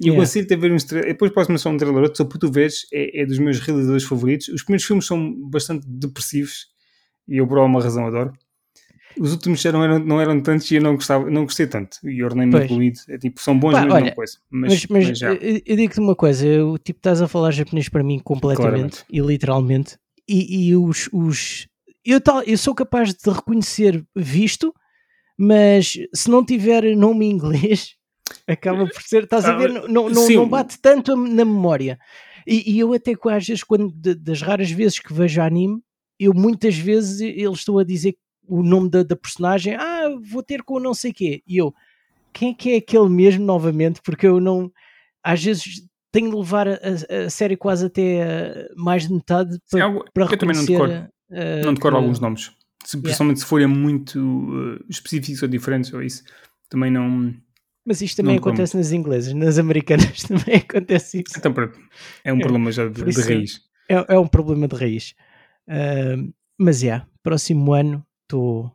E 0.00 0.08
eu 0.08 0.14
Yeah. 0.14 0.22
consigo-te 0.22 0.56
ver 0.56 0.72
uns 0.72 0.84
trailers. 0.84 1.12
Depois 1.12 1.32
posso 1.32 1.58
só 1.58 1.70
um 1.70 1.76
trailer 1.76 2.02
outro, 2.02 2.16
só 2.16 2.24
para 2.24 2.38
tu 2.38 2.50
veres. 2.50 2.86
É, 2.92 3.22
é 3.22 3.26
dos 3.26 3.38
meus 3.38 3.58
realizadores 3.58 4.04
favoritos. 4.04 4.48
Os 4.48 4.62
primeiros 4.62 4.86
filmes 4.86 5.06
são 5.06 5.34
bastante 5.50 5.84
depressivos. 5.88 6.66
E 7.26 7.36
eu, 7.38 7.46
por 7.46 7.58
alguma 7.58 7.82
razão, 7.82 8.06
adoro. 8.06 8.32
Os 9.18 9.32
últimos 9.32 9.60
já 9.60 9.72
não 9.72 9.82
eram, 9.82 9.98
não 9.98 10.20
eram 10.20 10.40
tantos 10.40 10.70
e 10.70 10.76
eu 10.76 10.82
não, 10.82 10.94
gostava, 10.94 11.28
não 11.28 11.42
gostei 11.44 11.66
tanto. 11.66 11.98
E 12.04 12.20
Pois. 12.50 12.64
incluído. 12.64 13.00
É 13.08 13.18
tipo, 13.18 13.40
são 13.40 13.58
bons, 13.58 13.72
Pá, 13.72 13.82
mas 13.82 13.92
olha, 13.94 14.04
não 14.06 14.10
coisa. 14.12 14.38
Mas, 14.48 14.72
Mas, 14.72 14.86
mas, 14.88 15.08
mas 15.08 15.18
já. 15.18 15.32
eu, 15.32 15.60
eu 15.66 15.76
digo-te 15.76 15.98
uma 16.00 16.14
coisa, 16.14 16.46
eu, 16.46 16.78
tipo, 16.78 17.00
estás 17.00 17.20
a 17.20 17.26
falar 17.26 17.50
japonês 17.50 17.88
para 17.88 18.04
mim 18.04 18.20
completamente 18.20 18.68
Claramente. 18.70 19.04
e 19.10 19.20
literalmente, 19.20 19.98
e, 20.28 20.68
e 20.68 20.76
os, 20.76 21.08
os 21.12 21.66
eu, 22.04 22.20
tal, 22.20 22.42
eu 22.42 22.56
sou 22.56 22.74
capaz 22.74 23.12
de 23.12 23.30
reconhecer 23.30 24.04
visto, 24.14 24.72
mas 25.36 25.94
se 26.14 26.30
não 26.30 26.44
tiver 26.44 26.84
nome 26.96 27.26
em 27.26 27.30
inglês, 27.32 27.96
acaba 28.46 28.86
por 28.86 29.02
ser, 29.02 29.24
estás 29.24 29.44
a 29.44 29.56
ver, 29.56 29.70
não, 29.70 29.88
não, 29.88 30.08
não, 30.10 30.14
sim. 30.26 30.48
bate 30.48 30.78
tanto 30.80 31.16
na 31.16 31.44
memória. 31.44 31.98
E, 32.46 32.72
e 32.72 32.78
eu 32.80 32.92
até 32.92 33.12
às 33.30 33.46
vezes, 33.46 33.62
quando, 33.62 33.92
das 34.16 34.40
raras 34.42 34.70
vezes 34.70 34.98
que 34.98 35.12
vejo 35.12 35.40
anime, 35.42 35.80
eu 36.18 36.32
muitas 36.34 36.76
vezes 36.76 37.20
eles 37.20 37.58
estão 37.58 37.78
a 37.78 37.84
dizer 37.84 38.16
o 38.46 38.62
nome 38.62 38.88
da, 38.88 39.02
da 39.02 39.14
personagem, 39.14 39.74
ah, 39.74 40.08
vou 40.30 40.42
ter 40.42 40.62
com 40.62 40.80
não 40.80 40.94
sei 40.94 41.12
quê, 41.12 41.42
e 41.46 41.58
eu, 41.58 41.72
quem 42.32 42.50
é 42.50 42.54
que 42.54 42.70
é 42.72 42.76
aquele 42.76 43.08
mesmo 43.08 43.44
novamente? 43.44 44.00
Porque 44.02 44.26
eu 44.26 44.40
não, 44.40 44.72
às 45.22 45.42
vezes 45.44 45.82
tenho 46.10 46.30
de 46.30 46.36
levar 46.36 46.66
a, 46.66 46.72
a- 46.74 47.26
a 47.26 47.30
série 47.30 47.56
quase 47.56 47.84
até 47.86 48.66
mais 48.74 49.06
de 49.06 49.12
metade 49.12 49.52
Sim, 49.52 49.60
para, 49.72 49.84
algo- 49.84 50.04
para 50.14 50.24
eu 50.24 50.38
também 50.38 50.56
não 50.56 50.64
decoro. 50.64 50.92
eh, 51.30 51.62
não 51.62 51.74
decoro 51.74 51.96
alguns 51.96 52.18
nomes. 52.18 52.50
Se, 52.84 52.96
Principalmente 52.96 53.40
se 53.40 53.44
forem 53.46 53.66
muito 53.66 54.18
uh, 54.18 54.82
específicos 54.88 55.42
ou 55.42 55.48
diferentes 55.48 55.92
ou 55.92 56.02
isso. 56.02 56.22
Também 56.70 56.90
não. 56.90 57.34
Mas 57.88 58.02
isto 58.02 58.18
também 58.18 58.34
não 58.34 58.40
acontece 58.40 58.76
nas 58.76 58.92
inglesas, 58.92 59.32
nas 59.32 59.58
americanas 59.58 60.22
também 60.28 60.56
acontece 60.56 61.22
isso. 61.26 61.38
Então, 61.38 61.52
pronto. 61.54 61.78
É 62.22 62.30
um 62.32 62.36
É, 62.36 62.40
problema 62.40 62.70
já 62.70 62.86
de, 62.86 63.02
de 63.02 63.20
raiz. 63.22 63.60
É, 63.88 64.14
é 64.14 64.18
um 64.18 64.26
problema 64.28 64.68
de 64.68 64.76
raiz. 64.76 65.14
Ah, 65.66 66.16
mas 66.58 66.80
já, 66.80 67.06
próximo 67.22 67.72
ano 67.72 68.04
estou. 68.24 68.70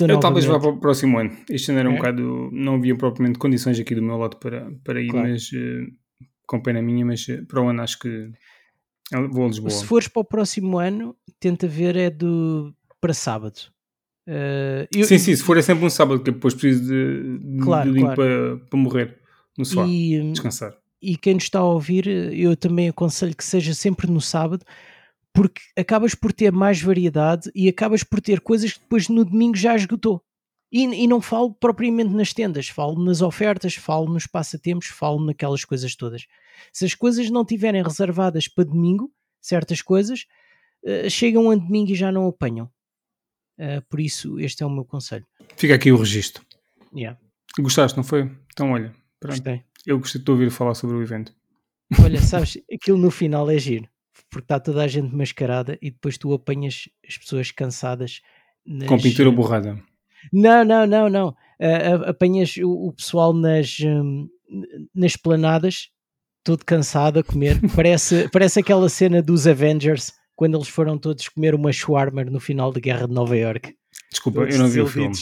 Eu 0.00 0.20
talvez 0.20 0.44
vá 0.44 0.60
para 0.60 0.68
o 0.70 0.78
próximo 0.78 1.18
ano. 1.18 1.36
Este 1.50 1.72
ano 1.72 1.80
era 1.80 1.90
um 1.90 1.94
É? 1.94 1.96
bocado. 1.96 2.48
Não 2.52 2.76
havia 2.76 2.96
propriamente 2.96 3.40
condições 3.40 3.80
aqui 3.80 3.96
do 3.96 4.02
meu 4.02 4.16
lado 4.16 4.36
para, 4.36 4.70
para 4.84 5.00
ir, 5.02 5.08
Claro. 5.08 5.28
mas 5.28 5.50
uh, 5.50 5.92
com 6.46 6.62
pena 6.62 6.80
minha, 6.80 7.04
mas 7.04 7.26
uh, 7.26 7.44
para 7.46 7.60
o 7.60 7.68
ano 7.68 7.82
acho 7.82 7.98
que 7.98 8.30
eu 9.10 9.28
vou 9.30 9.46
a 9.46 9.48
Lisboa. 9.48 9.70
Se 9.70 9.84
fores 9.84 10.06
para 10.06 10.20
o 10.20 10.24
próximo 10.24 10.78
ano, 10.78 11.16
tenta 11.40 11.66
ver 11.66 11.96
é 11.96 12.08
do 12.10 12.72
para 13.00 13.12
sábado. 13.12 13.58
Ah, 14.30 14.86
eu- 14.94 15.04
Sim, 15.04 15.16
sim, 15.18 15.34
se 15.34 15.42
for 15.42 15.56
é 15.56 15.62
sempre 15.62 15.84
um 15.86 15.90
sábado, 15.90 16.22
que 16.22 16.30
depois 16.30 16.52
preciso 16.54 16.84
de, 16.84 17.38
de, 17.38 17.62
Claro, 17.64 17.92
de 17.92 18.00
claro. 18.00 18.14
para, 18.16 18.56
para 18.68 18.78
morrer 18.78 19.18
no 19.56 19.64
sofá, 19.64 19.86
e, 19.88 20.30
descansar. 20.32 20.76
e 21.00 21.16
quem 21.16 21.34
nos 21.34 21.44
está 21.44 21.60
a 21.60 21.64
ouvir, 21.64 22.06
eu 22.06 22.54
também 22.56 22.88
aconselho 22.88 23.34
que 23.34 23.44
seja 23.44 23.72
sempre 23.72 24.06
no 24.10 24.20
sábado, 24.20 24.64
porque 25.32 25.60
acabas 25.78 26.14
por 26.14 26.32
ter 26.32 26.52
mais 26.52 26.80
variedade 26.82 27.50
e 27.54 27.68
acabas 27.68 28.02
por 28.04 28.20
ter 28.20 28.40
coisas 28.40 28.72
que 28.74 28.80
depois 28.80 29.08
no 29.08 29.24
domingo 29.24 29.56
já 29.56 29.74
esgotou. 29.74 30.22
E, 30.70 30.82
e 30.84 31.06
não 31.06 31.22
falo 31.22 31.54
propriamente 31.54 32.12
nas 32.12 32.34
tendas, 32.34 32.68
falo 32.68 33.02
nas 33.02 33.22
ofertas, 33.22 33.74
falo 33.74 34.12
nos 34.12 34.26
passatempos, 34.26 34.88
falo 34.88 35.24
naquelas 35.24 35.64
coisas 35.64 35.94
todas. 35.96 36.26
Se 36.72 36.84
as 36.84 36.94
coisas 36.94 37.30
não 37.30 37.42
tiverem 37.46 37.82
reservadas 37.82 38.46
para 38.48 38.64
domingo, 38.64 39.10
certas 39.40 39.80
coisas, 39.80 40.26
eh, 40.84 41.08
chegam 41.08 41.50
a 41.50 41.54
domingo 41.54 41.90
e 41.92 41.94
já 41.94 42.12
não 42.12 42.26
apanham. 42.28 42.68
Eh, 43.58 43.80
por 43.88 43.98
isso, 44.00 44.38
este 44.38 44.62
é 44.62 44.66
o 44.66 44.70
meu 44.70 44.84
conselho. 44.84 45.26
Fica 45.56 45.74
aqui 45.74 45.90
o 45.92 45.96
registro. 45.96 46.44
Yeah, 46.94 47.18
Gostaste, 47.58 47.96
não 47.96 48.04
foi? 48.04 48.30
Então, 48.52 48.70
olha, 48.72 48.94
gostei. 49.22 49.62
eu 49.86 49.98
gostei 49.98 50.22
de 50.22 50.30
ouvir 50.30 50.50
falar 50.50 50.74
sobre 50.74 50.96
o 50.96 51.02
evento. 51.02 51.34
Olha, 52.02 52.20
sabes, 52.20 52.58
aquilo 52.72 52.96
no 52.98 53.10
final 53.10 53.50
é 53.50 53.58
giro, 53.58 53.88
porque 54.30 54.44
está 54.44 54.60
toda 54.60 54.82
a 54.82 54.88
gente 54.88 55.14
mascarada 55.14 55.76
e 55.82 55.90
depois 55.90 56.16
tu 56.16 56.32
apanhas 56.32 56.88
as 57.06 57.18
pessoas 57.18 57.50
cansadas. 57.50 58.20
nas- 58.64 58.88
Com 58.88 58.98
pintura 58.98 59.30
borrada. 59.30 59.82
Não, 60.32 60.64
não, 60.64 60.86
não, 60.86 61.08
não. 61.08 61.36
Ah, 61.60 62.10
apanhas 62.10 62.56
o, 62.58 62.88
o 62.88 62.92
pessoal 62.92 63.32
nas, 63.32 63.78
hum, 63.80 64.28
nas 64.94 65.16
planadas, 65.16 65.88
todo 66.44 66.64
cansado 66.64 67.18
a 67.18 67.24
comer. 67.24 67.58
Parece, 67.74 68.28
parece 68.30 68.60
aquela 68.60 68.88
cena 68.88 69.20
dos 69.22 69.46
Avengers, 69.46 70.12
quando 70.38 70.56
eles 70.56 70.68
foram 70.68 70.96
todos 70.96 71.28
comer 71.28 71.52
uma 71.52 71.72
shawarma 71.72 72.22
no 72.22 72.38
final 72.38 72.70
da 72.72 72.78
Guerra 72.78 73.08
de 73.08 73.12
Nova 73.12 73.36
York. 73.36 73.74
Desculpa, 74.08 74.42
Todos 74.42 74.54
eu 74.54 74.62
não 74.62 74.68
vi 74.68 74.80
o 74.80 74.86
filme. 74.86 75.12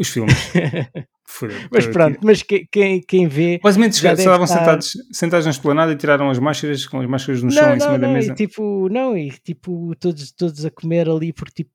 Os 0.00 0.08
filmes. 0.08 0.34
Mas 1.70 1.86
pronto, 1.86 2.18
mas 2.22 2.42
que- 2.42 2.66
quem, 2.70 3.00
quem 3.00 3.26
vê. 3.26 3.58
Basicamente, 3.62 4.00
já 4.00 4.12
estavam 4.12 4.44
estar- 4.44 4.58
sentados, 4.58 4.92
sentados 5.12 5.46
na 5.46 5.50
esplanada 5.52 5.92
e 5.92 5.96
tiraram 5.96 6.28
as 6.28 6.38
máscaras, 6.38 6.86
com 6.86 7.00
as 7.00 7.08
máscaras 7.08 7.42
no 7.42 7.50
chão 7.50 7.62
Não, 7.68 7.76
em 7.76 7.80
cima 7.80 7.92
não, 7.92 7.98
da 8.00 8.06
não, 8.08 8.14
mesa. 8.14 8.32
e 8.32 8.34
tipo, 8.34 8.88
não, 8.88 9.16
e 9.16 9.30
tipo, 9.30 9.94
todos, 9.98 10.32
todos 10.32 10.64
a 10.64 10.70
comer 10.70 11.08
ali 11.08 11.32
porque 11.32 11.62
tipo, 11.64 11.70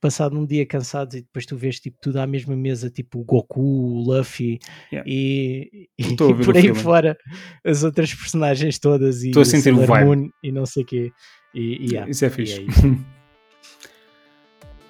passado 0.00 0.38
um 0.38 0.44
dia 0.44 0.66
cansados 0.66 1.14
e 1.16 1.22
depois 1.22 1.46
tu 1.46 1.56
vês 1.56 1.80
tipo 1.80 1.96
tudo 2.02 2.18
à 2.20 2.26
mesma 2.26 2.54
mesa, 2.54 2.90
tipo 2.90 3.20
o 3.20 3.24
Goku, 3.24 3.60
o 3.62 4.04
Luffy 4.04 4.58
Yeah. 4.92 5.08
e, 5.10 5.88
e, 5.98 6.04
ver 6.04 6.44
por 6.44 6.56
aí 6.56 6.74
fora 6.74 7.16
as 7.64 7.82
outras 7.82 8.14
personagens 8.14 8.78
todas 8.78 9.22
e 9.22 9.28
Estou 9.28 9.42
a 9.42 9.46
sentir 9.46 9.72
o 9.72 9.84
vibe. 9.86 10.04
Moon 10.06 10.28
e 10.42 10.52
não 10.52 10.66
sei 10.66 10.82
o 10.82 10.86
quê. 10.86 11.10
E, 11.56 11.86
e, 11.86 11.92
yeah, 11.92 12.10
Isso 12.10 12.22
é 12.22 12.28
e 12.28 12.30
fixe. 12.30 12.60
isso. 12.68 12.86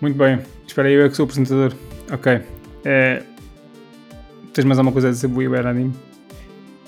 Muito 0.01 0.19
bem. 0.19 0.41
Espera 0.67 0.89
aí, 0.89 0.95
eu 0.95 1.07
é 1.07 1.09
que 1.09 1.14
sou 1.14 1.25
o 1.25 1.29
apresentador. 1.29 1.73
Ok. 2.12 2.41
Eh, 2.85 3.23
tens 4.53 4.64
mais 4.64 4.77
alguma 4.79 4.93
coisa 4.93 5.09
a 5.09 5.11
dizer, 5.12 5.29
Bui 5.29 5.47
Anime? 5.57 5.95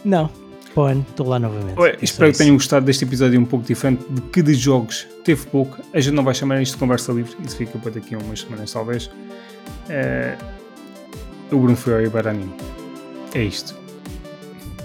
Não, 0.04 0.28
pô, 0.74 0.90
estou 0.90 1.28
lá 1.28 1.38
novamente. 1.38 1.78
Ué, 1.78 1.90
É 1.92 1.98
espero 2.02 2.32
que 2.32 2.38
tenham 2.38 2.56
gostado 2.56 2.84
deste 2.84 3.04
episódio 3.04 3.40
um 3.40 3.44
pouco 3.44 3.64
diferente 3.64 4.04
de 4.10 4.20
que 4.20 4.42
de 4.42 4.52
jogos 4.54 5.06
teve 5.24 5.46
pouco. 5.46 5.80
A 5.94 6.00
gente 6.00 6.14
não 6.14 6.24
vai 6.24 6.34
chamar 6.34 6.60
isto 6.60 6.74
de 6.74 6.80
conversa 6.80 7.12
livre, 7.12 7.34
isso 7.46 7.56
fica 7.56 7.78
para 7.78 7.92
daqui 7.92 8.16
a 8.16 8.18
umas 8.18 8.40
semanas 8.40 8.72
talvez. 8.72 9.08
Eh, 9.88 10.36
o 11.52 11.56
Bruno 11.56 11.76
foi 11.76 11.94
ao 11.94 12.02
Ibaranime. 12.02 12.52
É 13.32 13.44
isto. 13.44 13.76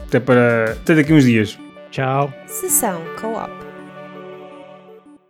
Até, 0.08 0.20
para, 0.20 0.74
até 0.74 0.96
daqui 0.96 1.12
a 1.12 1.16
uns 1.16 1.26
dias. 1.26 1.58
Tchau. 1.90 2.32
Sessão 2.46 3.02
Co-op. 3.20 3.63